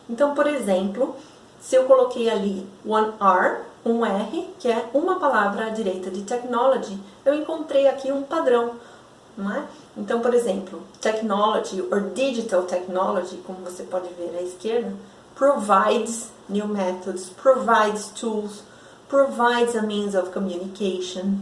Então, 0.10 0.34
por 0.36 0.48
exemplo, 0.48 1.16
se 1.60 1.76
eu 1.76 1.86
coloquei 1.86 2.30
ali 2.30 2.68
one 2.86 3.14
R, 3.20 3.62
um 3.86 4.06
R, 4.06 4.50
que 4.60 4.70
é 4.70 4.90
uma 4.94 5.20
palavra 5.20 5.66
à 5.66 5.70
direita 5.70 6.12
de 6.12 6.22
technology, 6.22 6.98
eu 7.26 7.34
encontrei 7.34 7.88
aqui 7.88 8.12
um 8.12 8.24
padrão 8.24 8.76
não 9.38 9.52
é? 9.52 9.64
Então, 9.96 10.20
por 10.20 10.34
exemplo, 10.34 10.82
technology 11.00 11.82
or 11.92 12.10
digital 12.14 12.64
technology, 12.64 13.38
como 13.46 13.60
você 13.60 13.84
pode 13.84 14.10
ver 14.16 14.36
à 14.36 14.42
esquerda, 14.42 14.92
provides 15.36 16.32
new 16.50 16.68
methods, 16.68 17.30
provides 17.30 18.08
tools, 18.10 18.64
provides 19.08 19.76
a 19.76 19.84
means 19.84 20.16
of 20.16 20.32
communication, 20.32 21.40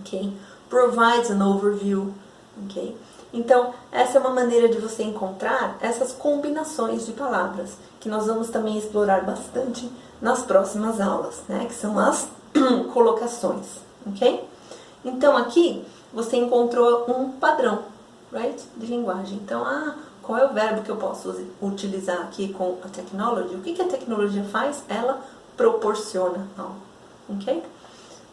okay? 0.00 0.32
Provides 0.68 1.30
an 1.30 1.44
overview, 1.46 2.14
ok? 2.64 2.96
Então, 3.32 3.74
essa 3.90 4.18
é 4.18 4.20
uma 4.20 4.30
maneira 4.30 4.68
de 4.68 4.78
você 4.78 5.02
encontrar 5.02 5.76
essas 5.80 6.12
combinações 6.12 7.04
de 7.04 7.12
palavras, 7.12 7.76
que 7.98 8.08
nós 8.08 8.26
vamos 8.26 8.48
também 8.48 8.78
explorar 8.78 9.24
bastante 9.24 9.90
nas 10.22 10.42
próximas 10.42 11.00
aulas, 11.00 11.42
né? 11.48 11.66
Que 11.66 11.74
são 11.74 11.98
as 11.98 12.28
colocações, 12.92 13.66
ok? 14.06 14.48
Então, 15.04 15.36
aqui 15.36 15.84
você 16.12 16.36
encontrou 16.36 17.10
um 17.10 17.32
padrão, 17.32 17.82
right? 18.32 18.62
De 18.76 18.86
linguagem. 18.86 19.38
Então, 19.42 19.64
ah, 19.64 19.96
qual 20.22 20.38
é 20.38 20.46
o 20.46 20.54
verbo 20.54 20.82
que 20.82 20.90
eu 20.90 20.96
posso 20.96 21.34
utilizar 21.60 22.20
aqui 22.20 22.52
com 22.54 22.78
a 22.84 22.88
technology? 22.88 23.54
O 23.56 23.60
que, 23.60 23.74
que 23.74 23.82
a 23.82 23.88
tecnologia 23.88 24.44
faz? 24.44 24.84
Ela 24.88 25.20
proporciona 25.56 26.46
algo, 26.56 26.76
ok? 27.28 27.62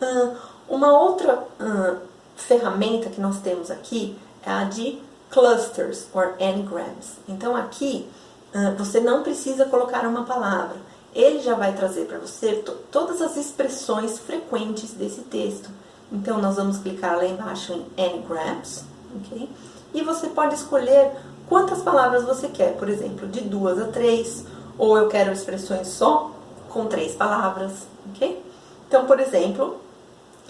Uh, 0.02 0.36
uma 0.72 0.98
outra 0.98 1.44
uh, 1.60 1.98
ferramenta 2.36 3.10
que 3.10 3.20
nós 3.20 3.40
temos 3.42 3.70
aqui 3.70 4.18
é 4.44 4.50
a 4.50 4.64
de 4.64 5.00
clusters 5.30 6.08
or 6.14 6.36
n-grams. 6.40 7.18
Então 7.28 7.56
aqui 7.56 8.08
uh, 8.56 8.76
você 8.78 9.02
não 9.02 9.22
precisa 9.22 9.66
colocar 9.66 10.08
uma 10.08 10.24
palavra, 10.24 10.78
ele 11.14 11.42
já 11.42 11.56
vai 11.56 11.74
trazer 11.74 12.06
para 12.06 12.18
você 12.18 12.64
todas 12.90 13.22
as 13.22 13.36
expressões 13.36 14.18
frequentes 14.18 14.94
desse 14.94 15.22
texto. 15.22 15.70
Então 16.10 16.42
nós 16.42 16.56
vamos 16.56 16.78
clicar 16.78 17.18
lá 17.18 17.26
embaixo 17.26 17.74
em 17.74 17.86
n-grams, 17.98 18.86
ok? 19.18 19.50
E 19.94 20.02
você 20.02 20.28
pode 20.28 20.56
escolher 20.56 21.12
quantas 21.50 21.82
palavras 21.82 22.24
você 22.24 22.48
quer, 22.48 22.78
por 22.78 22.88
exemplo, 22.88 23.28
de 23.28 23.42
duas 23.42 23.78
a 23.78 23.88
três, 23.88 24.46
ou 24.78 24.98
eu 24.98 25.10
quero 25.10 25.34
expressões 25.34 25.90
só 25.90 26.32
com 26.70 26.86
três 26.86 27.14
palavras, 27.14 27.72
ok? 28.10 28.42
Então, 28.88 29.06
por 29.06 29.20
exemplo, 29.20 29.78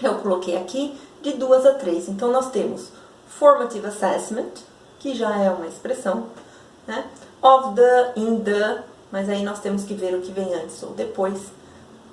eu 0.06 0.16
coloquei 0.16 0.56
aqui 0.56 0.98
de 1.22 1.32
duas 1.32 1.64
a 1.64 1.74
três. 1.74 2.08
Então 2.08 2.30
nós 2.30 2.50
temos 2.50 2.88
formative 3.26 3.86
assessment, 3.86 4.52
que 4.98 5.14
já 5.14 5.36
é 5.38 5.50
uma 5.50 5.66
expressão, 5.66 6.26
né? 6.86 7.04
Of 7.40 7.74
the, 7.74 8.12
in 8.16 8.40
the, 8.40 8.82
mas 9.10 9.28
aí 9.28 9.42
nós 9.42 9.60
temos 9.60 9.84
que 9.84 9.94
ver 9.94 10.14
o 10.14 10.20
que 10.20 10.30
vem 10.30 10.54
antes 10.54 10.82
ou 10.82 10.90
depois, 10.90 11.40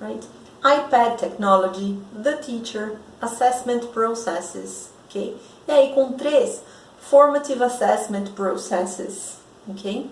right? 0.00 0.26
iPad 0.62 1.18
technology, 1.18 1.98
the 2.22 2.36
teacher, 2.36 2.96
assessment 3.20 3.86
processes, 3.92 4.90
ok? 5.06 5.36
E 5.66 5.72
aí 5.72 5.94
com 5.94 6.12
três, 6.12 6.62
formative 7.00 7.62
assessment 7.62 8.32
processes, 8.34 9.36
ok? 9.68 10.10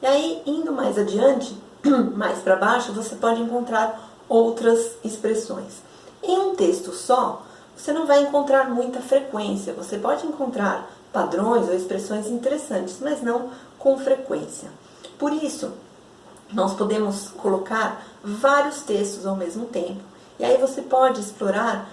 E 0.00 0.06
aí 0.06 0.42
indo 0.46 0.70
mais 0.72 0.96
adiante, 0.98 1.56
mais 2.14 2.38
para 2.38 2.56
baixo, 2.56 2.92
você 2.92 3.16
pode 3.16 3.40
encontrar 3.40 4.00
outras 4.28 4.92
expressões. 5.02 5.82
Em 6.22 6.38
um 6.38 6.54
texto 6.54 6.92
só, 6.92 7.42
você 7.76 7.92
não 7.92 8.06
vai 8.06 8.22
encontrar 8.22 8.68
muita 8.68 9.00
frequência. 9.00 9.72
Você 9.74 9.98
pode 9.98 10.26
encontrar 10.26 10.90
padrões 11.12 11.68
ou 11.68 11.74
expressões 11.74 12.26
interessantes, 12.26 12.98
mas 13.00 13.22
não 13.22 13.50
com 13.78 13.98
frequência. 13.98 14.68
Por 15.18 15.32
isso, 15.32 15.72
nós 16.52 16.74
podemos 16.74 17.28
colocar 17.28 18.04
vários 18.22 18.82
textos 18.82 19.26
ao 19.26 19.36
mesmo 19.36 19.66
tempo. 19.66 20.00
E 20.38 20.44
aí 20.44 20.56
você 20.58 20.82
pode 20.82 21.20
explorar 21.20 21.88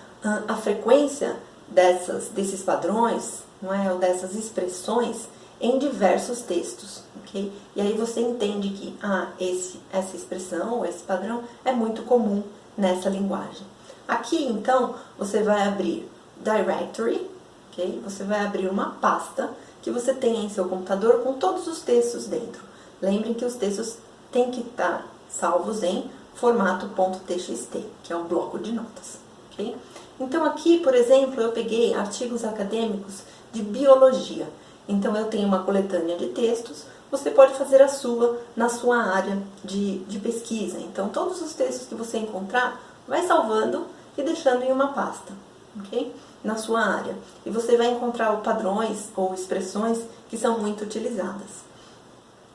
a 0.47 0.55
frequência 0.55 1.35
dessas, 1.67 2.29
desses 2.29 2.61
padrões, 2.61 3.43
não 3.61 3.73
é, 3.73 3.91
ou 3.91 3.99
dessas 3.99 4.35
expressões 4.35 5.27
em 5.59 5.77
diversos 5.77 6.41
textos, 6.41 7.01
ok? 7.21 7.51
E 7.75 7.81
aí 7.81 7.93
você 7.93 8.19
entende 8.19 8.69
que 8.69 8.97
ah, 9.01 9.29
esse, 9.39 9.79
essa 9.91 10.15
expressão 10.15 10.79
ou 10.79 10.85
esse 10.85 11.03
padrão 11.03 11.43
é 11.63 11.71
muito 11.71 12.03
comum 12.03 12.43
nessa 12.77 13.09
linguagem. 13.09 13.65
Aqui, 14.07 14.45
então, 14.45 14.95
você 15.17 15.41
vai 15.41 15.67
abrir 15.67 16.09
Directory, 16.41 17.29
ok? 17.71 18.01
Você 18.03 18.23
vai 18.23 18.45
abrir 18.45 18.67
uma 18.67 18.91
pasta 19.01 19.49
que 19.81 19.91
você 19.91 20.13
tem 20.13 20.45
em 20.45 20.49
seu 20.49 20.67
computador 20.67 21.21
com 21.21 21.33
todos 21.33 21.67
os 21.67 21.81
textos 21.81 22.25
dentro. 22.25 22.61
Lembrem 23.01 23.33
que 23.33 23.45
os 23.45 23.55
textos 23.55 23.97
têm 24.31 24.51
que 24.51 24.61
estar 24.61 25.07
salvos 25.29 25.83
em 25.83 26.09
formato 26.35 26.89
.txt, 27.25 27.85
que 28.03 28.11
é 28.11 28.15
um 28.15 28.25
bloco 28.25 28.59
de 28.59 28.71
notas, 28.71 29.19
ok? 29.51 29.75
Então 30.19 30.45
aqui, 30.45 30.79
por 30.79 30.93
exemplo, 30.93 31.41
eu 31.41 31.51
peguei 31.51 31.93
artigos 31.93 32.43
acadêmicos 32.43 33.21
de 33.51 33.61
biologia. 33.61 34.47
Então 34.87 35.15
eu 35.15 35.25
tenho 35.25 35.47
uma 35.47 35.63
coletânea 35.63 36.17
de 36.17 36.27
textos, 36.27 36.83
você 37.09 37.31
pode 37.31 37.53
fazer 37.53 37.81
a 37.81 37.87
sua 37.87 38.39
na 38.55 38.69
sua 38.69 38.97
área 38.97 39.41
de, 39.63 39.99
de 39.99 40.19
pesquisa. 40.19 40.79
Então 40.79 41.09
todos 41.09 41.41
os 41.41 41.53
textos 41.53 41.87
que 41.87 41.95
você 41.95 42.17
encontrar, 42.17 42.79
vai 43.07 43.25
salvando 43.25 43.85
e 44.17 44.23
deixando 44.23 44.63
em 44.63 44.71
uma 44.71 44.89
pasta, 44.89 45.33
ok? 45.79 46.13
Na 46.43 46.55
sua 46.55 46.81
área. 46.81 47.15
E 47.45 47.49
você 47.49 47.75
vai 47.77 47.87
encontrar 47.87 48.31
padrões 48.37 49.09
ou 49.15 49.33
expressões 49.33 49.99
que 50.29 50.37
são 50.37 50.59
muito 50.59 50.83
utilizadas. 50.83 51.65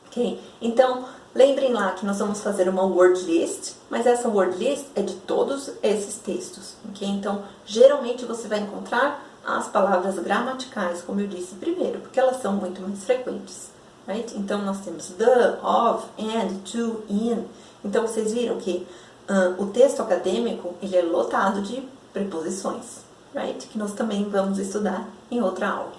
Ok? 0.06 0.40
Então, 0.60 1.04
lembrem 1.34 1.72
lá 1.72 1.92
que 1.92 2.04
nós 2.04 2.18
vamos 2.18 2.40
fazer 2.40 2.68
uma 2.68 2.82
word 2.82 3.20
list, 3.22 3.74
mas 3.88 4.06
essa 4.06 4.28
word 4.28 4.56
list 4.58 4.86
é 4.96 5.02
de 5.02 5.14
todos 5.14 5.70
esses 5.82 6.16
textos, 6.16 6.74
ok? 6.88 7.06
Então, 7.08 7.44
geralmente 7.64 8.24
você 8.24 8.48
vai 8.48 8.60
encontrar 8.60 9.24
as 9.46 9.68
palavras 9.68 10.18
gramaticais, 10.18 11.02
como 11.02 11.20
eu 11.20 11.26
disse 11.26 11.54
primeiro, 11.54 12.00
porque 12.00 12.20
elas 12.20 12.42
são 12.42 12.54
muito 12.54 12.80
mais 12.82 13.04
frequentes. 13.04 13.70
Right? 14.06 14.36
Então, 14.36 14.62
nós 14.62 14.80
temos 14.80 15.08
the, 15.10 15.58
of, 15.62 16.06
and, 16.18 16.62
to, 16.64 17.04
in. 17.08 17.44
Então, 17.84 18.06
vocês 18.06 18.32
viram 18.32 18.56
que 18.56 18.86
uh, 19.30 19.62
o 19.62 19.68
texto 19.68 20.02
acadêmico 20.02 20.74
ele 20.82 20.96
é 20.96 21.02
lotado 21.02 21.62
de 21.62 21.82
preposições, 22.12 23.04
right? 23.34 23.66
Que 23.68 23.78
nós 23.78 23.92
também 23.92 24.24
vamos 24.24 24.58
estudar 24.58 25.08
em 25.30 25.40
outra 25.40 25.68
aula, 25.68 25.92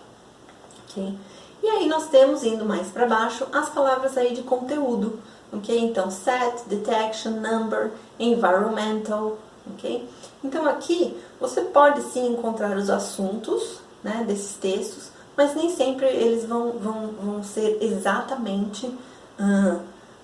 ok? 0.89 1.17
E 1.63 1.67
aí 1.67 1.87
nós 1.87 2.07
temos, 2.07 2.43
indo 2.43 2.65
mais 2.65 2.87
para 2.87 3.05
baixo, 3.05 3.47
as 3.53 3.69
palavras 3.69 4.17
aí 4.17 4.33
de 4.33 4.41
conteúdo, 4.41 5.19
ok? 5.53 5.79
Então, 5.79 6.11
set, 6.11 6.63
detection, 6.67 7.33
number, 7.33 7.91
environmental, 8.19 9.37
ok? 9.73 10.07
Então 10.43 10.67
aqui 10.67 11.17
você 11.39 11.61
pode 11.61 12.01
sim 12.01 12.33
encontrar 12.33 12.75
os 12.75 12.89
assuntos 12.89 13.79
né, 14.03 14.23
desses 14.27 14.55
textos, 14.55 15.11
mas 15.37 15.55
nem 15.55 15.69
sempre 15.69 16.07
eles 16.07 16.45
vão, 16.45 16.73
vão, 16.73 17.07
vão 17.21 17.43
ser 17.43 17.77
exatamente 17.81 18.87
uh, 18.87 19.79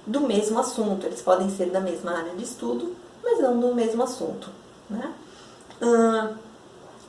do 0.07 0.21
mesmo 0.21 0.57
assunto. 0.57 1.05
Eles 1.05 1.21
podem 1.21 1.49
ser 1.49 1.69
da 1.69 1.79
mesma 1.79 2.17
área 2.17 2.33
de 2.33 2.43
estudo, 2.43 2.95
mas 3.23 3.39
não 3.39 3.59
do 3.59 3.75
mesmo 3.75 4.01
assunto. 4.01 4.49
Né? 4.89 5.13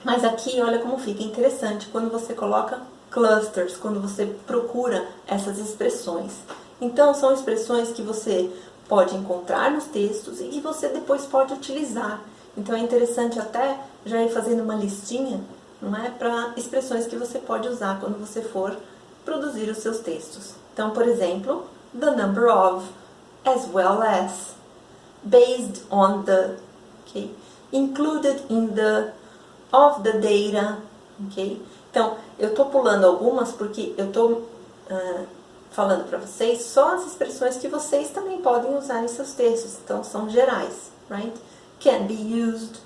Mas 0.05 0.24
aqui, 0.24 0.61
olha 0.61 0.80
como 0.80 0.99
fica 0.99 1.22
interessante 1.22 1.88
quando 1.90 2.11
você 2.11 2.34
coloca 2.34 2.80
clusters, 3.11 3.76
quando 3.76 4.01
você 4.01 4.26
procura 4.46 5.09
essas 5.26 5.59
expressões. 5.59 6.32
Então, 6.80 7.14
são 7.14 7.32
expressões 7.32 7.90
que 7.90 8.03
você 8.03 8.51
pode 8.88 9.16
encontrar 9.16 9.70
nos 9.70 9.84
textos 9.84 10.40
e 10.40 10.44
que 10.44 10.61
você 10.61 10.88
depois 10.88 11.24
pode 11.24 11.55
utilizar. 11.55 12.20
Então, 12.57 12.74
é 12.74 12.80
interessante 12.80 13.38
até 13.38 13.78
já 14.05 14.22
ir 14.22 14.30
fazendo 14.30 14.62
uma 14.62 14.74
listinha, 14.74 15.40
não 15.80 15.96
é, 15.96 16.11
para 16.11 16.53
expressões 16.57 17.07
que 17.07 17.16
você 17.16 17.38
pode 17.38 17.68
usar 17.68 18.01
quando 18.01 18.18
você 18.18 18.42
for 18.42 18.76
produzir 19.24 19.68
os 19.70 19.78
seus 19.78 19.99
textos. 19.99 20.55
Então, 20.72 20.90
por 20.90 21.07
exemplo, 21.07 21.64
the 21.95 22.14
number 22.14 22.49
of, 22.49 22.93
as 23.45 23.66
well 23.68 24.03
as, 24.03 24.55
based 25.28 25.84
on 25.91 26.24
the, 26.24 26.59
okay, 27.07 27.30
included 27.72 28.43
in 28.49 28.74
the, 28.74 29.12
of 29.72 30.03
the 30.03 30.12
data, 30.20 30.78
ok? 31.26 31.61
Então, 31.91 32.16
eu 32.39 32.51
estou 32.51 32.66
pulando 32.66 33.07
algumas 33.07 33.53
porque 33.53 33.95
eu 33.97 34.07
estou 34.07 34.49
uh, 34.91 35.26
falando 35.70 36.09
para 36.09 36.18
vocês 36.18 36.62
só 36.62 36.95
as 36.95 37.07
expressões 37.07 37.57
que 37.57 37.68
vocês 37.68 38.11
também 38.11 38.41
podem 38.41 38.76
usar 38.76 39.03
em 39.03 39.09
seus 39.09 39.32
textos. 39.32 39.78
Então, 39.84 40.05
são 40.05 40.28
gerais, 40.28 40.91
right? 41.11 41.34
Can 41.80 42.07
be 42.07 42.14
used 42.14 42.80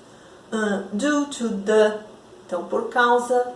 uh, 0.51 0.83
due 0.93 1.25
to 1.27 1.49
the, 1.49 1.99
então, 2.45 2.65
por 2.65 2.89
causa 2.89 3.53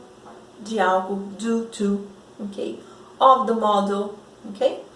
de 0.59 0.79
algo, 0.79 1.15
due 1.37 1.65
to, 1.67 2.07
ok? 2.39 2.81
Of 3.19 3.47
the 3.47 3.53
model, 3.53 4.15
ok? 4.49 4.86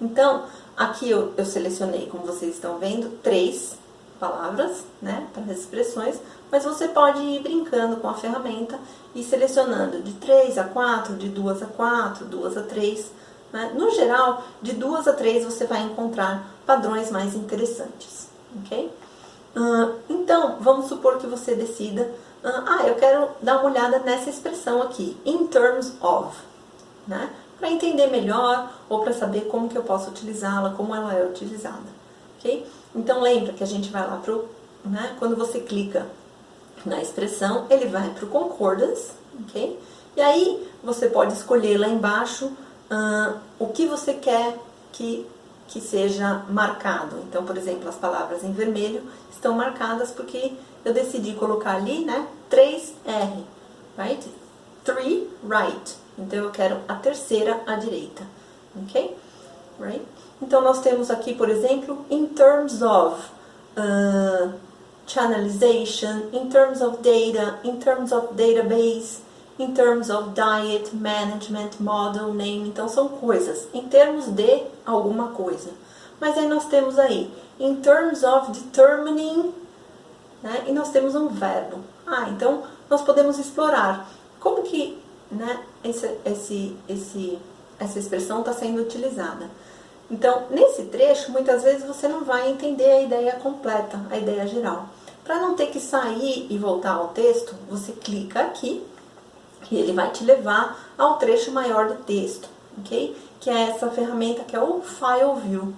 Então, 0.00 0.44
aqui 0.76 1.10
eu, 1.10 1.32
eu 1.36 1.44
selecionei, 1.44 2.06
como 2.06 2.24
vocês 2.24 2.54
estão 2.54 2.78
vendo, 2.78 3.18
três 3.22 3.76
palavras, 4.18 4.84
né, 5.00 5.26
para 5.32 5.42
as 5.42 5.58
expressões, 5.58 6.20
mas 6.50 6.64
você 6.64 6.88
pode 6.88 7.20
ir 7.20 7.42
brincando 7.42 7.96
com 7.96 8.08
a 8.08 8.14
ferramenta 8.14 8.78
e 9.14 9.22
selecionando 9.22 10.02
de 10.02 10.12
3 10.14 10.58
a 10.58 10.64
4, 10.64 11.16
de 11.16 11.28
2 11.28 11.62
a 11.62 11.66
4, 11.66 12.24
2 12.24 12.56
a 12.56 12.62
3. 12.62 13.10
Né? 13.52 13.72
No 13.74 13.90
geral, 13.90 14.42
de 14.62 14.72
2 14.72 15.08
a 15.08 15.12
3 15.12 15.44
você 15.44 15.66
vai 15.66 15.82
encontrar 15.82 16.46
padrões 16.64 17.10
mais 17.10 17.34
interessantes, 17.34 18.28
ok? 18.58 18.90
Uh, 19.56 19.94
então, 20.08 20.56
vamos 20.60 20.86
supor 20.86 21.18
que 21.18 21.26
você 21.26 21.54
decida, 21.54 22.02
uh, 22.44 22.62
ah, 22.66 22.86
eu 22.86 22.94
quero 22.96 23.28
dar 23.40 23.58
uma 23.58 23.70
olhada 23.70 24.00
nessa 24.00 24.28
expressão 24.28 24.82
aqui, 24.82 25.16
in 25.24 25.46
terms 25.46 25.94
of, 26.00 26.36
né? 27.06 27.30
Para 27.58 27.70
entender 27.70 28.08
melhor 28.08 28.70
ou 28.88 29.00
para 29.00 29.12
saber 29.12 29.42
como 29.42 29.68
que 29.68 29.76
eu 29.76 29.82
posso 29.82 30.10
utilizá-la, 30.10 30.70
como 30.70 30.94
ela 30.94 31.14
é 31.14 31.24
utilizada, 31.24 31.86
ok? 32.38 32.66
Então 32.94 33.20
lembra 33.20 33.52
que 33.52 33.62
a 33.62 33.66
gente 33.66 33.90
vai 33.90 34.06
lá 34.06 34.16
pro, 34.16 34.48
né, 34.84 35.16
quando 35.18 35.36
você 35.36 35.60
clica 35.60 36.06
na 36.84 37.00
expressão, 37.00 37.66
ele 37.70 37.86
vai 37.86 38.10
para 38.10 38.24
o 38.24 38.28
concordance, 38.28 39.12
ok? 39.42 39.78
E 40.16 40.20
aí 40.20 40.68
você 40.82 41.08
pode 41.08 41.32
escolher 41.32 41.78
lá 41.78 41.88
embaixo 41.88 42.46
uh, 42.46 43.38
o 43.58 43.68
que 43.68 43.86
você 43.86 44.14
quer 44.14 44.58
que, 44.92 45.26
que 45.68 45.80
seja 45.80 46.44
marcado. 46.48 47.16
Então, 47.28 47.44
por 47.44 47.56
exemplo, 47.56 47.88
as 47.88 47.96
palavras 47.96 48.42
em 48.44 48.52
vermelho 48.52 49.02
estão 49.30 49.54
marcadas 49.54 50.10
porque 50.10 50.52
eu 50.84 50.94
decidi 50.94 51.34
colocar 51.34 51.76
ali, 51.76 52.04
né, 52.04 52.26
3R, 52.50 53.44
right? 53.98 54.28
3 54.84 55.28
right. 55.46 56.05
Então, 56.18 56.44
eu 56.44 56.50
quero 56.50 56.78
a 56.88 56.94
terceira 56.94 57.60
à 57.66 57.76
direita, 57.76 58.22
ok? 58.82 59.16
Right? 59.78 60.02
Então, 60.40 60.62
nós 60.62 60.80
temos 60.80 61.10
aqui, 61.10 61.34
por 61.34 61.48
exemplo, 61.48 62.04
in 62.10 62.26
terms 62.28 62.82
of 62.82 63.20
uh, 63.76 64.52
channelization, 65.06 66.28
in 66.32 66.48
terms 66.48 66.80
of 66.80 66.98
data, 66.98 67.58
in 67.64 67.78
terms 67.78 68.12
of 68.12 68.34
database, 68.34 69.20
in 69.58 69.74
terms 69.74 70.10
of 70.10 70.30
diet, 70.34 70.94
management, 70.94 71.80
model, 71.80 72.32
name. 72.32 72.68
Então, 72.68 72.88
são 72.88 73.08
coisas 73.08 73.68
em 73.72 73.88
termos 73.88 74.26
de 74.26 74.62
alguma 74.84 75.28
coisa. 75.28 75.70
Mas 76.20 76.36
aí 76.38 76.48
nós 76.48 76.64
temos 76.66 76.98
aí, 76.98 77.30
in 77.58 77.76
terms 77.76 78.22
of 78.22 78.50
determining, 78.52 79.52
né? 80.42 80.64
e 80.66 80.72
nós 80.72 80.90
temos 80.90 81.14
um 81.14 81.28
verbo. 81.28 81.80
Ah, 82.06 82.28
então 82.30 82.62
nós 82.88 83.02
podemos 83.02 83.38
explorar 83.38 84.08
como 84.38 84.62
que 84.62 84.98
né, 85.30 85.64
esse, 85.84 86.10
esse, 86.24 86.76
esse, 86.88 87.38
essa 87.78 87.98
expressão 87.98 88.40
está 88.40 88.52
sendo 88.52 88.82
utilizada. 88.82 89.50
Então, 90.10 90.44
nesse 90.50 90.84
trecho, 90.84 91.32
muitas 91.32 91.62
vezes 91.62 91.84
você 91.84 92.06
não 92.06 92.24
vai 92.24 92.48
entender 92.48 92.90
a 92.90 93.02
ideia 93.02 93.32
completa, 93.32 94.00
a 94.10 94.16
ideia 94.16 94.46
geral. 94.46 94.88
Para 95.24 95.40
não 95.40 95.56
ter 95.56 95.66
que 95.66 95.80
sair 95.80 96.46
e 96.48 96.56
voltar 96.56 96.92
ao 96.92 97.08
texto, 97.08 97.56
você 97.68 97.92
clica 97.92 98.40
aqui 98.40 98.86
e 99.70 99.76
ele 99.76 99.92
vai 99.92 100.10
te 100.12 100.22
levar 100.22 100.92
ao 100.96 101.18
trecho 101.18 101.50
maior 101.50 101.88
do 101.88 102.04
texto, 102.04 102.48
ok? 102.78 103.16
Que 103.40 103.50
é 103.50 103.70
essa 103.70 103.90
ferramenta 103.90 104.44
que 104.44 104.54
é 104.54 104.62
o 104.62 104.80
File 104.80 105.40
View, 105.42 105.74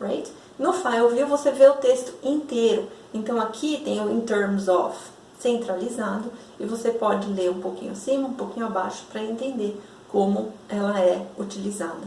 right? 0.00 0.28
No 0.58 0.72
File 0.72 1.14
View 1.14 1.28
você 1.28 1.52
vê 1.52 1.68
o 1.68 1.74
texto 1.74 2.12
inteiro. 2.24 2.88
Então 3.14 3.40
aqui 3.40 3.80
tem 3.84 4.00
o 4.00 4.10
In 4.10 4.22
Terms 4.22 4.68
of 4.68 4.96
centralizado 5.40 6.30
e 6.58 6.66
você 6.66 6.90
pode 6.90 7.32
ler 7.32 7.50
um 7.50 7.60
pouquinho 7.60 7.92
acima, 7.92 8.28
um 8.28 8.34
pouquinho 8.34 8.66
abaixo 8.66 9.04
para 9.10 9.22
entender 9.22 9.80
como 10.08 10.52
ela 10.68 11.00
é 11.00 11.26
utilizada, 11.38 12.06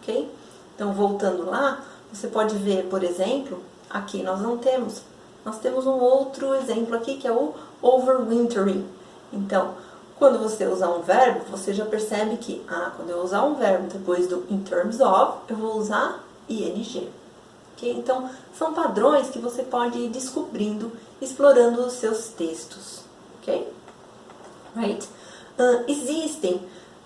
ok? 0.00 0.30
Então 0.74 0.92
voltando 0.92 1.48
lá, 1.48 1.84
você 2.12 2.28
pode 2.28 2.56
ver, 2.56 2.88
por 2.88 3.04
exemplo, 3.04 3.60
aqui 3.88 4.22
nós 4.22 4.40
não 4.40 4.58
temos, 4.58 5.02
nós 5.44 5.58
temos 5.58 5.86
um 5.86 5.98
outro 5.98 6.54
exemplo 6.54 6.94
aqui 6.94 7.16
que 7.16 7.26
é 7.26 7.32
o 7.32 7.54
overwintering. 7.80 8.86
Então, 9.32 9.74
quando 10.18 10.38
você 10.38 10.66
usar 10.66 10.90
um 10.90 11.02
verbo, 11.02 11.40
você 11.50 11.74
já 11.74 11.84
percebe 11.84 12.36
que, 12.36 12.62
ah, 12.68 12.92
quando 12.96 13.10
eu 13.10 13.22
usar 13.22 13.42
um 13.44 13.54
verbo 13.54 13.88
depois 13.88 14.28
do 14.28 14.44
in 14.48 14.60
terms 14.60 15.00
of, 15.00 15.38
eu 15.48 15.56
vou 15.56 15.76
usar 15.76 16.22
ing. 16.48 17.10
Okay? 17.76 17.92
Então, 17.92 18.30
são 18.56 18.72
padrões 18.72 19.30
que 19.30 19.40
você 19.40 19.62
pode 19.64 19.98
ir 19.98 20.10
descobrindo, 20.10 20.92
explorando 21.22 21.80
os 21.82 21.94
seus 21.94 22.28
textos. 22.28 23.00
Ok? 23.40 23.72
Right? 24.76 25.08
Uh, 25.58 25.84
existem 25.86 26.54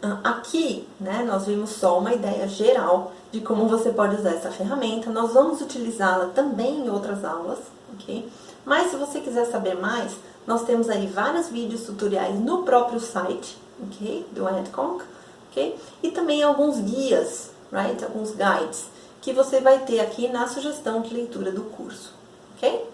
uh, 0.03 0.19
aqui, 0.25 0.89
né, 1.01 1.25
nós 1.25 1.47
vimos 1.47 1.71
só 1.71 1.99
uma 1.99 2.12
ideia 2.14 2.47
geral 2.49 3.12
de 3.31 3.41
como 3.41 3.69
você 3.69 3.91
pode 3.91 4.17
usar 4.17 4.31
essa 4.31 4.51
ferramenta. 4.51 5.11
Nós 5.11 5.33
vamos 5.33 5.61
utilizá-la 5.61 6.27
também 6.27 6.87
em 6.87 6.91
outras 6.91 7.25
aulas, 7.25 7.59
ok? 7.93 8.29
Mas 8.64 8.91
se 8.91 8.97
você 8.97 9.21
quiser 9.21 9.47
saber 9.47 9.75
mais, 9.75 10.12
nós 10.47 10.64
temos 10.64 10.89
aí 10.89 11.07
vários 11.07 11.49
vídeos 11.49 11.85
tutoriais 11.85 12.39
no 12.39 12.62
próprio 12.62 13.01
site, 13.01 13.59
ok? 13.83 14.27
Do 14.33 14.47
Adconc, 14.47 15.03
ok? 15.51 15.77
E 16.03 16.11
também 16.11 16.43
alguns 16.43 16.79
guias, 16.79 17.51
right? 17.73 18.03
Alguns 18.05 18.31
guides 18.31 18.87
que 19.21 19.33
você 19.33 19.61
vai 19.61 19.81
ter 19.81 19.99
aqui 20.01 20.29
na 20.29 20.47
sugestão 20.47 21.03
de 21.03 21.12
leitura 21.12 21.51
do 21.51 21.62
curso, 21.62 22.14
ok? 22.57 22.89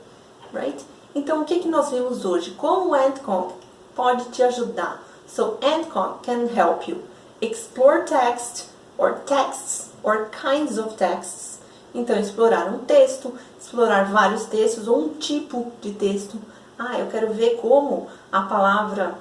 Right? 0.53 0.83
Então, 1.15 1.43
o 1.43 1.45
que, 1.45 1.61
que 1.61 1.69
nós 1.69 1.91
vimos 1.91 2.25
hoje? 2.25 2.53
Como 2.53 2.91
o 2.91 2.95
Adconc 2.95 3.53
pode 3.95 4.25
te 4.27 4.43
ajudar? 4.43 5.03
So, 5.27 5.59
Adconc 5.61 6.25
can 6.25 6.47
help 6.55 6.89
you 6.89 7.03
explore 7.41 8.05
text 8.05 8.69
or 8.97 9.21
texts 9.27 9.91
or 10.03 10.31
kinds 10.31 10.79
of 10.79 10.95
texts. 10.95 11.59
Então, 11.95 12.19
explorar 12.19 12.69
um 12.69 12.79
texto, 12.79 13.35
explorar 13.61 14.11
vários 14.11 14.47
textos 14.47 14.89
ou 14.89 14.99
um 14.99 15.09
tipo 15.15 15.71
de 15.83 15.93
texto, 15.93 16.39
ah, 16.79 16.99
eu 16.99 17.07
quero 17.09 17.33
ver 17.33 17.59
como 17.61 18.09
a 18.31 18.43
palavra, 18.43 19.15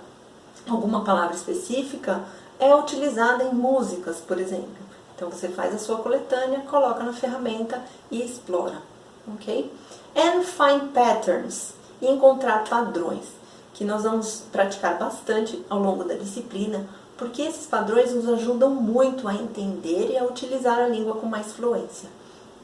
alguma 0.67 1.03
palavra 1.03 1.35
específica, 1.35 2.23
é 2.59 2.73
utilizada 2.73 3.43
em 3.43 3.53
músicas, 3.53 4.17
por 4.17 4.39
exemplo. 4.39 4.81
Então 5.15 5.29
você 5.29 5.49
faz 5.49 5.75
a 5.75 5.77
sua 5.77 5.97
coletânea, 5.97 6.61
coloca 6.61 7.03
na 7.03 7.13
ferramenta 7.13 7.83
e 8.09 8.23
explora, 8.23 8.81
ok? 9.27 9.71
And 10.15 10.41
find 10.41 10.91
patterns, 10.93 11.73
e 12.01 12.07
encontrar 12.07 12.67
padrões, 12.67 13.25
que 13.73 13.85
nós 13.85 14.03
vamos 14.03 14.43
praticar 14.51 14.97
bastante 14.97 15.63
ao 15.69 15.79
longo 15.79 16.03
da 16.03 16.15
disciplina, 16.15 16.87
porque 17.17 17.43
esses 17.43 17.67
padrões 17.67 18.13
nos 18.13 18.27
ajudam 18.27 18.71
muito 18.71 19.27
a 19.27 19.33
entender 19.33 20.11
e 20.11 20.17
a 20.17 20.23
utilizar 20.25 20.79
a 20.79 20.87
língua 20.87 21.15
com 21.15 21.27
mais 21.27 21.53
fluência. 21.53 22.09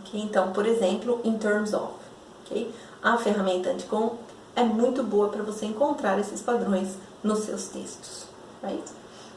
Okay? 0.01 0.19
Então, 0.21 0.51
por 0.51 0.65
exemplo, 0.65 1.21
in 1.23 1.37
terms 1.37 1.73
of, 1.73 1.93
okay? 2.45 2.73
a 3.03 3.17
ferramenta 3.17 3.69
Anticom 3.69 4.17
é 4.55 4.63
muito 4.63 5.03
boa 5.03 5.29
para 5.29 5.43
você 5.43 5.67
encontrar 5.67 6.17
esses 6.19 6.41
padrões 6.41 6.97
nos 7.23 7.39
seus 7.39 7.67
textos. 7.67 8.25
Right? 8.63 8.83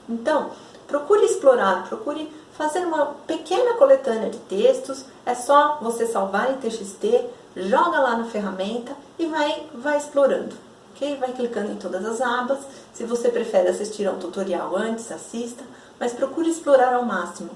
Então, 0.08 0.50
procure 0.86 1.24
explorar, 1.26 1.86
procure 1.86 2.32
fazer 2.52 2.80
uma 2.86 3.06
pequena 3.26 3.74
coletânea 3.74 4.30
de 4.30 4.38
textos. 4.38 5.04
É 5.24 5.34
só 5.34 5.78
você 5.80 6.06
salvar 6.06 6.50
em 6.50 6.56
TXT, 6.56 7.26
joga 7.56 8.00
lá 8.00 8.16
na 8.16 8.24
ferramenta 8.24 8.92
e 9.18 9.26
vai, 9.26 9.66
vai 9.74 9.98
explorando. 9.98 10.54
Okay? 10.94 11.16
Vai 11.16 11.32
clicando 11.32 11.72
em 11.72 11.76
todas 11.76 12.04
as 12.04 12.20
abas. 12.20 12.58
Se 12.92 13.04
você 13.04 13.30
prefere 13.30 13.68
assistir 13.68 14.06
a 14.06 14.12
um 14.12 14.18
tutorial 14.18 14.76
antes, 14.76 15.10
assista, 15.10 15.64
mas 15.98 16.12
procure 16.12 16.48
explorar 16.48 16.94
ao 16.94 17.04
máximo, 17.04 17.50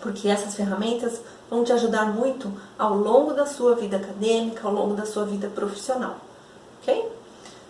porque 0.00 0.28
essas 0.28 0.54
ferramentas 0.54 1.20
vão 1.50 1.64
te 1.64 1.72
ajudar 1.72 2.06
muito 2.06 2.52
ao 2.78 2.96
longo 2.96 3.32
da 3.32 3.46
sua 3.46 3.74
vida 3.74 3.96
acadêmica, 3.96 4.66
ao 4.66 4.74
longo 4.74 4.94
da 4.94 5.06
sua 5.06 5.24
vida 5.24 5.48
profissional. 5.48 6.16
Okay? 6.82 7.08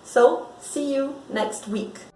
So, 0.04 0.46
see 0.60 0.94
you 0.94 1.14
next 1.30 1.70
week. 1.70 2.15